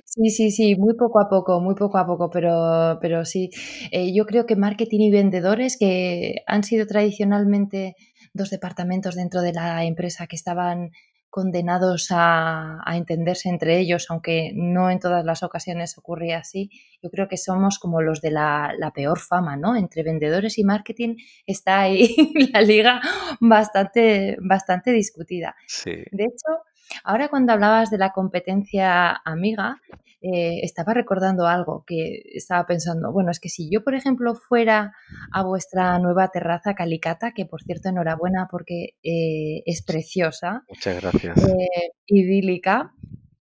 Sí, 0.05 0.31
sí, 0.31 0.53
sí, 0.53 0.77
muy 0.77 0.95
poco 0.95 1.19
a 1.19 1.29
poco, 1.29 1.61
muy 1.61 1.75
poco 1.75 1.99
a 1.99 2.07
poco, 2.07 2.31
pero, 2.31 3.01
pero 3.03 3.25
sí. 3.25 3.51
Eh, 3.91 4.15
yo 4.15 4.25
creo 4.25 4.47
que 4.47 4.55
marketing 4.55 5.01
y 5.01 5.11
vendedores, 5.11 5.77
que 5.77 6.37
han 6.47 6.63
sido 6.63 6.87
tradicionalmente 6.87 7.97
dos 8.35 8.51
departamentos 8.51 9.17
dentro 9.17 9.43
de 9.43 9.53
la 9.53 9.85
empresa 9.85 10.29
que 10.29 10.37
estaban 10.37 10.93
condenados 11.31 12.09
a, 12.11 12.81
a 12.85 12.97
entenderse 12.97 13.49
entre 13.49 13.79
ellos, 13.79 14.07
aunque 14.09 14.53
no 14.55 14.91
en 14.91 14.99
todas 14.99 15.25
las 15.25 15.43
ocasiones 15.43 15.99
ocurría 15.99 16.39
así, 16.39 16.71
yo 17.03 17.11
creo 17.11 17.29
que 17.29 17.37
somos 17.37 17.79
como 17.79 18.01
los 18.03 18.21
de 18.21 18.31
la, 18.31 18.73
la 18.79 18.93
peor 18.93 19.19
fama, 19.19 19.57
¿no? 19.57 19.77
Entre 19.77 20.03
vendedores 20.03 20.59
y 20.59 20.65
marketing 20.65 21.17
está 21.47 21.81
ahí 21.81 22.15
la 22.53 22.61
liga 22.63 23.01
bastante, 23.41 24.37
bastante 24.41 24.93
discutida. 24.93 25.55
Sí. 25.67 25.93
De 26.11 26.25
hecho, 26.25 26.63
ahora 27.05 27.29
cuando 27.29 27.53
hablabas 27.53 27.91
de 27.91 27.99
la 27.99 28.13
competencia 28.13 29.21
amiga, 29.25 29.81
eh, 30.23 30.61
estaba 30.63 30.95
recordando 30.95 31.47
algo 31.47 31.85
que 31.87 32.23
estaba 32.35 32.67
pensando, 32.67 33.13
bueno, 33.13 33.31
es 33.31 33.39
que 33.39 33.51
si 33.51 33.71
yo, 33.71 33.85
por 33.85 33.95
ejemplo, 33.95 34.35
fuera 34.35 34.93
a 35.31 35.43
vuestra 35.45 35.99
nueva 35.99 36.29
terraza 36.29 36.75
Calicata, 36.75 37.33
que 37.33 37.45
por 37.45 37.63
cierto, 37.63 37.91
enhorabuena 37.91 38.49
porque 38.51 38.95
eh, 39.03 39.63
es 39.67 39.85
preciosa, 39.85 40.65
Muchas 40.69 41.01
gracias. 41.01 41.45
eh, 41.47 41.91
idílica, 42.07 42.95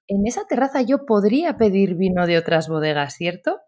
en 0.06 0.26
esa 0.26 0.46
terraza 0.46 0.82
yo 0.82 1.06
podría 1.06 1.56
pedir 1.56 1.94
vino 1.94 2.26
de 2.26 2.36
otras 2.36 2.68
bodegas, 2.68 3.14
¿cierto? 3.14 3.58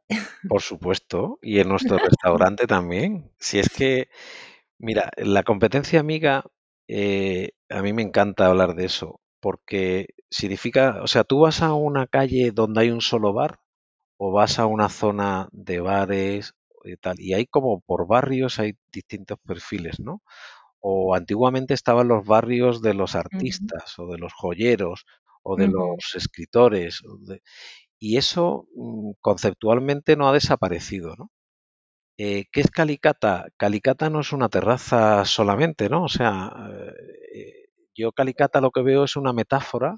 Por 0.49 0.61
supuesto, 0.61 1.39
y 1.41 1.61
en 1.61 1.69
nuestro 1.69 1.99
restaurante 1.99 2.67
también. 2.67 3.33
Si 3.39 3.59
es 3.59 3.69
que, 3.69 4.09
mira, 4.79 5.11
la 5.17 5.45
competencia 5.45 5.99
amiga, 5.99 6.45
a 6.89 7.83
mí 7.83 7.93
me 7.93 8.03
encanta 8.03 8.47
hablar 8.47 8.75
de 8.75 8.85
eso, 8.85 9.22
porque 9.43 10.09
significa, 10.31 11.03
o 11.05 11.09
sea, 11.09 11.25
tú 11.25 11.41
vas 11.43 11.63
a 11.63 11.75
una 11.75 12.09
calle 12.09 12.53
donde 12.53 12.83
hay 12.83 12.91
un 12.93 13.03
solo 13.03 13.35
bar 13.35 13.61
o 14.19 14.33
vas 14.33 14.59
a 14.59 14.67
una 14.67 14.89
zona 14.91 15.49
de 15.53 15.81
bares 15.81 16.55
y 16.85 16.97
tal, 16.99 17.21
y 17.21 17.35
hay 17.35 17.47
como 17.47 17.81
por 17.83 18.07
barrios 18.09 18.59
hay 18.61 18.75
distintos 18.93 19.39
perfiles, 19.47 20.01
¿no? 20.01 20.23
O 20.81 21.15
antiguamente 21.17 21.75
estaban 21.75 22.09
los 22.09 22.27
barrios 22.27 22.83
de 22.83 22.95
los 22.95 23.15
artistas 23.17 23.99
o 23.99 24.07
de 24.13 24.19
los 24.19 24.33
joyeros 24.35 25.07
o 25.45 25.57
de 25.57 25.69
los 25.69 26.15
escritores, 26.17 27.01
de- 27.21 27.43
y 28.01 28.19
eso 28.19 28.67
mm, 28.77 29.13
conceptualmente 29.21 30.17
no 30.17 30.29
ha 30.29 30.33
desaparecido, 30.35 31.17
¿no? 31.19 31.31
Eh, 32.19 32.45
¿qué 32.53 32.61
es 32.61 32.71
Calicata? 32.71 33.47
Calicata 33.57 34.11
no 34.11 34.21
es 34.21 34.33
una 34.33 34.49
terraza 34.49 35.25
solamente, 35.25 35.89
¿no? 35.89 36.05
O 36.05 36.09
sea, 36.09 36.53
eh, 37.35 37.62
yo 37.95 38.13
Calicata 38.13 38.61
lo 38.61 38.71
que 38.71 38.83
veo 38.83 39.05
es 39.05 39.17
una 39.17 39.33
metáfora 39.33 39.97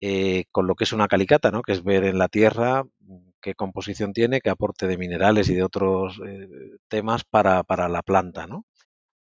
eh, 0.00 0.44
con 0.52 0.66
lo 0.66 0.74
que 0.76 0.84
es 0.84 0.92
una 0.92 1.08
calicata, 1.08 1.50
¿no? 1.50 1.62
Que 1.62 1.72
es 1.72 1.82
ver 1.82 2.04
en 2.04 2.18
la 2.18 2.28
tierra 2.28 2.84
mm, 3.00 3.30
qué 3.40 3.54
composición 3.54 4.12
tiene, 4.12 4.40
qué 4.40 4.50
aporte 4.50 4.86
de 4.86 4.96
minerales 4.98 5.48
y 5.48 5.54
de 5.54 5.64
otros 5.64 6.20
eh, 6.26 6.48
temas 6.88 7.24
para, 7.24 7.64
para 7.64 7.88
la 7.88 8.02
planta, 8.02 8.46
¿no? 8.46 8.64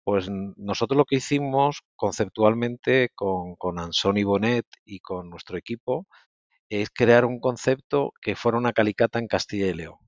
Pues 0.04 0.28
nosotros 0.30 0.98
lo 0.98 1.04
que 1.06 1.16
hicimos 1.16 1.82
conceptualmente 1.96 3.10
con, 3.14 3.56
con 3.56 3.78
Ansoni 3.80 4.24
Bonet 4.24 4.66
y 4.84 5.00
con 5.00 5.30
nuestro 5.30 5.58
equipo 5.58 6.06
es 6.70 6.90
crear 6.90 7.24
un 7.26 7.40
concepto 7.40 8.12
que 8.22 8.36
fuera 8.36 8.58
una 8.58 8.72
calicata 8.72 9.18
en 9.18 9.28
Castilla 9.28 9.66
y 9.68 9.74
León. 9.74 9.98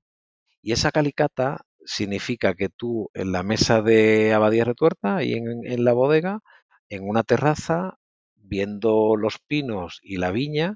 Y 0.61 0.73
esa 0.73 0.91
calicata 0.91 1.65
significa 1.85 2.53
que 2.55 2.69
tú 2.69 3.09
en 3.13 3.31
la 3.31 3.43
mesa 3.43 3.81
de 3.81 4.33
Abadía 4.33 4.65
Retuerta 4.65 5.23
y 5.23 5.33
en, 5.33 5.65
en 5.65 5.83
la 5.85 5.93
bodega, 5.93 6.41
en 6.89 7.07
una 7.07 7.23
terraza, 7.23 7.97
viendo 8.35 9.15
los 9.15 9.39
pinos 9.39 9.99
y 10.03 10.17
la 10.17 10.31
viña, 10.31 10.75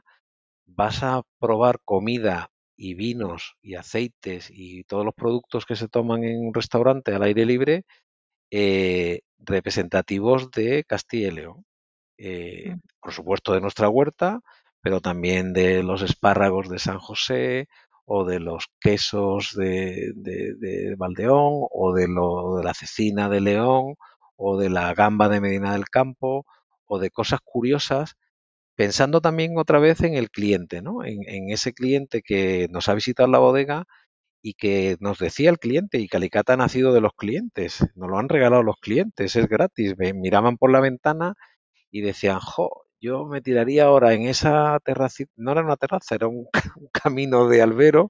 vas 0.66 1.04
a 1.04 1.24
probar 1.40 1.80
comida 1.86 2.50
y 2.76 2.96
vinos 2.96 3.56
y 3.62 3.76
aceites 3.76 4.50
y 4.52 4.84
todos 4.86 5.06
los 5.06 5.14
productos 5.16 5.66
que 5.66 5.76
se 5.76 5.88
toman 5.88 6.24
en 6.24 6.40
un 6.40 6.54
restaurante 6.54 7.14
al 7.14 7.24
aire 7.24 7.46
libre 7.46 7.86
eh, 8.52 9.22
representativos 9.40 10.52
de 10.52 10.84
Castilla 10.86 11.28
y 11.30 11.32
León. 11.32 11.66
Eh, 12.18 12.78
por 13.02 13.14
supuesto 13.14 13.54
de 13.54 13.62
nuestra 13.62 13.90
huerta, 13.90 14.42
pero 14.82 15.02
también 15.02 15.54
de 15.54 15.84
los 15.84 16.02
espárragos 16.02 16.70
de 16.70 16.80
San 16.80 17.00
José 17.00 17.68
o 18.06 18.26
de 18.26 18.40
los 18.40 18.68
quesos 18.80 19.54
de, 19.56 20.12
de, 20.16 20.56
de 20.56 20.96
Valdeón 20.96 21.68
o 21.72 21.94
de, 21.94 22.08
lo, 22.08 22.58
de 22.58 22.64
la 22.64 22.74
cecina 22.74 23.30
de 23.30 23.42
León 23.42 23.96
o 24.44 24.58
de 24.58 24.70
la 24.70 24.94
gamba 24.94 25.30
de 25.30 25.42
Medina 25.42 25.74
del 25.74 25.90
Campo 25.90 26.46
o 26.86 27.00
de 27.00 27.10
cosas 27.12 27.40
curiosas 27.44 28.16
pensando 28.76 29.22
también 29.22 29.58
otra 29.58 29.80
vez 29.80 30.02
en 30.04 30.16
el 30.16 30.30
cliente, 30.32 30.82
¿no? 30.82 31.04
En, 31.06 31.20
en, 31.28 31.50
ese 31.52 31.74
cliente 31.74 32.22
que 32.24 32.68
nos 32.72 32.90
ha 32.90 32.96
visitado 32.96 33.30
la 33.30 33.40
bodega 33.40 33.86
y 34.42 34.56
que 34.56 34.98
nos 35.00 35.20
decía 35.20 35.50
el 35.50 35.60
cliente, 35.60 36.00
y 36.00 36.08
Calicata 36.10 36.54
ha 36.54 36.58
nacido 36.58 36.94
de 36.94 37.02
los 37.02 37.14
clientes, 37.16 37.80
nos 37.96 38.10
lo 38.10 38.18
han 38.20 38.30
regalado 38.30 38.64
los 38.64 38.78
clientes, 38.82 39.36
es 39.36 39.48
gratis. 39.48 39.96
Me 39.98 40.14
miraban 40.14 40.58
por 40.58 40.72
la 40.72 40.82
ventana 40.82 41.36
y 41.92 42.02
decían, 42.02 42.40
jo, 42.42 42.86
yo 43.02 43.26
me 43.26 43.42
tiraría 43.42 43.86
ahora 43.86 44.14
en 44.14 44.24
esa 44.24 44.80
terraza, 44.84 45.26
no 45.38 45.52
era 45.54 45.62
una 45.62 45.78
terraza, 45.78 46.16
era 46.16 46.28
un, 46.28 46.48
un 46.78 46.90
camino 46.94 47.48
de 47.50 47.62
albero, 47.62 48.10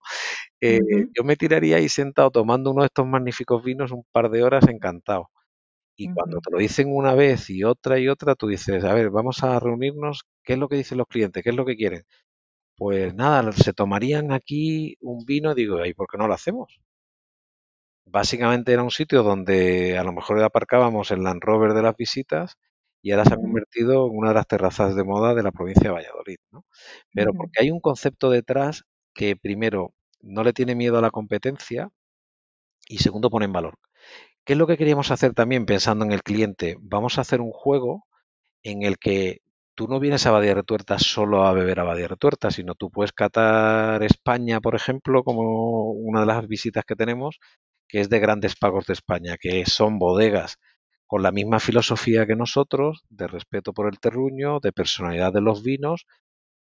eh, 0.61 0.79
uh 0.81 0.85
-huh. 0.85 1.09
yo 1.17 1.23
me 1.25 1.35
tiraría 1.37 1.77
ahí 1.77 1.89
sentado 1.89 2.31
tomando 2.31 2.71
uno 2.71 2.83
de 2.83 2.87
estos 2.87 3.07
magníficos 3.07 3.63
vinos 3.63 3.91
un 3.91 4.03
par 4.11 4.29
de 4.31 4.43
horas 4.43 4.67
encantado. 4.69 5.29
Y 5.97 6.09
cuando 6.13 6.39
te 6.39 6.51
lo 6.51 6.59
dicen 6.59 6.87
una 6.95 7.13
vez 7.15 7.49
y 7.49 7.63
otra 7.63 7.99
y 7.99 8.07
otra, 8.07 8.35
tú 8.35 8.47
dices, 8.47 8.83
a 8.83 8.93
ver, 8.93 9.09
vamos 9.09 9.43
a 9.43 9.59
reunirnos, 9.59 10.23
¿qué 10.43 10.53
es 10.53 10.59
lo 10.59 10.67
que 10.69 10.75
dicen 10.77 10.97
los 10.99 11.07
clientes? 11.07 11.43
¿Qué 11.43 11.49
es 11.51 11.55
lo 11.55 11.65
que 11.65 11.75
quieren? 11.75 12.03
Pues 12.77 13.15
nada, 13.15 13.51
se 13.53 13.73
tomarían 13.73 14.31
aquí 14.33 14.97
un 15.01 15.25
vino, 15.25 15.55
digo, 15.55 15.85
¿y 15.85 15.93
por 15.95 16.07
qué 16.11 16.17
no 16.17 16.27
lo 16.27 16.33
hacemos? 16.35 16.79
Básicamente 18.05 18.73
era 18.73 18.83
un 18.83 18.91
sitio 18.91 19.23
donde 19.23 19.97
a 19.97 20.03
lo 20.03 20.11
mejor 20.13 20.41
aparcábamos 20.43 21.11
el 21.11 21.23
Land 21.23 21.41
Rover 21.43 21.73
de 21.73 21.81
las 21.81 21.95
visitas 21.95 22.57
y 23.01 23.11
ahora 23.11 23.25
se 23.25 23.33
ha 23.33 23.37
convertido 23.37 24.07
en 24.07 24.17
una 24.17 24.29
de 24.29 24.35
las 24.35 24.47
terrazas 24.47 24.95
de 24.95 25.03
moda 25.03 25.33
de 25.33 25.43
la 25.43 25.51
provincia 25.51 25.89
de 25.89 25.93
Valladolid, 25.95 26.37
¿no? 26.51 26.65
Pero 27.13 27.33
porque 27.33 27.61
hay 27.61 27.71
un 27.71 27.79
concepto 27.81 28.29
detrás 28.29 28.83
que 29.13 29.35
primero 29.35 29.93
no 30.21 30.43
le 30.43 30.53
tiene 30.53 30.75
miedo 30.75 30.97
a 30.97 31.01
la 31.01 31.11
competencia 31.11 31.89
y 32.87 32.99
segundo 32.99 33.29
pone 33.29 33.45
en 33.45 33.53
valor. 33.53 33.77
¿Qué 34.45 34.53
es 34.53 34.59
lo 34.59 34.67
que 34.67 34.77
queríamos 34.77 35.11
hacer 35.11 35.33
también 35.33 35.65
pensando 35.65 36.03
en 36.05 36.11
el 36.11 36.23
cliente? 36.23 36.75
Vamos 36.81 37.17
a 37.17 37.21
hacer 37.21 37.39
un 37.41 37.51
juego 37.51 38.05
en 38.63 38.83
el 38.83 38.97
que 38.99 39.39
tú 39.75 39.87
no 39.87 39.99
vienes 39.99 40.25
a 40.27 40.31
Badía 40.31 40.55
Retuerta 40.55 40.99
solo 40.99 41.45
a 41.45 41.53
beber 41.53 41.79
a 41.79 41.83
Badía 41.85 42.07
Retuerta, 42.09 42.51
sino 42.51 42.75
tú 42.75 42.91
puedes 42.91 43.13
catar 43.13 44.03
España, 44.03 44.61
por 44.61 44.75
ejemplo, 44.75 45.23
como 45.23 45.91
una 45.91 46.21
de 46.21 46.27
las 46.27 46.47
visitas 46.47 46.85
que 46.85 46.95
tenemos, 46.95 47.39
que 47.89 48.01
es 48.01 48.09
de 48.09 48.19
grandes 48.19 48.55
pagos 48.55 48.87
de 48.87 48.93
España, 48.93 49.37
que 49.39 49.65
son 49.65 49.99
bodegas 49.99 50.57
con 51.07 51.23
la 51.23 51.31
misma 51.31 51.59
filosofía 51.59 52.27
que 52.27 52.35
nosotros, 52.35 53.03
de 53.09 53.27
respeto 53.27 53.73
por 53.73 53.87
el 53.87 53.99
terruño, 53.99 54.59
de 54.61 54.73
personalidad 54.73 55.33
de 55.33 55.41
los 55.41 55.63
vinos, 55.63 56.05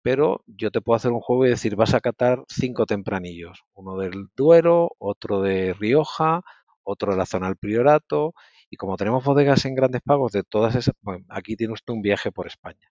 pero 0.01 0.43
yo 0.47 0.71
te 0.71 0.81
puedo 0.81 0.97
hacer 0.97 1.11
un 1.11 1.21
juego 1.21 1.45
y 1.45 1.49
decir, 1.49 1.75
vas 1.75 1.93
a 1.93 2.01
catar 2.01 2.43
cinco 2.47 2.85
tempranillos, 2.85 3.63
uno 3.73 3.97
del 3.97 4.27
Duero, 4.35 4.91
otro 4.99 5.41
de 5.41 5.73
Rioja, 5.73 6.41
otro 6.83 7.11
de 7.11 7.17
la 7.17 7.25
zona 7.25 7.47
del 7.47 7.57
Priorato, 7.57 8.33
y 8.69 8.77
como 8.77 8.97
tenemos 8.97 9.23
bodegas 9.23 9.65
en 9.65 9.75
grandes 9.75 10.01
pagos 10.01 10.31
de 10.31 10.43
todas 10.43 10.75
esas, 10.75 10.95
bueno, 11.01 11.25
aquí 11.29 11.55
tiene 11.55 11.73
usted 11.73 11.93
un 11.93 12.01
viaje 12.01 12.31
por 12.31 12.47
España. 12.47 12.91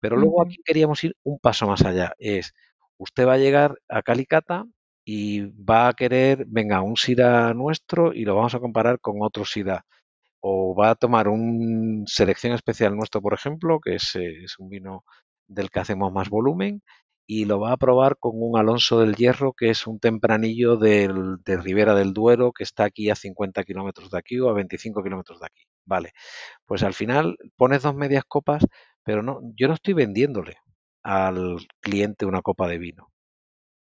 Pero 0.00 0.16
luego 0.16 0.42
aquí 0.42 0.56
queríamos 0.64 1.02
ir 1.04 1.16
un 1.24 1.38
paso 1.38 1.66
más 1.66 1.84
allá, 1.84 2.14
es, 2.18 2.54
usted 2.98 3.26
va 3.26 3.34
a 3.34 3.38
llegar 3.38 3.78
a 3.88 4.02
Calicata 4.02 4.64
y 5.04 5.40
va 5.62 5.88
a 5.88 5.94
querer, 5.94 6.44
venga, 6.48 6.82
un 6.82 6.96
SIDA 6.96 7.54
nuestro 7.54 8.12
y 8.12 8.24
lo 8.24 8.36
vamos 8.36 8.54
a 8.54 8.60
comparar 8.60 9.00
con 9.00 9.16
otro 9.20 9.44
SIDA. 9.44 9.84
O 10.40 10.74
va 10.74 10.90
a 10.90 10.94
tomar 10.96 11.28
un 11.28 12.04
selección 12.06 12.52
especial 12.54 12.96
nuestro, 12.96 13.22
por 13.22 13.34
ejemplo, 13.34 13.80
que 13.80 13.96
es, 13.96 14.16
eh, 14.16 14.44
es 14.44 14.58
un 14.58 14.68
vino 14.68 15.04
del 15.46 15.70
que 15.70 15.80
hacemos 15.80 16.12
más 16.12 16.28
volumen, 16.30 16.82
y 17.34 17.46
lo 17.46 17.58
va 17.58 17.72
a 17.72 17.78
probar 17.78 18.18
con 18.18 18.32
un 18.34 18.58
Alonso 18.58 19.00
del 19.00 19.16
Hierro, 19.16 19.54
que 19.54 19.70
es 19.70 19.86
un 19.86 19.98
tempranillo 19.98 20.76
del, 20.76 21.38
de 21.42 21.56
Ribera 21.56 21.94
del 21.94 22.12
Duero, 22.12 22.52
que 22.52 22.62
está 22.62 22.84
aquí 22.84 23.08
a 23.08 23.14
50 23.14 23.64
kilómetros 23.64 24.10
de 24.10 24.18
aquí 24.18 24.38
o 24.38 24.50
a 24.50 24.52
25 24.52 25.02
kilómetros 25.02 25.40
de 25.40 25.46
aquí. 25.46 25.62
Vale, 25.86 26.12
pues 26.66 26.82
al 26.82 26.92
final 26.92 27.38
pones 27.56 27.82
dos 27.82 27.94
medias 27.94 28.24
copas, 28.28 28.66
pero 29.02 29.22
no, 29.22 29.40
yo 29.56 29.66
no 29.68 29.74
estoy 29.74 29.94
vendiéndole 29.94 30.58
al 31.02 31.56
cliente 31.80 32.26
una 32.26 32.42
copa 32.42 32.68
de 32.68 32.76
vino. 32.76 33.08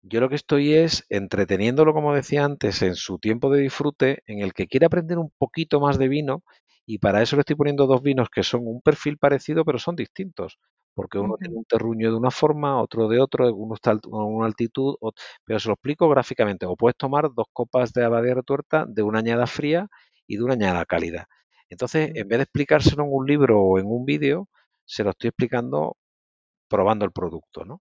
Yo 0.02 0.20
lo 0.20 0.28
que 0.28 0.34
estoy 0.34 0.74
es 0.74 1.06
entreteniéndolo, 1.08 1.94
como 1.94 2.14
decía 2.14 2.44
antes, 2.44 2.82
en 2.82 2.94
su 2.94 3.18
tiempo 3.18 3.50
de 3.50 3.62
disfrute, 3.62 4.22
en 4.26 4.40
el 4.40 4.52
que 4.52 4.66
quiere 4.66 4.84
aprender 4.84 5.16
un 5.16 5.32
poquito 5.38 5.80
más 5.80 5.98
de 5.98 6.08
vino, 6.08 6.44
y 6.84 6.98
para 6.98 7.22
eso 7.22 7.36
le 7.36 7.40
estoy 7.40 7.56
poniendo 7.56 7.86
dos 7.86 8.02
vinos 8.02 8.28
que 8.28 8.42
son 8.42 8.66
un 8.66 8.82
perfil 8.82 9.16
parecido, 9.16 9.64
pero 9.64 9.78
son 9.78 9.96
distintos 9.96 10.58
porque 10.94 11.18
uno 11.18 11.36
tiene 11.38 11.56
un 11.56 11.64
terruño 11.64 12.10
de 12.10 12.16
una 12.16 12.30
forma, 12.30 12.80
otro 12.82 13.08
de 13.08 13.20
otro, 13.20 13.52
uno 13.54 13.74
está 13.74 13.92
a 13.92 13.98
una 14.08 14.46
altitud, 14.46 14.96
pero 15.44 15.58
se 15.60 15.68
lo 15.68 15.74
explico 15.74 16.08
gráficamente. 16.08 16.66
O 16.66 16.76
puedes 16.76 16.96
tomar 16.96 17.30
dos 17.34 17.46
copas 17.52 17.92
de 17.92 18.04
abadía 18.04 18.34
retuerta 18.34 18.84
de 18.88 19.02
una 19.02 19.20
añada 19.20 19.46
fría 19.46 19.88
y 20.26 20.36
de 20.36 20.44
una 20.44 20.54
añada 20.54 20.84
cálida. 20.86 21.26
Entonces, 21.68 22.10
en 22.14 22.28
vez 22.28 22.38
de 22.38 22.42
explicárselo 22.44 23.04
en 23.04 23.10
un 23.12 23.26
libro 23.26 23.60
o 23.62 23.78
en 23.78 23.86
un 23.86 24.04
vídeo, 24.04 24.48
se 24.84 25.04
lo 25.04 25.10
estoy 25.10 25.28
explicando 25.28 25.96
probando 26.68 27.04
el 27.04 27.12
producto, 27.12 27.64
¿no? 27.64 27.80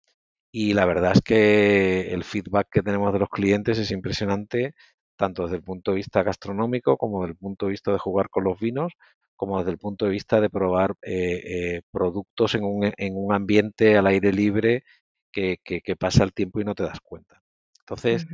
Y 0.52 0.74
la 0.74 0.86
verdad 0.86 1.12
es 1.14 1.22
que 1.22 2.12
el 2.12 2.24
feedback 2.24 2.68
que 2.70 2.82
tenemos 2.82 3.12
de 3.12 3.18
los 3.20 3.28
clientes 3.30 3.78
es 3.78 3.90
impresionante, 3.90 4.74
tanto 5.16 5.44
desde 5.44 5.56
el 5.56 5.62
punto 5.64 5.92
de 5.92 5.96
vista 5.98 6.22
gastronómico 6.22 6.96
como 6.96 7.20
desde 7.22 7.32
el 7.32 7.38
punto 7.38 7.66
de 7.66 7.72
vista 7.72 7.92
de 7.92 7.98
jugar 7.98 8.30
con 8.30 8.44
los 8.44 8.58
vinos, 8.60 8.92
como 9.36 9.58
desde 9.58 9.72
el 9.72 9.78
punto 9.78 10.04
de 10.04 10.12
vista 10.12 10.40
de 10.40 10.50
probar 10.50 10.94
eh, 11.02 11.76
eh, 11.76 11.82
productos 11.90 12.54
en 12.54 12.64
un, 12.64 12.92
en 12.96 13.16
un, 13.16 13.32
ambiente 13.34 13.96
al 13.96 14.06
aire 14.06 14.32
libre 14.32 14.84
que, 15.32 15.58
que, 15.64 15.80
que, 15.80 15.96
pasa 15.96 16.24
el 16.24 16.32
tiempo 16.32 16.60
y 16.60 16.64
no 16.64 16.74
te 16.74 16.84
das 16.84 17.00
cuenta. 17.00 17.42
Entonces, 17.80 18.26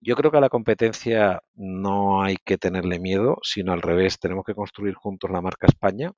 yo 0.00 0.16
creo 0.16 0.30
que 0.30 0.38
a 0.38 0.40
la 0.40 0.48
competencia 0.48 1.42
no 1.54 2.22
hay 2.22 2.36
que 2.44 2.58
tenerle 2.58 2.98
miedo, 2.98 3.38
sino 3.42 3.72
al 3.72 3.82
revés, 3.82 4.18
tenemos 4.18 4.44
que 4.44 4.54
construir 4.54 4.94
juntos 4.94 5.30
la 5.30 5.40
marca 5.40 5.66
España. 5.66 6.12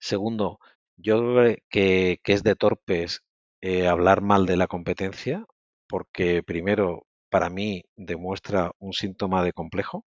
Segundo, 0.00 0.58
yo 0.96 1.18
creo 1.18 1.56
que, 1.70 2.18
que 2.22 2.32
es 2.32 2.42
de 2.42 2.56
torpes 2.56 3.22
eh, 3.60 3.86
hablar 3.86 4.22
mal 4.22 4.44
de 4.44 4.56
la 4.56 4.66
competencia, 4.66 5.46
porque 5.88 6.42
primero, 6.42 7.06
para 7.30 7.48
mí, 7.48 7.84
demuestra 7.96 8.72
un 8.80 8.92
síntoma 8.92 9.44
de 9.44 9.52
complejo. 9.52 10.04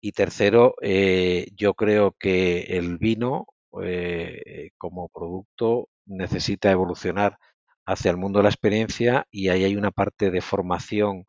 Y 0.00 0.12
tercero, 0.12 0.74
eh, 0.82 1.48
yo 1.56 1.74
creo 1.74 2.12
que 2.18 2.62
el 2.78 2.98
vino 2.98 3.46
eh, 3.82 4.70
como 4.78 5.08
producto 5.08 5.88
necesita 6.06 6.70
evolucionar 6.70 7.38
hacia 7.86 8.10
el 8.10 8.16
mundo 8.16 8.38
de 8.38 8.44
la 8.44 8.48
experiencia 8.50 9.26
y 9.30 9.48
ahí 9.48 9.64
hay 9.64 9.76
una 9.76 9.90
parte 9.90 10.30
de 10.30 10.40
formación 10.40 11.24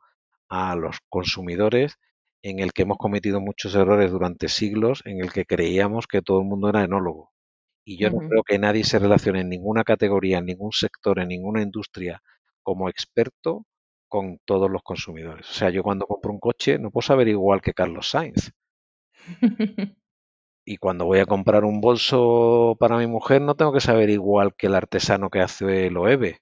a 0.49 0.75
los 0.75 0.99
consumidores 1.09 1.97
en 2.43 2.59
el 2.59 2.73
que 2.73 2.83
hemos 2.83 2.97
cometido 2.97 3.41
muchos 3.41 3.75
errores 3.75 4.11
durante 4.11 4.49
siglos, 4.49 5.01
en 5.05 5.21
el 5.21 5.31
que 5.31 5.45
creíamos 5.45 6.07
que 6.07 6.21
todo 6.21 6.39
el 6.41 6.47
mundo 6.47 6.69
era 6.69 6.83
enólogo. 6.83 7.31
Y 7.85 7.97
yo 7.99 8.09
no 8.09 8.19
creo 8.27 8.43
que 8.43 8.59
nadie 8.59 8.83
se 8.83 8.99
relacione 8.99 9.41
en 9.41 9.49
ninguna 9.49 9.83
categoría, 9.83 10.39
en 10.39 10.45
ningún 10.45 10.71
sector, 10.71 11.19
en 11.19 11.29
ninguna 11.29 11.61
industria 11.61 12.21
como 12.63 12.89
experto 12.89 13.65
con 14.07 14.39
todos 14.45 14.69
los 14.71 14.83
consumidores. 14.83 15.49
O 15.49 15.53
sea, 15.53 15.69
yo 15.69 15.83
cuando 15.83 16.05
compro 16.07 16.31
un 16.31 16.39
coche 16.39 16.77
no 16.79 16.91
puedo 16.91 17.05
saber 17.07 17.27
igual 17.27 17.61
que 17.61 17.73
Carlos 17.73 18.09
Sainz. 18.09 18.51
Y 20.65 20.77
cuando 20.77 21.05
voy 21.05 21.19
a 21.19 21.25
comprar 21.25 21.65
un 21.65 21.81
bolso 21.81 22.75
para 22.79 22.97
mi 22.97 23.07
mujer 23.07 23.41
no 23.41 23.55
tengo 23.55 23.73
que 23.73 23.81
saber 23.81 24.09
igual 24.11 24.55
que 24.55 24.67
el 24.67 24.75
artesano 24.75 25.29
que 25.29 25.41
hace 25.41 25.87
el 25.87 25.97
OEVE. 25.97 26.39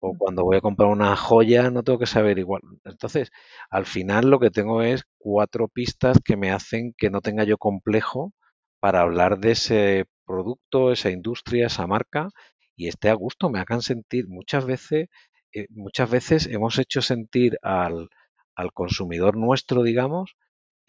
O 0.00 0.14
cuando 0.18 0.44
voy 0.44 0.58
a 0.58 0.62
comprar 0.62 0.90
una 0.90 1.16
joya 1.16 1.70
no 1.70 1.82
tengo 1.84 1.98
que 1.98 2.06
saber 2.06 2.38
igual. 2.38 2.62
Entonces, 2.84 3.30
al 3.70 3.86
final 3.86 4.30
lo 4.30 4.40
que 4.40 4.50
tengo 4.50 4.82
es 4.82 5.04
cuatro 5.18 5.68
pistas 5.68 6.18
que 6.24 6.36
me 6.36 6.52
hacen 6.52 6.94
que 6.98 7.10
no 7.10 7.20
tenga 7.22 7.44
yo 7.44 7.58
complejo 7.58 8.32
para 8.80 9.02
hablar 9.02 9.38
de 9.40 9.52
ese 9.52 10.06
producto, 10.26 10.92
esa 10.92 11.10
industria, 11.10 11.66
esa 11.68 11.86
marca 11.86 12.30
y 12.76 12.88
esté 12.88 13.10
a 13.10 13.14
gusto, 13.14 13.50
me 13.50 13.60
hagan 13.60 13.82
sentir. 13.82 14.26
Muchas 14.28 14.66
veces, 14.66 15.08
eh, 15.54 15.66
muchas 15.70 16.10
veces 16.10 16.46
hemos 16.48 16.78
hecho 16.78 17.02
sentir 17.02 17.58
al, 17.62 18.08
al 18.56 18.72
consumidor 18.72 19.36
nuestro, 19.36 19.82
digamos, 19.82 20.36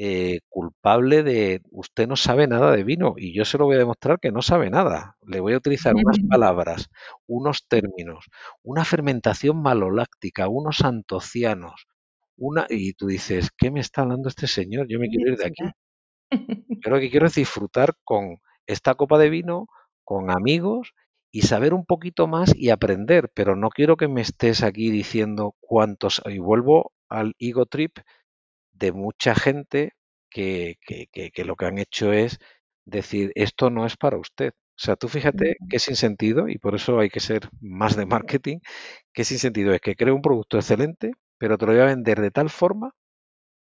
eh, 0.05 0.41
culpable 0.49 1.23
de 1.23 1.61
usted 1.71 2.09
no 2.09 2.17
sabe 2.17 2.45
nada 2.45 2.73
de 2.73 2.83
vino 2.83 3.13
y 3.15 3.33
yo 3.33 3.45
se 3.45 3.57
lo 3.57 3.63
voy 3.63 3.75
a 3.75 3.79
demostrar 3.79 4.19
que 4.19 4.33
no 4.33 4.41
sabe 4.41 4.69
nada. 4.69 5.15
Le 5.25 5.39
voy 5.39 5.53
a 5.53 5.57
utilizar 5.57 5.93
unas 5.95 6.17
palabras, 6.29 6.89
unos 7.25 7.65
términos, 7.69 8.25
una 8.63 8.83
fermentación 8.83 9.61
maloláctica, 9.61 10.49
unos 10.49 10.81
antocianos, 10.81 11.87
una 12.35 12.65
y 12.69 12.93
tú 12.95 13.07
dices, 13.07 13.51
¿qué 13.57 13.71
me 13.71 13.79
está 13.79 14.01
hablando 14.01 14.27
este 14.27 14.47
señor? 14.47 14.87
Yo 14.89 14.99
me 14.99 15.07
quiero 15.07 15.31
ir 15.31 15.37
de 15.37 15.45
aquí. 15.45 15.63
Yo 16.31 16.31
lo 16.91 16.99
que 16.99 17.09
quiero 17.09 17.27
es 17.27 17.35
disfrutar 17.35 17.93
con 18.03 18.39
esta 18.67 18.95
copa 18.95 19.17
de 19.17 19.29
vino, 19.29 19.67
con 20.03 20.31
amigos 20.31 20.91
y 21.31 21.43
saber 21.43 21.73
un 21.73 21.85
poquito 21.85 22.27
más 22.27 22.53
y 22.53 22.71
aprender, 22.71 23.31
pero 23.33 23.55
no 23.55 23.69
quiero 23.69 23.95
que 23.95 24.09
me 24.09 24.19
estés 24.19 24.63
aquí 24.63 24.91
diciendo 24.91 25.55
cuántos, 25.61 26.21
y 26.25 26.39
vuelvo 26.39 26.91
al 27.07 27.35
ego 27.39 27.65
trip 27.67 27.99
de 28.73 28.91
mucha 28.91 29.35
gente 29.35 29.93
que, 30.29 30.77
que, 30.85 31.07
que, 31.11 31.31
que 31.31 31.45
lo 31.45 31.55
que 31.55 31.65
han 31.65 31.77
hecho 31.77 32.13
es 32.13 32.39
decir, 32.85 33.31
esto 33.35 33.69
no 33.69 33.85
es 33.85 33.97
para 33.97 34.17
usted. 34.17 34.51
O 34.77 34.81
sea, 34.83 34.95
tú 34.95 35.07
fíjate 35.09 35.57
que 35.69 35.79
sin 35.79 35.95
sentido, 35.95 36.49
y 36.49 36.57
por 36.57 36.75
eso 36.75 36.99
hay 36.99 37.09
que 37.09 37.19
ser 37.19 37.49
más 37.61 37.95
de 37.95 38.05
marketing, 38.07 38.59
que 39.13 39.25
sin 39.25 39.39
sentido 39.39 39.73
es 39.73 39.81
que 39.81 39.95
creo 39.95 40.15
un 40.15 40.21
producto 40.23 40.57
excelente, 40.57 41.13
pero 41.39 41.57
te 41.57 41.65
lo 41.67 41.73
voy 41.73 41.81
a 41.81 41.85
vender 41.85 42.21
de 42.21 42.31
tal 42.31 42.49
forma 42.51 42.91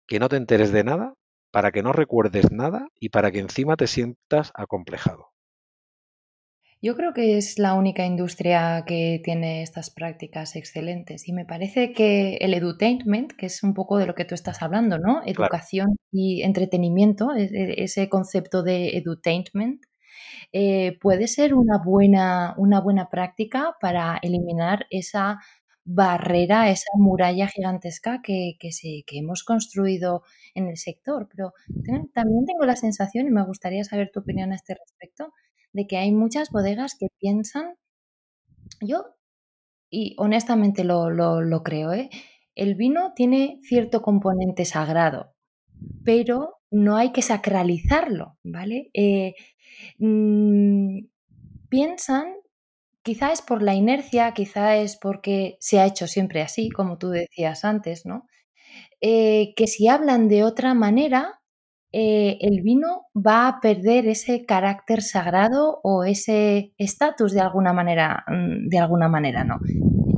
que 0.08 0.18
no 0.20 0.30
te 0.30 0.36
enteres 0.38 0.72
de 0.72 0.84
nada, 0.84 1.14
para 1.52 1.72
que 1.72 1.82
no 1.82 1.92
recuerdes 1.92 2.50
nada 2.52 2.88
y 2.98 3.10
para 3.10 3.32
que 3.32 3.40
encima 3.40 3.76
te 3.76 3.86
sientas 3.88 4.52
acomplejado. 4.54 5.33
Yo 6.84 6.94
creo 6.96 7.14
que 7.14 7.38
es 7.38 7.58
la 7.58 7.72
única 7.72 8.04
industria 8.04 8.84
que 8.86 9.18
tiene 9.24 9.62
estas 9.62 9.88
prácticas 9.88 10.54
excelentes 10.54 11.26
y 11.26 11.32
me 11.32 11.46
parece 11.46 11.94
que 11.94 12.36
el 12.42 12.52
edutainment, 12.52 13.32
que 13.32 13.46
es 13.46 13.62
un 13.62 13.72
poco 13.72 13.96
de 13.96 14.04
lo 14.04 14.14
que 14.14 14.26
tú 14.26 14.34
estás 14.34 14.60
hablando, 14.60 14.98
¿no? 14.98 15.22
Educación 15.24 15.96
y 16.12 16.42
entretenimiento, 16.42 17.34
e, 17.34 17.44
e, 17.44 17.84
ese 17.84 18.10
concepto 18.10 18.62
de 18.62 18.98
edutainment, 18.98 19.80
eh, 20.52 20.98
puede 21.00 21.26
ser 21.26 21.54
una 21.54 21.78
buena, 21.82 22.54
una 22.58 22.82
buena 22.82 23.08
práctica 23.08 23.76
para 23.80 24.18
eliminar 24.20 24.84
esa 24.90 25.38
barrera, 25.86 26.68
esa 26.68 26.90
muralla 26.98 27.48
gigantesca 27.48 28.20
que, 28.22 28.56
que, 28.60 28.68
que 29.06 29.18
hemos 29.18 29.42
construido 29.42 30.22
en 30.54 30.68
el 30.68 30.76
sector. 30.76 31.28
Pero 31.34 31.54
también 32.12 32.44
tengo 32.44 32.66
la 32.66 32.76
sensación, 32.76 33.26
y 33.26 33.30
me 33.30 33.46
gustaría 33.46 33.84
saber 33.84 34.10
tu 34.12 34.20
opinión 34.20 34.52
a 34.52 34.56
este 34.56 34.74
respecto, 34.74 35.32
de 35.74 35.86
que 35.86 35.98
hay 35.98 36.12
muchas 36.12 36.50
bodegas 36.50 36.96
que 36.98 37.08
piensan, 37.18 37.74
yo, 38.80 39.04
y 39.90 40.14
honestamente 40.18 40.84
lo, 40.84 41.10
lo, 41.10 41.62
creo, 41.62 41.92
¿eh? 41.92 42.10
el 42.54 42.76
vino 42.76 43.12
tiene 43.14 43.58
cierto 43.62 44.00
componente 44.00 44.64
sagrado, 44.64 45.34
pero 46.04 46.60
no 46.70 46.96
hay 46.96 47.12
que 47.12 47.22
sacralizarlo, 47.22 48.38
¿vale? 48.44 48.90
Eh, 48.94 49.34
mm, 49.98 51.00
piensan, 51.68 52.34
quizá 53.02 53.32
es 53.32 53.42
por 53.42 53.62
la 53.62 53.74
inercia, 53.74 54.32
quizá 54.32 54.76
es 54.76 54.96
porque 54.96 55.56
se 55.60 55.80
ha 55.80 55.86
hecho 55.86 56.06
siempre 56.06 56.42
así, 56.42 56.70
como 56.70 56.98
tú 56.98 57.10
decías 57.10 57.64
antes, 57.64 58.06
¿no? 58.06 58.26
Eh, 59.00 59.54
que 59.56 59.66
si 59.66 59.88
hablan 59.88 60.28
de 60.28 60.44
otra 60.44 60.74
manera, 60.74 61.40
eh, 61.96 62.38
el 62.40 62.62
vino 62.62 63.06
va 63.14 63.46
a 63.46 63.60
perder 63.60 64.08
ese 64.08 64.44
carácter 64.44 65.00
sagrado 65.00 65.78
o 65.84 66.02
ese 66.02 66.74
estatus 66.76 67.32
de 67.32 67.40
alguna 67.40 67.72
manera, 67.72 68.24
mm, 68.26 68.68
de 68.68 68.78
alguna 68.80 69.08
manera, 69.08 69.44
¿no? 69.44 69.58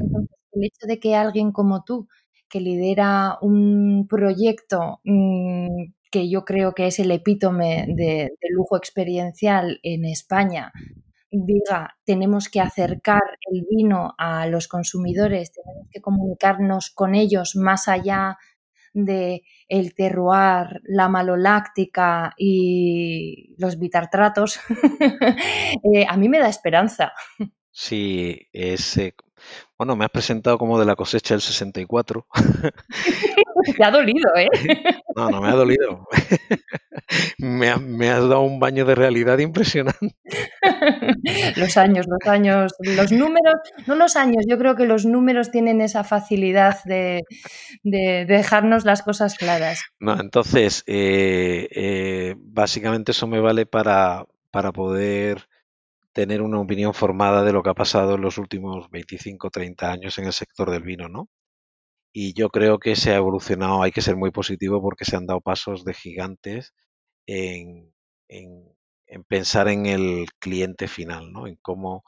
Entonces, 0.00 0.36
el 0.52 0.64
hecho 0.64 0.86
de 0.86 0.98
que 0.98 1.14
alguien 1.14 1.52
como 1.52 1.84
tú, 1.84 2.08
que 2.48 2.60
lidera 2.60 3.36
un 3.42 4.06
proyecto 4.08 5.00
mm, 5.04 5.92
que 6.10 6.30
yo 6.30 6.46
creo 6.46 6.72
que 6.72 6.86
es 6.86 6.98
el 6.98 7.10
epítome 7.10 7.84
de, 7.88 8.30
de 8.40 8.48
lujo 8.52 8.78
experiencial 8.78 9.78
en 9.82 10.06
España, 10.06 10.72
diga, 11.30 11.96
tenemos 12.06 12.48
que 12.48 12.60
acercar 12.60 13.20
el 13.50 13.66
vino 13.68 14.14
a 14.16 14.46
los 14.46 14.66
consumidores, 14.66 15.52
tenemos 15.52 15.88
que 15.90 16.00
comunicarnos 16.00 16.90
con 16.90 17.14
ellos 17.14 17.54
más 17.54 17.88
allá 17.88 18.38
de 18.94 19.42
el 19.68 19.94
terroir, 19.94 20.80
la 20.84 21.08
maloláctica 21.08 22.34
y 22.36 23.54
los 23.58 23.78
bitartratos, 23.78 24.60
eh, 25.94 26.06
a 26.08 26.16
mí 26.16 26.28
me 26.28 26.38
da 26.38 26.48
esperanza. 26.48 27.12
Sí, 27.70 28.48
es... 28.52 28.98
bueno, 29.78 29.94
me 29.94 30.06
has 30.06 30.10
presentado 30.10 30.56
como 30.56 30.78
de 30.78 30.86
la 30.86 30.96
cosecha 30.96 31.34
del 31.34 31.42
64. 31.42 32.26
Te 33.76 33.84
ha 33.84 33.90
dolido, 33.90 34.30
¿eh? 34.36 34.48
No, 35.16 35.30
no 35.30 35.40
me 35.40 35.48
ha 35.48 35.52
dolido. 35.52 36.06
me, 37.38 37.70
has 37.70 38.20
dado 38.20 38.42
un 38.42 38.60
baño 38.60 38.84
de 38.84 38.94
realidad 38.94 39.38
impresionante. 39.38 40.14
los 41.56 41.76
años, 41.78 42.06
los 42.06 42.28
años, 42.28 42.74
los 42.80 43.12
números, 43.12 43.54
no 43.86 43.94
los 43.94 44.16
años, 44.16 44.44
yo 44.46 44.58
creo 44.58 44.76
que 44.76 44.84
los 44.84 45.06
números 45.06 45.50
tienen 45.50 45.80
esa 45.80 46.04
facilidad 46.04 46.84
de, 46.84 47.22
dejarnos 47.82 48.84
las 48.84 49.02
cosas 49.02 49.36
claras. 49.38 49.80
No, 50.00 50.20
entonces, 50.20 50.84
eh, 50.86 51.68
eh, 51.70 52.34
básicamente 52.38 53.12
eso 53.12 53.26
me 53.26 53.40
vale 53.40 53.64
para, 53.64 54.26
para 54.50 54.72
poder 54.72 55.48
tener 56.16 56.40
una 56.40 56.58
opinión 56.58 56.94
formada 56.94 57.44
de 57.44 57.52
lo 57.52 57.62
que 57.62 57.68
ha 57.68 57.74
pasado 57.74 58.14
en 58.14 58.22
los 58.22 58.38
últimos 58.38 58.88
25 58.90 59.50
30 59.50 59.92
años 59.92 60.16
en 60.16 60.24
el 60.24 60.32
sector 60.32 60.70
del 60.70 60.82
vino, 60.82 61.10
¿no? 61.10 61.28
Y 62.10 62.32
yo 62.32 62.48
creo 62.48 62.78
que 62.78 62.96
se 62.96 63.12
ha 63.12 63.16
evolucionado, 63.16 63.82
hay 63.82 63.92
que 63.92 64.00
ser 64.00 64.16
muy 64.16 64.30
positivo 64.30 64.80
porque 64.80 65.04
se 65.04 65.16
han 65.16 65.26
dado 65.26 65.42
pasos 65.42 65.84
de 65.84 65.92
gigantes 65.92 66.72
en, 67.26 67.92
pensar 69.28 69.68
en 69.68 69.84
el 69.84 70.26
cliente 70.38 70.88
final, 70.88 71.32
¿no? 71.32 71.46
En 71.46 71.56
cómo 71.56 72.02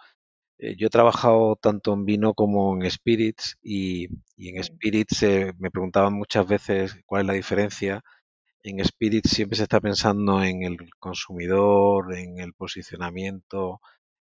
eh, 0.58 0.76
yo 0.78 0.86
he 0.88 0.90
trabajado 0.90 1.56
tanto 1.56 1.92
en 1.94 2.06
vino 2.06 2.34
como 2.34 2.74
en 2.76 2.90
spirits 2.90 3.58
y, 3.62 4.08
en 4.38 4.64
spirits 4.64 5.22
me 5.58 5.70
preguntaban 5.70 6.14
muchas 6.14 6.46
veces 6.48 6.96
cuál 7.06 7.22
es 7.22 7.26
la 7.28 7.34
diferencia. 7.34 8.02
En 8.62 8.84
spirits 8.84 9.30
siempre 9.30 9.56
se 9.56 9.64
está 9.64 9.80
pensando 9.80 10.42
en 10.42 10.62
el 10.64 10.78
consumidor, 10.98 12.14
en 12.16 12.38
el 12.40 12.54
posicionamiento, 12.54 13.80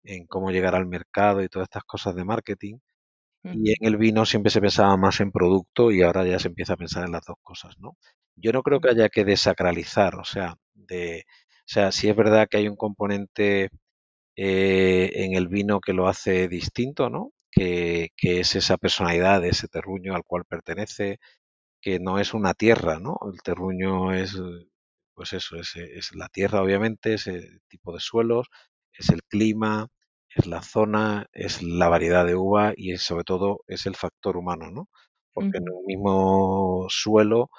en 0.03 0.25
cómo 0.27 0.51
llegar 0.51 0.75
al 0.75 0.85
mercado 0.87 1.43
y 1.43 1.49
todas 1.49 1.67
estas 1.67 1.83
cosas 1.83 2.15
de 2.15 2.25
marketing. 2.25 2.77
Y 3.43 3.71
en 3.71 3.87
el 3.87 3.97
vino 3.97 4.25
siempre 4.25 4.51
se 4.51 4.61
pensaba 4.61 4.95
más 4.97 5.19
en 5.19 5.31
producto 5.31 5.91
y 5.91 6.03
ahora 6.03 6.25
ya 6.25 6.39
se 6.39 6.49
empieza 6.49 6.73
a 6.73 6.77
pensar 6.77 7.05
en 7.05 7.11
las 7.11 7.25
dos 7.25 7.37
cosas, 7.41 7.75
¿no? 7.79 7.97
Yo 8.35 8.51
no 8.53 8.63
creo 8.63 8.79
que 8.81 8.89
haya 8.89 9.09
que 9.09 9.25
desacralizar, 9.25 10.15
o 10.15 10.23
sea, 10.23 10.55
de, 10.75 11.25
o 11.27 11.63
sea, 11.65 11.91
sí 11.91 12.09
es 12.09 12.15
verdad 12.15 12.47
que 12.49 12.57
hay 12.57 12.67
un 12.67 12.75
componente 12.75 13.69
eh, 14.35 15.11
en 15.15 15.35
el 15.35 15.47
vino 15.47 15.79
que 15.81 15.93
lo 15.93 16.07
hace 16.07 16.47
distinto, 16.47 17.09
¿no? 17.09 17.33
Que, 17.51 18.09
que, 18.17 18.41
es 18.41 18.55
esa 18.55 18.77
personalidad 18.77 19.41
de 19.41 19.49
ese 19.49 19.67
terruño 19.67 20.15
al 20.15 20.23
cual 20.25 20.45
pertenece, 20.45 21.19
que 21.81 21.99
no 21.99 22.19
es 22.19 22.33
una 22.33 22.53
tierra, 22.55 22.99
¿no? 22.99 23.17
El 23.33 23.41
terruño 23.43 24.13
es, 24.13 24.35
pues 25.13 25.33
eso, 25.33 25.57
es, 25.57 25.75
es 25.75 26.15
la 26.15 26.29
tierra, 26.29 26.61
obviamente, 26.61 27.13
ese 27.15 27.59
tipo 27.67 27.93
de 27.93 27.99
suelos, 27.99 28.47
es 28.93 29.09
el 29.09 29.23
clima, 29.23 29.87
es 30.35 30.47
la 30.47 30.61
zona, 30.61 31.27
es 31.33 31.61
la 31.63 31.89
variedad 31.89 32.25
de 32.25 32.35
uva 32.35 32.73
y 32.75 32.93
es, 32.93 33.01
sobre 33.01 33.23
todo 33.23 33.61
es 33.67 33.85
el 33.85 33.95
factor 33.95 34.37
humano, 34.37 34.71
¿no? 34.71 34.89
Porque 35.33 35.57
en 35.57 35.69
un 35.69 35.85
mismo 35.85 36.87
suelo 36.89 37.49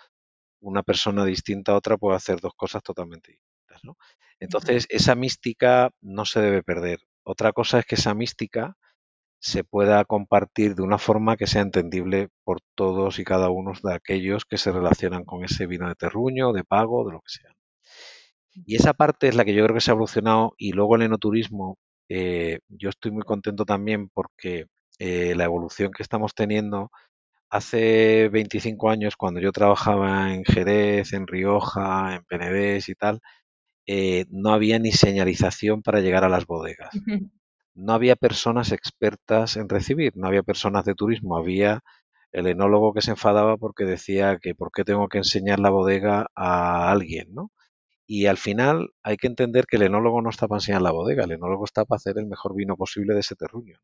una 0.61 0.83
persona 0.83 1.25
distinta 1.25 1.73
a 1.73 1.77
otra 1.77 1.99
puede 1.99 2.17
hacer 2.17 2.41
dos 2.41 2.55
cosas 2.55 2.83
totalmente 2.83 3.33
distintas, 3.33 3.85
¿no? 3.85 3.97
Entonces, 4.41 4.87
esa 4.91 5.15
mística 5.15 5.91
no 6.01 6.25
se 6.25 6.41
debe 6.41 6.63
perder. 6.63 7.01
Otra 7.25 7.53
cosa 7.53 7.79
es 7.81 7.87
que 7.87 7.95
esa 7.97 8.15
mística 8.15 8.77
se 9.41 9.65
pueda 9.65 10.05
compartir 10.05 10.75
de 10.77 10.83
una 10.83 10.99
forma 10.99 11.37
que 11.37 11.47
sea 11.49 11.63
entendible 11.63 12.29
por 12.45 12.61
todos 12.77 13.19
y 13.19 13.25
cada 13.25 13.51
uno 13.51 13.73
de 13.83 13.95
aquellos 13.95 14.45
que 14.45 14.59
se 14.59 14.73
relacionan 14.73 15.25
con 15.25 15.45
ese 15.45 15.67
vino 15.67 15.89
de 15.89 15.97
terruño, 15.97 16.53
de 16.53 16.65
pago, 16.65 17.05
de 17.07 17.13
lo 17.13 17.21
que 17.21 17.31
sea. 17.41 17.53
Y 18.55 18.77
esa 18.77 18.93
parte 18.95 19.29
es 19.29 19.35
la 19.35 19.45
que 19.45 19.55
yo 19.55 19.65
creo 19.65 19.75
que 19.75 19.81
se 19.81 19.91
ha 19.91 19.95
evolucionado 19.95 20.55
y 20.59 20.73
luego 20.73 20.97
el 20.97 21.03
enoturismo 21.03 21.79
eh, 22.09 22.59
yo 22.69 22.91
estoy 22.91 23.11
muy 23.11 23.23
contento 23.23 23.65
también 23.65 24.09
porque 24.11 24.67
eh, 24.99 25.35
la 25.35 25.45
evolución 25.45 25.93
que 25.93 26.03
estamos 26.03 26.35
teniendo 26.35 26.91
hace 27.51 28.29
25 28.31 28.91
años, 28.91 29.17
cuando 29.17 29.41
yo 29.41 29.53
trabajaba 29.53 30.35
en 30.35 30.45
Jerez, 30.45 31.13
en 31.15 31.27
Rioja, 31.27 32.17
en 32.17 32.25
Penedés 32.25 32.89
y 32.89 32.95
tal, 32.95 33.21
eh, 33.87 34.27
no 34.31 34.53
había 34.53 34.79
ni 34.79 34.93
señalización 34.93 35.83
para 35.83 36.01
llegar 36.01 36.25
a 36.25 36.29
las 36.29 36.47
bodegas. 36.47 36.91
No 37.75 37.95
había 37.95 38.17
personas 38.17 38.71
expertas 38.71 39.57
en 39.57 39.69
recibir, 39.69 40.13
no 40.15 40.27
había 40.29 40.43
personas 40.43 40.85
de 40.85 40.95
turismo, 40.95 41.39
había 41.39 41.81
el 42.33 42.47
enólogo 42.47 42.93
que 42.93 43.01
se 43.01 43.13
enfadaba 43.13 43.57
porque 43.57 43.85
decía 43.85 44.39
que 44.43 44.55
por 44.55 44.73
qué 44.73 44.85
tengo 44.85 45.09
que 45.09 45.19
enseñar 45.19 45.59
la 45.59 45.71
bodega 45.71 46.27
a 46.35 46.91
alguien, 46.93 47.29
¿no? 47.35 47.51
Y 48.07 48.27
al 48.27 48.37
final 48.37 48.91
hay 49.03 49.17
que 49.17 49.27
entender 49.27 49.67
que 49.67 49.77
el 49.77 49.83
enólogo 49.83 50.23
no 50.23 50.31
está 50.31 50.49
para 50.49 50.59
enseñar 50.59 50.83
la 50.83 50.93
bodega, 50.93 51.25
el 51.25 51.33
enólogo 51.33 51.65
está 51.65 51.85
para 51.85 51.97
hacer 51.97 52.19
el 52.19 52.27
mejor 52.27 52.55
vino 52.55 52.77
posible 52.77 53.15
de 53.15 53.21
ese 53.21 53.37
terruño. 53.37 53.79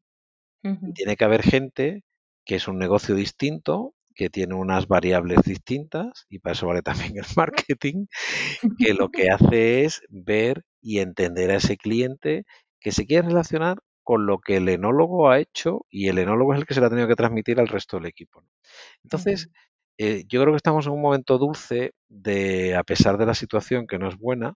Tiene 0.95 1.16
que 1.16 1.25
haber 1.25 1.43
gente 1.43 2.03
que 2.45 2.57
es 2.57 2.69
un 2.69 2.79
negocio 2.79 3.14
distinto, 3.14 3.95
que 4.14 4.31
tiene 4.31 4.55
unas 4.55 4.89
variables 4.89 5.43
distintas, 5.43 6.27
y 6.29 6.41
para 6.41 6.55
eso 6.55 6.66
vale 6.66 6.83
también 7.12 7.16
el 7.16 7.27
marketing, 7.37 8.07
que 8.79 8.95
lo 8.95 9.11
que 9.11 9.31
hace 9.31 9.85
es 9.85 10.03
ver 10.09 10.64
y 10.81 10.99
entender 10.99 11.51
a 11.51 11.57
ese 11.57 11.77
cliente 11.77 12.45
que 12.81 12.93
se 12.93 13.07
quiere 13.07 13.29
relacionar 13.29 13.79
con 14.03 14.25
lo 14.27 14.39
que 14.41 14.57
el 14.57 14.69
enólogo 14.71 15.29
ha 15.31 15.39
hecho 15.39 15.85
y 15.91 16.09
el 16.09 16.19
enólogo 16.19 16.55
es 16.55 16.61
el 16.61 16.66
que 16.66 16.73
se 16.73 16.81
lo 16.81 16.87
ha 16.87 16.91
tenido 16.91 17.09
que 17.09 17.14
transmitir 17.14 17.61
al 17.61 17.69
resto 17.69 17.99
del 17.99 18.07
equipo. 18.07 18.43
Entonces, 19.03 19.51
eh, 19.99 20.25
yo 20.29 20.41
creo 20.43 20.53
que 20.53 20.59
estamos 20.59 20.87
en 20.87 20.93
un 20.93 21.03
momento 21.03 21.39
dulce 21.39 21.93
de, 22.09 22.77
a 22.77 22.85
pesar 22.85 23.19
de 23.19 23.27
la 23.27 23.35
situación 23.35 23.87
que 23.87 23.99
no 23.99 24.09
es 24.09 24.17
buena, 24.17 24.55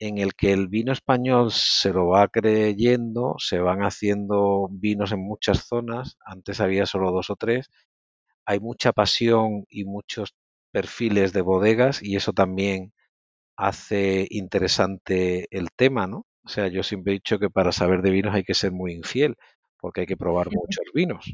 en 0.00 0.18
el 0.18 0.34
que 0.34 0.52
el 0.52 0.68
vino 0.68 0.92
español 0.92 1.52
se 1.52 1.92
lo 1.92 2.08
va 2.08 2.28
creyendo, 2.28 3.36
se 3.38 3.60
van 3.60 3.82
haciendo 3.82 4.68
vinos 4.72 5.12
en 5.12 5.20
muchas 5.20 5.66
zonas, 5.68 6.16
antes 6.24 6.60
había 6.60 6.86
solo 6.86 7.12
dos 7.12 7.30
o 7.30 7.36
tres, 7.36 7.70
hay 8.46 8.60
mucha 8.60 8.92
pasión 8.92 9.64
y 9.70 9.84
muchos 9.84 10.34
perfiles 10.72 11.32
de 11.32 11.42
bodegas 11.42 12.02
y 12.02 12.16
eso 12.16 12.32
también 12.32 12.92
hace 13.56 14.26
interesante 14.30 15.48
el 15.50 15.68
tema, 15.76 16.06
¿no? 16.06 16.26
O 16.44 16.48
sea, 16.48 16.68
yo 16.68 16.82
siempre 16.82 17.12
he 17.12 17.14
dicho 17.14 17.38
que 17.38 17.50
para 17.50 17.72
saber 17.72 18.02
de 18.02 18.10
vinos 18.10 18.34
hay 18.34 18.44
que 18.44 18.54
ser 18.54 18.72
muy 18.72 18.92
infiel, 18.92 19.36
porque 19.78 20.02
hay 20.02 20.06
que 20.06 20.16
probar 20.16 20.48
muchos 20.52 20.84
vinos. 20.94 21.26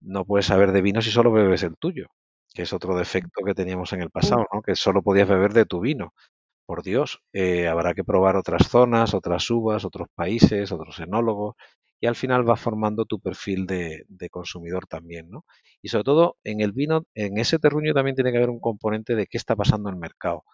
No 0.00 0.24
puedes 0.24 0.46
saber 0.46 0.72
de 0.72 0.82
vinos 0.82 1.04
si 1.04 1.10
solo 1.12 1.32
bebes 1.32 1.62
el 1.62 1.76
tuyo, 1.76 2.08
que 2.54 2.62
es 2.62 2.72
otro 2.72 2.96
defecto 2.96 3.44
que 3.44 3.54
teníamos 3.54 3.92
en 3.92 4.02
el 4.02 4.10
pasado, 4.10 4.46
¿no? 4.52 4.62
Que 4.62 4.74
solo 4.76 5.02
podías 5.02 5.28
beber 5.28 5.52
de 5.52 5.66
tu 5.66 5.80
vino. 5.80 6.14
Por 6.66 6.82
Dios, 6.82 7.20
eh, 7.32 7.68
habrá 7.68 7.94
que 7.94 8.04
probar 8.04 8.36
otras 8.36 8.68
zonas, 8.68 9.14
otras 9.14 9.50
uvas, 9.50 9.84
otros 9.84 10.08
países, 10.14 10.72
otros 10.72 11.00
enólogos, 11.00 11.56
y 12.00 12.06
al 12.06 12.16
final 12.16 12.44
vas 12.44 12.60
formando 12.60 13.04
tu 13.04 13.20
perfil 13.20 13.66
de, 13.66 14.04
de 14.08 14.30
consumidor 14.30 14.86
también, 14.86 15.30
¿no? 15.30 15.44
Y 15.82 15.88
sobre 15.88 16.04
todo 16.04 16.36
en 16.44 16.60
el 16.60 16.72
vino, 16.72 17.04
en 17.14 17.38
ese 17.38 17.58
terruño 17.58 17.94
también 17.94 18.16
tiene 18.16 18.30
que 18.32 18.38
haber 18.38 18.50
un 18.50 18.60
componente 18.60 19.14
de 19.16 19.26
qué 19.26 19.38
está 19.38 19.56
pasando 19.56 19.88
en 19.88 19.94
el 19.96 20.00
mercado 20.00 20.44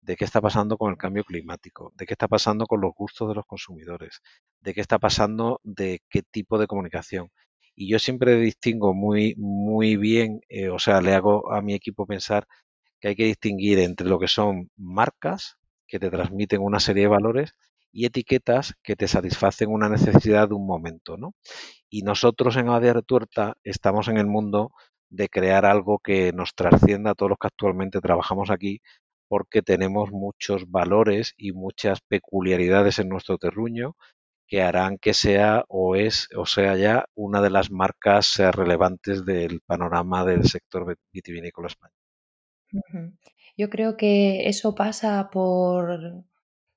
de 0.00 0.16
qué 0.16 0.24
está 0.24 0.40
pasando 0.40 0.76
con 0.78 0.90
el 0.90 0.96
cambio 0.98 1.24
climático, 1.24 1.92
de 1.96 2.06
qué 2.06 2.14
está 2.14 2.28
pasando 2.28 2.66
con 2.66 2.80
los 2.80 2.92
gustos 2.94 3.28
de 3.28 3.34
los 3.34 3.44
consumidores, 3.46 4.20
de 4.60 4.72
qué 4.74 4.80
está 4.80 4.98
pasando 4.98 5.60
de 5.64 6.00
qué 6.08 6.22
tipo 6.22 6.58
de 6.58 6.66
comunicación. 6.68 7.30
Y 7.76 7.90
yo 7.90 7.98
siempre 7.98 8.36
distingo 8.40 8.94
muy, 8.94 9.34
muy 9.36 9.96
bien, 9.96 10.40
eh, 10.48 10.70
o 10.70 10.78
sea, 10.78 11.00
le 11.02 11.14
hago 11.14 11.52
a 11.52 11.62
mi 11.62 11.74
equipo 11.74 12.06
pensar 12.06 12.46
que 13.00 13.08
hay 13.08 13.16
que 13.16 13.26
distinguir 13.26 13.78
entre 13.80 14.08
lo 14.08 14.18
que 14.18 14.28
son 14.28 14.70
marcas 14.76 15.58
que 15.86 15.98
te 16.00 16.10
transmiten 16.10 16.62
una 16.62 16.80
serie 16.80 17.04
de 17.04 17.08
valores 17.08 17.54
y 17.92 18.06
etiquetas 18.06 18.74
que 18.82 18.96
te 18.96 19.08
satisfacen 19.08 19.70
una 19.70 19.88
necesidad 19.90 20.48
de 20.48 20.54
un 20.54 20.66
momento, 20.66 21.16
¿no? 21.18 21.34
Y 21.90 22.02
nosotros 22.02 22.56
en 22.56 22.68
Adia 22.70 22.94
Tuerta 23.02 23.56
estamos 23.64 24.08
en 24.08 24.18
el 24.18 24.26
mundo 24.26 24.72
de 25.10 25.28
crear 25.28 25.66
algo 25.66 25.98
que 25.98 26.32
nos 26.32 26.54
trascienda 26.54 27.12
a 27.12 27.14
todos 27.14 27.30
los 27.30 27.38
que 27.38 27.48
actualmente 27.48 28.00
trabajamos 28.00 28.50
aquí, 28.50 28.80
porque 29.28 29.62
tenemos 29.62 30.10
muchos 30.12 30.70
valores 30.70 31.34
y 31.36 31.52
muchas 31.52 32.00
peculiaridades 32.00 32.98
en 32.98 33.08
nuestro 33.08 33.38
terruño 33.38 33.96
que 34.46 34.62
harán 34.62 34.98
que 34.98 35.14
sea 35.14 35.64
o 35.68 35.96
es 35.96 36.28
o 36.36 36.46
sea 36.46 36.76
ya 36.76 37.06
una 37.14 37.40
de 37.40 37.50
las 37.50 37.70
marcas 37.70 38.38
eh, 38.38 38.50
relevantes 38.52 39.24
del 39.24 39.60
panorama 39.60 40.24
del 40.24 40.44
sector 40.44 40.96
vitivinícola 41.12 41.68
español. 41.68 41.96
Yo 43.56 43.70
creo 43.70 43.96
que 43.96 44.48
eso 44.48 44.74
pasa 44.74 45.30
por 45.32 46.24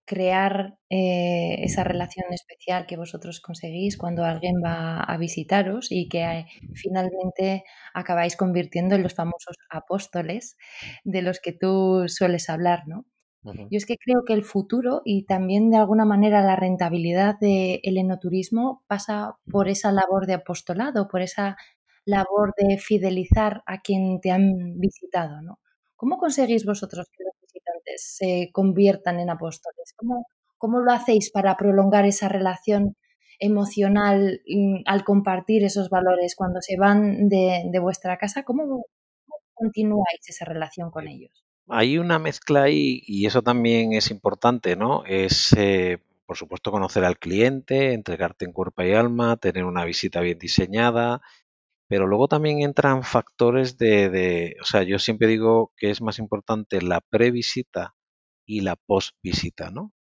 crear 0.09 0.79
eh, 0.89 1.57
esa 1.63 1.83
relación 1.83 2.33
especial 2.33 2.87
que 2.87 2.97
vosotros 2.97 3.41
conseguís 3.41 3.95
cuando 3.95 4.25
alguien 4.25 4.55
va 4.63 5.01
a 5.01 5.17
visitaros 5.17 5.91
y 5.91 6.09
que 6.09 6.45
finalmente 6.73 7.63
acabáis 7.93 8.35
convirtiendo 8.35 8.95
en 8.95 9.03
los 9.03 9.13
famosos 9.13 9.55
apóstoles 9.69 10.57
de 11.03 11.21
los 11.21 11.39
que 11.39 11.53
tú 11.53 12.05
sueles 12.07 12.49
hablar, 12.49 12.87
¿no? 12.87 13.05
Yo 13.43 13.77
es 13.77 13.85
que 13.85 13.97
creo 13.97 14.25
que 14.25 14.33
el 14.33 14.43
futuro 14.43 15.01
y 15.05 15.25
también 15.25 15.69
de 15.69 15.77
alguna 15.77 16.03
manera 16.03 16.41
la 16.41 16.57
rentabilidad 16.57 17.35
del 17.39 17.97
enoturismo 17.97 18.83
pasa 18.87 19.37
por 19.49 19.69
esa 19.69 19.93
labor 19.93 20.25
de 20.27 20.33
apostolado, 20.33 21.07
por 21.07 21.21
esa 21.21 21.55
labor 22.05 22.53
de 22.57 22.77
fidelizar 22.77 23.63
a 23.65 23.79
quien 23.79 24.19
te 24.19 24.31
han 24.31 24.79
visitado, 24.79 25.41
¿no? 25.41 25.59
¿Cómo 25.95 26.17
conseguís 26.17 26.65
vosotros 26.65 27.07
que 27.11 27.23
los 27.23 27.33
visitantes 27.41 28.15
se 28.17 28.49
conviertan 28.51 29.19
en 29.19 29.29
apóstoles? 29.29 29.93
¿Cómo, 29.95 30.25
cómo 30.57 30.79
lo 30.79 30.91
hacéis 30.91 31.31
para 31.31 31.55
prolongar 31.57 32.05
esa 32.05 32.29
relación 32.29 32.95
emocional 33.39 34.41
mm, 34.47 34.81
al 34.85 35.03
compartir 35.03 35.63
esos 35.63 35.89
valores 35.89 36.35
cuando 36.35 36.61
se 36.61 36.77
van 36.77 37.29
de, 37.29 37.79
vuestra 37.81 38.17
casa? 38.17 38.43
¿Cómo, 38.43 38.85
continuáis 39.53 40.21
esa 40.27 40.45
relación 40.45 40.91
con 40.91 41.07
ellos? 41.07 41.48
Hay 41.69 41.97
una 41.97 42.19
mezcla 42.19 42.63
ahí 42.63 43.01
y 43.05 43.25
eso 43.25 43.41
también 43.43 43.93
es 43.93 44.09
importante, 44.11 44.75
¿no? 44.75 45.03
Es, 45.05 45.53
eh, 45.53 45.99
por 46.25 46.35
supuesto, 46.37 46.71
conocer 46.71 47.05
al 47.05 47.19
cliente, 47.19 47.93
entregarte 47.93 48.45
en 48.45 48.53
cuerpo 48.53 48.81
y 48.83 48.93
alma, 48.93 49.37
tener 49.37 49.65
una 49.65 49.85
visita 49.85 50.21
bien 50.21 50.39
diseñada, 50.39 51.21
pero 51.87 52.07
luego 52.07 52.27
también 52.27 52.61
entran 52.61 53.03
factores 53.03 53.77
de, 53.77 54.57
o 54.61 54.65
sea, 54.65 54.83
yo 54.83 54.99
siempre 54.99 55.27
digo 55.27 55.73
que 55.77 55.91
es 55.91 56.01
más 56.01 56.19
importante 56.19 56.81
la 56.81 57.01
previsita 57.01 57.95
y 58.45 58.61
la 58.61 58.75
postvisita, 58.75 59.71
¿no? 59.71 59.93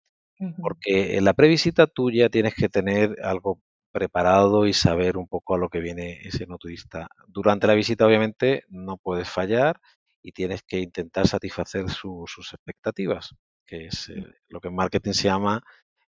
Porque 0.59 1.17
en 1.17 1.25
la 1.25 1.33
previsita 1.33 1.87
tú 1.87 2.11
ya 2.11 2.29
tienes 2.29 2.55
que 2.55 2.69
tener 2.69 3.15
algo 3.23 3.61
preparado 3.91 4.67
y 4.67 4.73
saber 4.73 5.17
un 5.17 5.27
poco 5.27 5.55
a 5.55 5.57
lo 5.57 5.69
que 5.69 5.79
viene 5.79 6.19
ese 6.23 6.45
no 6.47 6.57
turista. 6.57 7.09
Durante 7.27 7.67
la 7.67 7.73
visita, 7.75 8.05
obviamente, 8.05 8.63
no 8.69 8.97
puedes 8.97 9.29
fallar 9.29 9.79
y 10.21 10.31
tienes 10.31 10.63
que 10.63 10.79
intentar 10.79 11.27
satisfacer 11.27 11.89
sus 11.89 12.53
expectativas, 12.53 13.35
que 13.65 13.85
es 13.85 14.09
eh, 14.09 14.25
lo 14.47 14.59
que 14.59 14.67
en 14.69 14.75
marketing 14.75 15.13
se 15.13 15.23
llama 15.25 15.61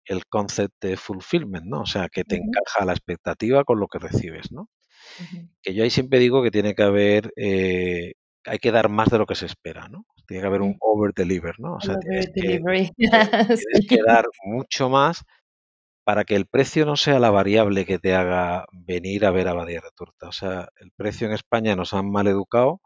el 0.05 0.26
concept 0.26 0.74
de 0.82 0.97
fulfillment, 0.97 1.66
¿no? 1.66 1.82
O 1.82 1.86
sea, 1.86 2.09
que 2.09 2.24
te 2.24 2.36
encaja 2.36 2.86
la 2.86 2.93
expectativa 2.93 3.64
con 3.64 3.80
lo 3.80 3.88
que 3.88 3.99
recibes, 3.99 4.51
¿no? 4.51 4.70
Que 5.62 5.74
yo 5.74 5.84
ahí 5.84 5.89
siempre 5.89 6.20
digo 6.20 6.43
que 6.43 6.51
tiene 6.51 6.76
que 6.76 6.84
haber, 6.84 7.32
eh, 7.36 8.14
hay 8.45 8.59
que 8.59 8.72
dar 8.72 8.89
más 8.89 9.09
de 9.09 9.20
lo 9.20 9.26
que 9.26 9.36
se 9.36 9.45
espera, 9.45 9.88
¿no? 9.88 10.05
Tiene 10.28 10.41
que 10.41 10.47
haber 10.47 10.62
un 10.62 10.78
over 10.80 11.14
deliver, 11.14 11.59
¿no? 11.59 11.76
O 11.76 11.82
sea, 11.82 11.97
tienes 11.99 12.32
que, 13.88 14.01
dar 14.05 14.26
mucho 14.43 14.89
más 14.89 15.24
para 16.03 16.24
que 16.24 16.36
el 16.36 16.47
precio 16.47 16.86
no 16.86 16.95
sea 16.95 17.20
la 17.20 17.30
variable 17.30 17.86
que 17.86 17.99
te 17.99 18.16
haga 18.16 18.66
venir 18.72 19.26
a 19.26 19.32
ver 19.32 19.47
a 19.47 19.53
Badía 19.53 19.82
Retorta. 19.82 20.28
O 20.28 20.32
sea, 20.32 20.70
el 20.80 20.91
precio 20.91 21.28
en 21.28 21.34
España 21.34 21.76
nos 21.76 21.93
han 21.93 22.09
mal 22.09 22.28
educado 22.28 22.82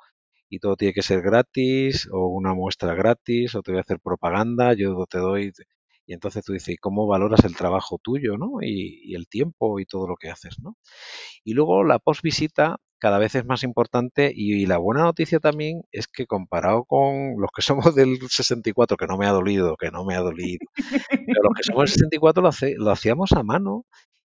y 0.49 0.59
todo 0.59 0.75
tiene 0.75 0.93
que 0.93 1.01
ser 1.01 1.21
gratis 1.21 2.07
o 2.11 2.27
una 2.27 2.53
muestra 2.53 2.93
gratis 2.95 3.55
o 3.55 3.61
te 3.61 3.71
voy 3.71 3.79
a 3.79 3.81
hacer 3.81 3.99
propaganda, 3.99 4.73
yo 4.73 5.05
te 5.09 5.19
doy... 5.19 5.51
Y 6.07 6.13
entonces 6.13 6.45
tú 6.45 6.53
dices, 6.53 6.75
¿y 6.75 6.77
cómo 6.77 7.07
valoras 7.07 7.45
el 7.45 7.55
trabajo 7.55 7.97
tuyo, 8.01 8.37
¿no? 8.37 8.61
Y, 8.61 9.01
y 9.03 9.15
el 9.15 9.27
tiempo 9.27 9.79
y 9.79 9.85
todo 9.87 10.07
lo 10.07 10.15
que 10.17 10.29
haces, 10.29 10.59
¿no? 10.59 10.77
Y 11.43 11.53
luego 11.53 11.83
la 11.83 11.97
post-visita 11.99 12.77
cada 12.99 13.19
vez 13.19 13.35
es 13.35 13.45
más 13.45 13.63
importante 13.63 14.31
y, 14.33 14.65
la 14.65 14.77
buena 14.77 15.03
noticia 15.03 15.39
también 15.39 15.83
es 15.91 16.07
que 16.07 16.25
comparado 16.25 16.85
con 16.85 17.35
los 17.39 17.51
que 17.55 17.61
somos 17.91 17.95
del 17.95 18.17
64, 18.19 18.97
que 18.97 19.07
no 19.07 19.17
me 19.17 19.27
ha 19.27 19.31
dolido, 19.31 19.75
que 19.77 19.91
no 19.91 20.05
me 20.05 20.15
ha 20.15 20.21
dolido, 20.21 20.65
pero 21.09 21.43
los 21.43 21.53
que 21.55 21.63
somos 21.63 21.81
del 21.81 21.89
64 21.89 22.41
lo, 22.41 22.83
lo 22.83 22.91
hacíamos 22.91 23.31
a 23.33 23.43
mano 23.43 23.85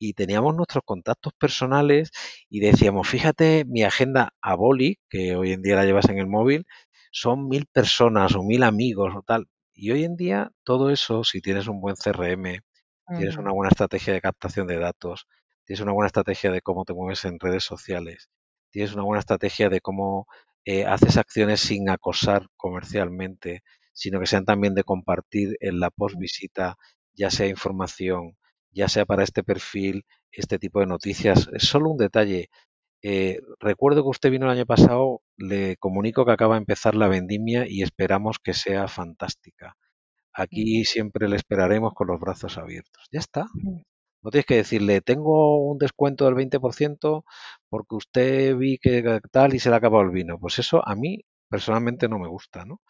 y 0.03 0.15
teníamos 0.15 0.57
nuestros 0.57 0.83
contactos 0.85 1.33
personales 1.35 2.11
y 2.51 2.59
decíamos, 2.59 3.09
fíjate, 3.09 3.65
mi 3.67 3.85
agenda 3.85 4.35
a 4.41 4.57
boli, 4.57 4.99
que 5.09 5.37
hoy 5.37 5.53
en 5.53 5.63
día 5.63 5.77
la 5.77 5.85
llevas 5.85 6.09
en 6.09 6.19
el 6.19 6.27
móvil, 6.27 6.67
son 7.13 7.47
mil 7.49 7.67
personas 7.67 8.35
o 8.35 8.43
mil 8.43 8.65
amigos 8.65 9.15
o 9.15 9.23
tal. 9.23 9.47
Y 9.73 9.93
hoy 9.93 10.03
en 10.03 10.17
día 10.17 10.51
todo 10.65 10.91
eso, 10.91 11.23
si 11.23 11.41
tienes 11.41 11.69
un 11.69 11.81
buen 11.81 11.95
CRM, 11.95 12.63
tienes 13.17 13.37
una 13.37 13.53
buena 13.53 13.69
estrategia 13.69 14.13
de 14.13 14.21
captación 14.21 14.67
de 14.67 14.79
datos, 14.79 15.29
tienes 15.65 15.81
una 15.83 15.93
buena 15.93 16.09
estrategia 16.09 16.51
de 16.51 16.63
cómo 16.63 16.85
te 16.85 16.95
mueves 16.95 17.25
en 17.25 17.39
redes 17.39 17.63
sociales, 17.63 18.29
tienes 18.73 18.95
una 18.95 19.05
buena 19.05 19.21
estrategia 19.21 19.69
de 19.69 19.81
cómo 19.81 20.27
eh, 20.65 20.85
haces 20.85 21.17
acciones 21.17 21.61
sin 21.61 21.89
acosar 21.89 22.49
comercialmente, 22.57 23.63
sino 23.93 24.19
que 24.19 24.27
sean 24.27 24.47
también 24.47 24.75
de 24.75 24.83
compartir 24.83 25.57
en 25.61 25.79
la 25.79 25.91
post 25.91 26.17
visita, 26.19 26.77
ya 27.15 27.31
sea 27.31 27.47
información, 27.47 28.37
ya 28.73 28.89
sea 28.89 29.07
para 29.07 29.25
este 29.25 29.43
perfil, 29.45 30.05
este 30.31 30.59
tipo 30.59 30.81
de 30.81 30.87
noticias. 30.87 31.49
Es 31.53 31.65
solo 31.65 31.91
un 31.91 31.99
detalle. 31.99 32.49
Eh, 33.03 33.41
recuerdo 33.61 34.03
que 34.03 34.11
usted 34.11 34.31
vino 34.31 34.47
el 34.47 34.53
año 34.53 34.67
pasado, 34.67 35.23
le 35.37 35.77
comunico 35.79 36.25
que 36.25 36.33
acaba 36.33 36.55
de 36.57 36.61
empezar 36.61 36.95
la 36.95 37.09
vendimia 37.09 37.67
y 37.69 37.83
esperamos 37.83 38.39
que 38.43 38.55
sea 38.55 38.89
fantástica. 38.89 39.77
Aquí 40.35 40.85
siempre 40.85 41.29
le 41.29 41.37
esperaremos 41.37 41.95
con 41.95 42.09
los 42.09 42.21
brazos 42.21 42.59
abiertos. 42.59 43.07
Ya 43.13 43.21
está. 43.21 43.47
No 44.23 44.31
tienes 44.31 44.47
que 44.47 44.57
decirle, 44.57 45.01
tengo 45.01 45.59
un 45.67 45.79
descuento 45.79 46.27
del 46.27 46.35
20% 46.37 47.25
porque 47.69 47.97
usted 47.97 48.57
vi 48.57 48.79
que 48.79 49.21
tal 49.33 49.55
y 49.55 49.59
se 49.59 49.69
le 49.69 49.75
ha 49.75 49.79
acabado 49.79 50.05
el 50.05 50.11
vino. 50.11 50.39
Pues 50.39 50.59
eso 50.61 50.87
a 50.87 50.95
mí 50.95 51.21
personalmente 51.49 52.09
no 52.09 52.19
me 52.19 52.29
gusta, 52.29 52.65
¿no? 52.65 52.81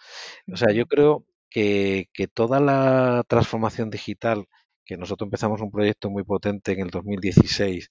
O 0.53 0.57
sea, 0.57 0.72
yo 0.72 0.87
creo 0.87 1.26
que, 1.51 2.09
que 2.14 2.28
toda 2.28 2.61
la 2.61 3.24
transformación 3.28 3.91
digital, 3.91 4.47
que 4.85 4.97
nosotros 4.97 5.26
empezamos 5.26 5.61
un 5.61 5.70
proyecto 5.70 6.11
muy 6.11 6.24
potente 6.24 6.72
en 6.72 6.80
el 6.80 6.91
2016, 6.91 7.91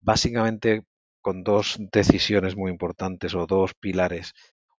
básicamente 0.00 0.82
con 1.20 1.42
dos 1.42 1.76
decisiones 1.92 2.56
muy 2.56 2.70
importantes 2.70 3.34
o 3.34 3.46
dos 3.46 3.74
pilares. 3.74 4.32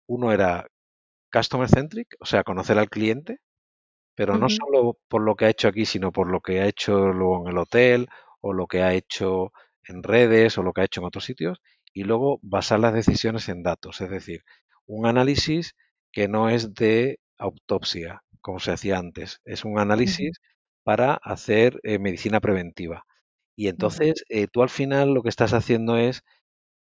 Uno 0.06 0.32
era 0.32 0.66
customer 1.32 1.68
centric, 1.68 2.14
o 2.20 2.26
sea, 2.26 2.44
conocer 2.44 2.78
al 2.78 2.88
cliente, 2.88 3.40
pero 4.14 4.36
no 4.36 4.48
solo 4.48 4.98
por 5.08 5.22
lo 5.22 5.36
que 5.36 5.44
ha 5.44 5.50
hecho 5.50 5.68
aquí, 5.68 5.86
sino 5.86 6.10
por 6.12 6.30
lo 6.30 6.40
que 6.40 6.60
ha 6.60 6.66
hecho 6.66 7.12
luego 7.12 7.42
en 7.42 7.52
el 7.52 7.58
hotel 7.58 8.08
o 8.40 8.52
lo 8.52 8.66
que 8.66 8.82
ha 8.82 8.94
hecho 8.94 9.52
en 9.84 10.02
redes 10.02 10.58
o 10.58 10.62
lo 10.62 10.72
que 10.72 10.80
ha 10.80 10.84
hecho 10.84 11.00
en 11.00 11.06
otros 11.06 11.24
sitios 11.24 11.60
y 11.92 12.04
luego 12.04 12.38
basar 12.42 12.80
las 12.80 12.94
decisiones 12.94 13.48
en 13.48 13.62
datos. 13.62 14.00
Es 14.00 14.10
decir, 14.10 14.42
un 14.86 15.06
análisis 15.06 15.74
que 16.12 16.28
no 16.28 16.48
es 16.48 16.74
de 16.74 17.20
autopsia, 17.38 18.22
como 18.40 18.58
se 18.58 18.72
hacía 18.72 18.98
antes, 18.98 19.40
es 19.44 19.64
un 19.64 19.78
análisis 19.78 20.40
para 20.88 21.12
hacer 21.22 21.80
eh, 21.82 21.98
medicina 21.98 22.40
preventiva. 22.40 23.04
Y 23.54 23.68
entonces 23.68 24.24
eh, 24.30 24.46
tú 24.50 24.62
al 24.62 24.70
final 24.70 25.12
lo 25.12 25.22
que 25.22 25.28
estás 25.28 25.52
haciendo 25.52 25.98
es 25.98 26.22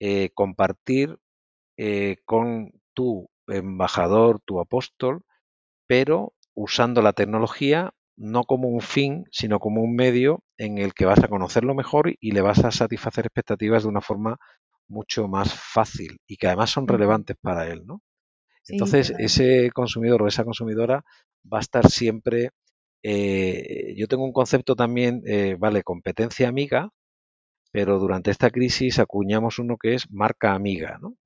eh, 0.00 0.30
compartir 0.34 1.18
con 2.24 2.72
tu 2.94 3.28
embajador, 3.46 4.40
tu 4.44 4.60
apóstol, 4.60 5.22
pero 5.86 6.34
usando 6.54 7.02
la 7.02 7.12
tecnología 7.14 7.94
no 8.16 8.44
como 8.44 8.68
un 8.68 8.80
fin, 8.80 9.26
sino 9.32 9.60
como 9.60 9.82
un 9.82 9.94
medio 9.96 10.42
en 10.58 10.78
el 10.78 10.94
que 10.94 11.06
vas 11.06 11.24
a 11.24 11.28
conocerlo 11.28 11.74
mejor 11.74 12.14
y 12.20 12.32
le 12.32 12.42
vas 12.42 12.64
a 12.64 12.72
satisfacer 12.72 13.26
expectativas 13.26 13.84
de 13.84 13.90
una 13.90 14.02
forma 14.02 14.38
mucho 14.88 15.28
más 15.28 15.54
fácil 15.54 16.18
y 16.26 16.36
que 16.36 16.48
además 16.48 16.70
son 16.70 16.88
relevantes 16.88 17.36
para 17.40 17.68
él, 17.68 17.84
¿no? 17.86 18.02
Entonces, 18.68 19.14
ese 19.18 19.70
consumidor 19.72 20.22
o 20.22 20.28
esa 20.28 20.44
consumidora 20.44 21.04
va 21.52 21.58
a 21.58 21.60
estar 21.60 21.88
siempre. 21.90 22.50
Eh, 23.04 23.94
yo 23.98 24.08
tengo 24.08 24.24
un 24.24 24.32
concepto 24.34 24.76
también, 24.76 25.22
eh, 25.26 25.56
vale, 25.58 25.84
competencia 25.84 26.48
amiga, 26.48 26.90
pero 27.72 27.98
durante 27.98 28.30
esta 28.30 28.50
crisis 28.50 28.98
acuñamos 28.98 29.58
uno 29.58 29.76
que 29.78 29.94
es 29.94 30.10
marca 30.10 30.54
amiga, 30.54 30.98
¿no? 31.02 31.16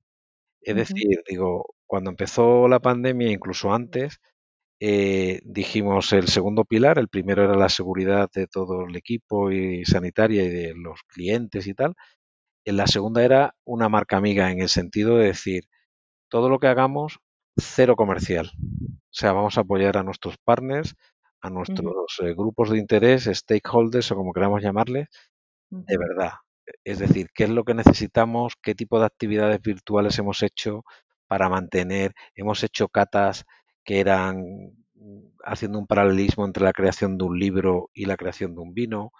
Es 0.61 0.75
decir, 0.75 1.23
digo, 1.29 1.75
cuando 1.87 2.11
empezó 2.11 2.67
la 2.67 2.79
pandemia, 2.81 3.31
incluso 3.31 3.73
antes, 3.73 4.19
eh, 4.81 5.41
dijimos 5.45 6.13
el 6.13 6.27
segundo 6.29 6.65
pilar, 6.65 6.99
el 6.99 7.09
primero 7.09 7.43
era 7.45 7.55
la 7.55 7.69
seguridad 7.69 8.29
de 8.33 8.47
todo 8.47 8.85
el 8.87 8.95
equipo 8.97 9.51
y 9.51 9.85
sanitaria 9.85 10.43
y 10.45 10.49
de 10.49 10.73
los 10.75 11.01
clientes 11.07 11.67
y 11.67 11.73
tal. 11.75 11.95
En 12.65 12.77
la 12.77 12.87
segunda 12.87 13.23
era 13.23 13.55
una 13.65 13.89
marca 13.89 14.17
amiga 14.17 14.51
en 14.51 14.61
el 14.61 14.69
sentido 14.69 15.17
de 15.17 15.27
decir, 15.27 15.65
todo 16.29 16.49
lo 16.49 16.59
que 16.59 16.67
hagamos, 16.67 17.19
cero 17.57 17.95
comercial. 17.95 18.51
O 18.57 18.99
sea, 19.11 19.33
vamos 19.33 19.57
a 19.57 19.61
apoyar 19.61 19.97
a 19.97 20.03
nuestros 20.03 20.37
partners, 20.37 20.95
a 21.41 21.49
nuestros 21.49 22.19
eh, 22.21 22.33
grupos 22.33 22.69
de 22.69 22.79
interés, 22.79 23.29
stakeholders 23.31 24.11
o 24.11 24.15
como 24.15 24.33
queramos 24.33 24.61
llamarles, 24.61 25.07
de 25.69 25.97
verdad. 25.97 26.33
Es 26.83 26.99
decir, 26.99 27.29
qué 27.33 27.45
es 27.45 27.49
lo 27.49 27.63
que 27.63 27.73
necesitamos, 27.73 28.53
qué 28.61 28.75
tipo 28.75 28.99
de 28.99 29.05
actividades 29.05 29.61
virtuales 29.61 30.17
hemos 30.19 30.43
hecho 30.43 30.83
para 31.27 31.49
mantener, 31.49 32.13
hemos 32.35 32.63
hecho 32.63 32.87
catas 32.87 33.45
que 33.83 33.99
eran 33.99 34.43
mm, 34.95 35.19
haciendo 35.43 35.79
un 35.79 35.87
paralelismo 35.87 36.45
entre 36.45 36.63
la 36.63 36.73
creación 36.73 37.17
de 37.17 37.25
un 37.25 37.39
libro 37.39 37.89
y 37.93 38.05
la 38.05 38.17
creación 38.17 38.55
de 38.55 38.61
un 38.61 38.73
vino, 38.73 39.11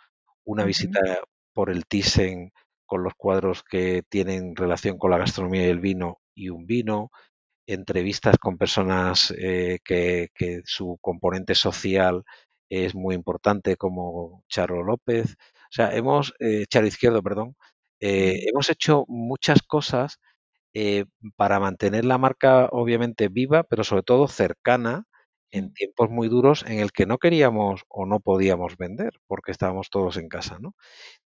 una 0.43 0.65
visita 0.65 0.99
por 1.53 1.69
el 1.69 1.85
Thyssen 1.85 2.51
con 2.85 3.03
los 3.03 3.13
cuadros 3.15 3.63
que 3.63 4.03
tienen 4.09 4.55
relación 4.55 4.97
con 4.97 5.11
la 5.11 5.19
gastronomía 5.19 5.67
y 5.67 5.69
el 5.69 5.79
vino 5.79 6.19
y 6.33 6.49
un 6.49 6.65
vino, 6.65 7.11
entrevistas 7.73 8.37
con 8.39 8.57
personas 8.57 9.33
eh, 9.37 9.79
que, 9.83 10.29
su 10.65 10.97
componente 11.01 11.55
social 11.55 12.23
es 12.69 12.95
muy 12.95 13.15
importante 13.15 13.75
como 13.77 14.43
Charo 14.49 14.83
López, 14.83 15.33
o 15.33 15.71
sea, 15.71 15.95
hemos, 15.95 16.33
eh, 16.39 16.65
Charo 16.67 16.87
Izquierdo, 16.87 17.23
perdón, 17.23 17.55
eh, 17.99 18.45
hemos 18.49 18.69
hecho 18.69 19.05
muchas 19.07 19.61
cosas 19.63 20.19
para 21.35 21.59
mantener 21.59 22.05
la 22.05 22.17
marca 22.17 22.67
obviamente 22.71 23.27
viva, 23.27 23.63
pero 23.63 23.83
sobre 23.83 24.03
todo 24.03 24.27
cercana 24.27 25.05
en 25.51 25.73
tiempos 25.73 26.09
muy 26.09 26.29
duros 26.29 26.63
en 26.67 26.79
el 26.79 26.91
que 26.91 27.05
no 27.05 27.17
queríamos 27.17 27.81
o 27.89 28.05
no 28.05 28.19
podíamos 28.19 28.77
vender 28.77 29.13
porque 29.27 29.51
estábamos 29.51 29.89
todos 29.89 30.17
en 30.17 30.29
casa, 30.29 30.59
¿no? 30.59 30.75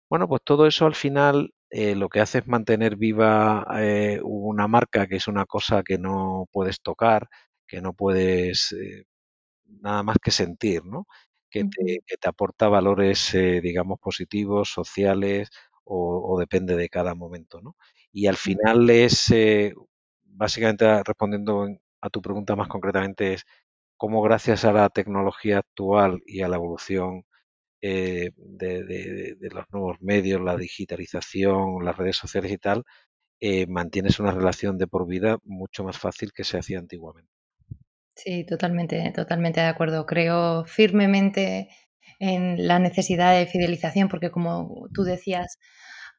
Bueno, 0.09 0.27
pues 0.27 0.41
todo 0.45 0.67
eso 0.67 0.85
al 0.85 0.95
final 0.95 1.53
eh, 1.73 1.95
lo 1.95 2.09
que 2.09 2.21
hace 2.21 2.39
es 2.39 2.47
mantener 2.47 2.95
viva 2.97 3.65
eh, 3.79 4.19
una 4.23 4.67
marca 4.67 5.07
que 5.07 5.17
es 5.17 5.27
una 5.27 5.45
cosa 5.45 5.83
que 5.83 5.97
no 5.97 6.47
puedes 6.51 6.81
tocar, 6.81 7.29
que 7.67 7.81
no 7.81 7.93
puedes 7.93 8.75
nada 9.81 10.03
más 10.03 10.17
que 10.21 10.31
sentir, 10.31 10.85
¿no? 10.85 11.07
Que 11.49 11.65
te, 11.65 11.99
que 12.05 12.17
te 12.17 12.29
aporta 12.29 12.67
valores, 12.69 13.31
digamos, 13.61 13.99
positivos, 13.99 14.69
sociales 14.69 15.49
o, 15.83 16.33
o, 16.33 16.39
depende 16.39 16.75
de 16.75 16.89
cada 16.89 17.15
momento, 17.15 17.61
¿no? 17.61 17.75
Y 18.11 18.27
al 18.27 18.37
final 18.37 18.89
es, 18.89 19.29
eh, 19.31 19.73
básicamente 20.23 20.85
respondiendo 21.03 21.67
a 22.01 22.09
tu 22.09 22.21
pregunta 22.21 22.55
más 22.55 22.67
concretamente, 22.67 23.33
es 23.33 23.45
cómo 23.97 24.21
gracias 24.21 24.65
a 24.65 24.73
la 24.73 24.89
tecnología 24.89 25.59
actual 25.59 26.21
y 26.25 26.41
a 26.41 26.47
la 26.49 26.57
evolución 26.57 27.25
eh, 27.85 28.31
de, 28.37 29.35
los 29.51 29.65
nuevos 29.73 29.97
medios, 29.99 30.39
la 30.41 30.55
digitalización, 30.55 31.83
las 31.83 31.97
redes 31.97 32.15
sociales 32.15 32.49
y 32.53 32.57
tal, 32.57 32.83
eh, 33.41 33.67
mantienes 33.67 34.21
una 34.21 34.31
relación 34.31 34.77
de 34.77 34.87
por 34.87 35.05
vida 35.05 35.37
mucho 35.43 35.83
más 35.83 35.97
fácil 35.99 36.31
que 36.33 36.45
se 36.45 36.57
hacía 36.57 36.79
antiguamente. 36.79 37.29
Sí, 38.15 38.45
totalmente, 38.45 39.11
totalmente 39.13 39.59
de 39.59 39.67
acuerdo. 39.67 40.05
Creo 40.05 40.63
firmemente 40.63 41.67
en 42.19 42.67
la 42.67 42.79
necesidad 42.79 43.37
de 43.37 43.47
fidelización, 43.47 44.07
porque 44.07 44.31
como 44.31 44.87
tú 44.93 45.03
decías, 45.03 45.59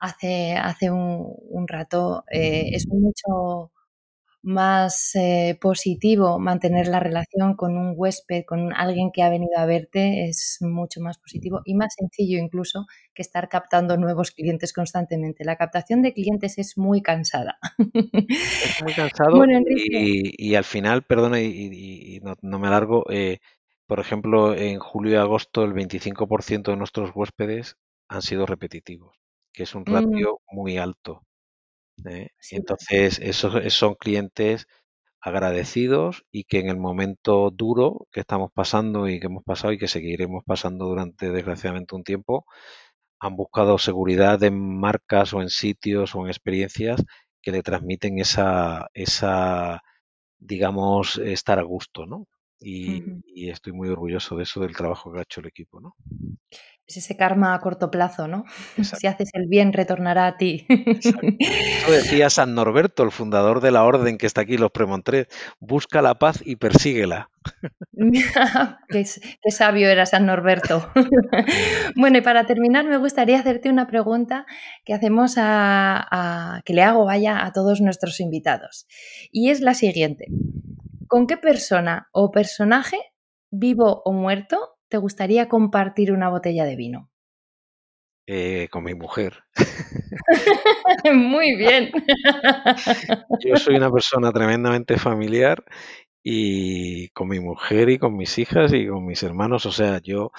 hace, 0.00 0.56
hace 0.56 0.90
un, 0.90 1.66
rato, 1.66 2.24
eh, 2.30 2.72
es 2.72 2.86
mucho 2.88 3.72
más 4.44 5.14
eh, 5.14 5.58
positivo 5.60 6.38
mantener 6.38 6.86
la 6.86 7.00
relación 7.00 7.56
con 7.56 7.76
un 7.76 7.94
huésped, 7.96 8.44
con 8.44 8.72
alguien 8.74 9.10
que 9.12 9.22
ha 9.22 9.30
venido 9.30 9.56
a 9.56 9.66
verte, 9.66 10.26
es 10.28 10.58
mucho 10.60 11.00
más 11.00 11.18
positivo 11.18 11.62
y 11.64 11.74
más 11.74 11.94
sencillo 11.98 12.38
incluso 12.38 12.86
que 13.14 13.22
estar 13.22 13.48
captando 13.48 13.96
nuevos 13.96 14.30
clientes 14.30 14.72
constantemente. 14.72 15.44
La 15.44 15.56
captación 15.56 16.02
de 16.02 16.12
clientes 16.12 16.58
es 16.58 16.76
muy 16.76 17.02
cansada. 17.02 17.58
Es 17.78 18.82
muy 18.82 18.92
cansado 18.92 19.44
y, 19.66 20.54
al 20.54 20.64
final, 20.64 21.02
perdona 21.02 21.40
y, 21.40 22.20
no, 22.42 22.58
me 22.58 22.68
alargo, 22.68 23.04
eh, 23.10 23.38
por 23.86 24.00
ejemplo, 24.00 24.54
en 24.54 24.78
julio 24.78 25.12
y 25.12 25.16
agosto 25.16 25.64
el 25.64 25.72
25% 25.72 26.70
de 26.70 26.76
nuestros 26.76 27.10
huéspedes 27.14 27.76
han 28.08 28.22
sido 28.22 28.46
repetitivos 28.46 29.24
que 29.54 29.62
es 29.62 29.74
un 29.74 29.84
mm. 29.86 29.92
ratio 29.92 30.40
muy 30.50 30.76
alto. 30.76 31.23
¿Eh? 32.06 32.28
Entonces, 32.50 33.18
esos, 33.20 33.72
son 33.74 33.94
clientes 33.94 34.66
agradecidos 35.20 36.24
y 36.32 36.44
que 36.44 36.60
en 36.60 36.68
el 36.68 36.78
momento 36.78 37.50
duro 37.50 38.06
que 38.12 38.20
estamos 38.20 38.50
pasando 38.54 39.08
y 39.08 39.20
que 39.20 39.26
hemos 39.26 39.44
pasado 39.44 39.72
y 39.72 39.78
que 39.78 39.88
seguiremos 39.88 40.44
pasando 40.46 40.86
durante 40.86 41.30
desgraciadamente 41.30 41.94
un 41.96 42.04
tiempo, 42.04 42.46
han 43.20 43.36
buscado 43.36 43.78
seguridad 43.78 44.42
en 44.44 44.58
marcas 44.80 45.34
o 45.34 45.42
en 45.42 45.50
sitios 45.50 46.14
o 46.14 46.22
en 46.22 46.28
experiencias 46.28 47.02
que 47.42 47.52
le 47.52 47.62
transmiten 47.62 48.18
esa, 48.20 48.88
esa 48.94 49.82
digamos, 50.38 51.18
estar 51.18 51.58
a 51.60 51.62
gusto, 51.64 52.06
¿no? 52.06 52.26
Y, 52.66 53.02
y, 53.26 53.50
estoy 53.50 53.74
muy 53.74 53.88
orgulloso 53.90 54.36
de 54.36 54.44
eso, 54.44 54.60
del 54.60 54.74
trabajo 54.74 55.12
que 55.12 55.18
ha 55.18 55.22
hecho 55.22 55.40
el 55.40 55.46
equipo, 55.46 55.80
¿no? 55.80 55.94
Es 56.86 56.98
ese 56.98 57.16
karma 57.16 57.54
a 57.54 57.60
corto 57.60 57.90
plazo, 57.90 58.28
¿no? 58.28 58.44
Si 59.04 59.06
haces 59.06 59.30
el 59.32 59.46
bien, 59.48 59.72
retornará 59.72 60.26
a 60.26 60.36
ti. 60.36 60.66
Eso 60.68 61.92
decía 61.92 62.28
San 62.28 62.54
Norberto, 62.54 63.02
el 63.02 63.10
fundador 63.10 63.60
de 63.60 63.70
la 63.70 63.84
orden 63.84 64.18
que 64.18 64.26
está 64.26 64.42
aquí, 64.42 64.58
los 64.58 64.70
Premontrés. 64.70 65.28
Busca 65.60 66.02
la 66.02 66.18
paz 66.18 66.42
y 66.44 66.56
persíguela. 66.56 67.30
qué, 68.88 69.04
sabio 69.50 69.88
era 69.88 70.04
San 70.04 70.26
Norberto. 70.26 70.90
bueno, 71.96 72.18
y 72.18 72.20
para 72.20 72.44
terminar, 72.44 72.86
me 72.86 72.98
gustaría 72.98 73.38
hacerte 73.38 73.70
una 73.70 73.86
pregunta 73.86 74.44
que 74.84 74.92
hacemos 74.92 75.36
a, 75.38 76.60
que 76.66 76.74
le 76.74 76.82
hago, 76.82 77.06
vaya, 77.06 77.44
a 77.46 77.52
todos 77.52 77.80
nuestros 77.80 78.20
invitados. 78.20 78.86
Y 79.32 79.50
es 79.50 79.60
la 79.60 79.72
siguiente. 79.72 80.26
¿Con 81.08 81.26
qué 81.26 81.36
persona 81.36 82.08
o 82.12 82.30
personaje, 82.30 82.98
vivo 83.50 84.02
o 84.04 84.12
muerto, 84.12 84.76
te 84.88 84.98
gustaría 84.98 85.48
compartir 85.48 86.12
una 86.12 86.30
botella 86.30 86.64
de 86.64 86.76
vino? 86.76 87.10
Eh, 88.26 88.68
con 88.70 88.84
mi 88.84 88.94
mujer. 88.94 89.44
Muy 91.12 91.56
bien. 91.56 91.90
Yo 93.44 93.56
soy 93.56 93.76
una 93.76 93.90
persona 93.90 94.32
tremendamente 94.32 94.96
familiar 94.96 95.62
y 96.22 97.08
con 97.10 97.28
mi 97.28 97.38
mujer 97.38 97.90
y 97.90 97.98
con 97.98 98.16
mis 98.16 98.38
hijas 98.38 98.72
y 98.72 98.88
con 98.88 99.04
mis 99.04 99.22
hermanos. 99.22 99.66
O 99.66 99.72
sea, 99.72 100.00
yo 100.02 100.30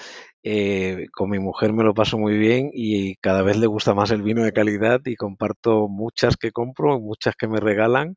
eh, 0.42 1.06
con 1.12 1.30
mi 1.30 1.38
mujer 1.38 1.72
me 1.72 1.84
lo 1.84 1.94
paso 1.94 2.18
muy 2.18 2.36
bien 2.36 2.70
y 2.72 3.14
cada 3.16 3.42
vez 3.42 3.56
le 3.56 3.68
gusta 3.68 3.94
más 3.94 4.10
el 4.10 4.22
vino 4.22 4.42
de 4.42 4.52
calidad 4.52 5.00
y 5.04 5.14
comparto 5.14 5.86
muchas 5.88 6.36
que 6.36 6.50
compro, 6.50 6.98
muchas 6.98 7.36
que 7.36 7.46
me 7.46 7.60
regalan 7.60 8.16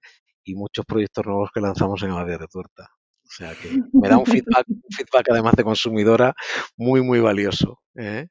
y 0.49 0.55
muchos 0.55 0.85
proyectos 0.85 1.25
nuevos 1.25 1.49
que 1.53 1.61
lanzamos 1.61 2.01
en 2.03 2.11
Abadía 2.11 2.37
de 2.37 2.47
Tuerta. 2.47 2.89
O 3.23 3.31
sea 3.31 3.53
que 3.53 3.69
me 3.93 4.09
da 4.09 4.17
un 4.17 4.25
feedback, 4.25 4.65
feedback 4.89 5.27
además 5.31 5.53
de 5.55 5.63
consumidora 5.63 6.33
muy, 6.75 7.01
muy 7.01 7.19
valioso. 7.19 7.79
¿eh? 7.95 8.27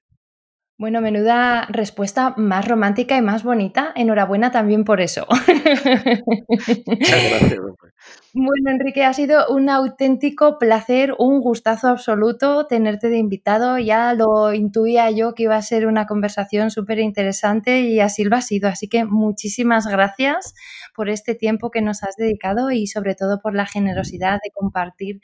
Bueno, 0.78 1.00
menuda 1.00 1.66
respuesta 1.70 2.34
más 2.36 2.68
romántica 2.68 3.16
y 3.16 3.20
más 3.20 3.42
bonita. 3.42 3.90
Enhorabuena 3.96 4.52
también 4.52 4.84
por 4.84 5.00
eso. 5.00 5.26
Bueno, 8.34 8.70
Enrique, 8.70 9.04
ha 9.04 9.12
sido 9.12 9.48
un 9.48 9.68
auténtico 9.68 10.58
placer, 10.58 11.14
un 11.18 11.40
gustazo 11.40 11.88
absoluto 11.88 12.66
tenerte 12.66 13.08
de 13.08 13.18
invitado. 13.18 13.78
Ya 13.78 14.12
lo 14.14 14.52
intuía 14.52 15.10
yo 15.10 15.34
que 15.34 15.44
iba 15.44 15.56
a 15.56 15.62
ser 15.62 15.86
una 15.86 16.06
conversación 16.06 16.70
súper 16.70 17.00
interesante 17.00 17.80
y 17.80 18.00
así 18.00 18.24
lo 18.24 18.36
ha 18.36 18.42
sido. 18.42 18.68
Así 18.68 18.88
que 18.88 19.04
muchísimas 19.04 19.86
gracias 19.88 20.54
por 20.94 21.08
este 21.08 21.34
tiempo 21.34 21.70
que 21.70 21.82
nos 21.82 22.04
has 22.04 22.16
dedicado 22.16 22.70
y 22.70 22.86
sobre 22.86 23.14
todo 23.16 23.40
por 23.40 23.54
la 23.54 23.66
generosidad 23.66 24.38
de 24.44 24.50
compartir 24.52 25.20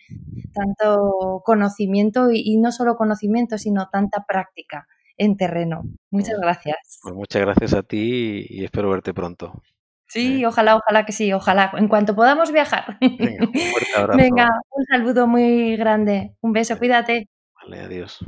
tanto 0.53 1.43
conocimiento 1.45 2.31
y, 2.33 2.57
no 2.57 2.73
solo 2.73 2.97
conocimiento, 2.97 3.59
sino 3.59 3.89
tanta 3.91 4.25
práctica 4.27 4.89
en 5.17 5.37
terreno. 5.37 5.83
Muchas 6.11 6.39
gracias. 6.41 7.01
Pues 7.03 7.15
muchas 7.15 7.43
gracias 7.43 7.75
a 7.75 7.83
ti 7.83 8.47
y 8.49 8.65
espero 8.65 8.91
verte 8.91 9.15
pronto. 9.15 9.63
Sí, 10.07 10.45
ojalá, 10.45 10.77
ojalá 10.77 11.07
que 11.07 11.13
sí, 11.13 11.33
ojalá, 11.33 11.73
en 11.77 11.89
cuanto 11.89 12.15
podamos 12.15 12.53
viajar. 12.53 12.99
Venga, 13.01 13.47
un 13.47 13.55
fuerte 13.55 13.91
abrazo. 13.97 14.19
Venga, 14.19 14.49
un 14.71 14.85
saludo 14.85 15.27
muy 15.27 15.77
grande. 15.77 16.37
Un 16.41 16.53
beso, 16.53 16.79
cuídate. 16.79 17.29
Vale, 17.61 17.81
adiós. 17.81 18.25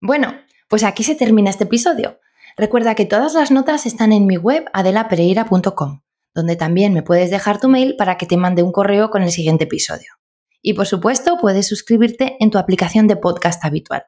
Bueno, 0.00 0.34
pues 0.68 0.84
aquí 0.84 1.04
se 1.04 1.14
termina 1.14 1.50
este 1.50 1.64
episodio. 1.64 2.18
Recuerda 2.56 2.94
que 2.94 3.06
todas 3.06 3.34
las 3.34 3.50
notas 3.50 3.86
están 3.86 4.12
en 4.12 4.26
mi 4.26 4.36
web 4.36 4.64
adelapereira.com, 4.72 6.02
donde 6.34 6.56
también 6.56 6.92
me 6.92 7.02
puedes 7.02 7.30
dejar 7.30 7.60
tu 7.60 7.68
mail 7.68 7.94
para 7.96 8.16
que 8.16 8.26
te 8.26 8.36
mande 8.36 8.62
un 8.62 8.72
correo 8.72 9.10
con 9.10 9.22
el 9.22 9.30
siguiente 9.30 9.64
episodio. 9.64 10.14
Y 10.60 10.74
por 10.74 10.86
supuesto, 10.86 11.38
puedes 11.40 11.68
suscribirte 11.68 12.36
en 12.40 12.50
tu 12.50 12.58
aplicación 12.58 13.06
de 13.06 13.16
podcast 13.16 13.64
habitual. 13.64 14.04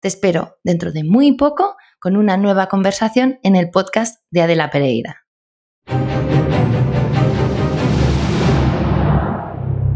Te 0.00 0.08
espero 0.08 0.58
dentro 0.62 0.92
de 0.92 1.04
muy 1.04 1.32
poco 1.36 1.76
con 1.98 2.16
una 2.16 2.36
nueva 2.36 2.68
conversación 2.68 3.38
en 3.42 3.56
el 3.56 3.70
podcast 3.70 4.22
de 4.30 4.42
Adela 4.42 4.70
Pereira. 4.70 5.26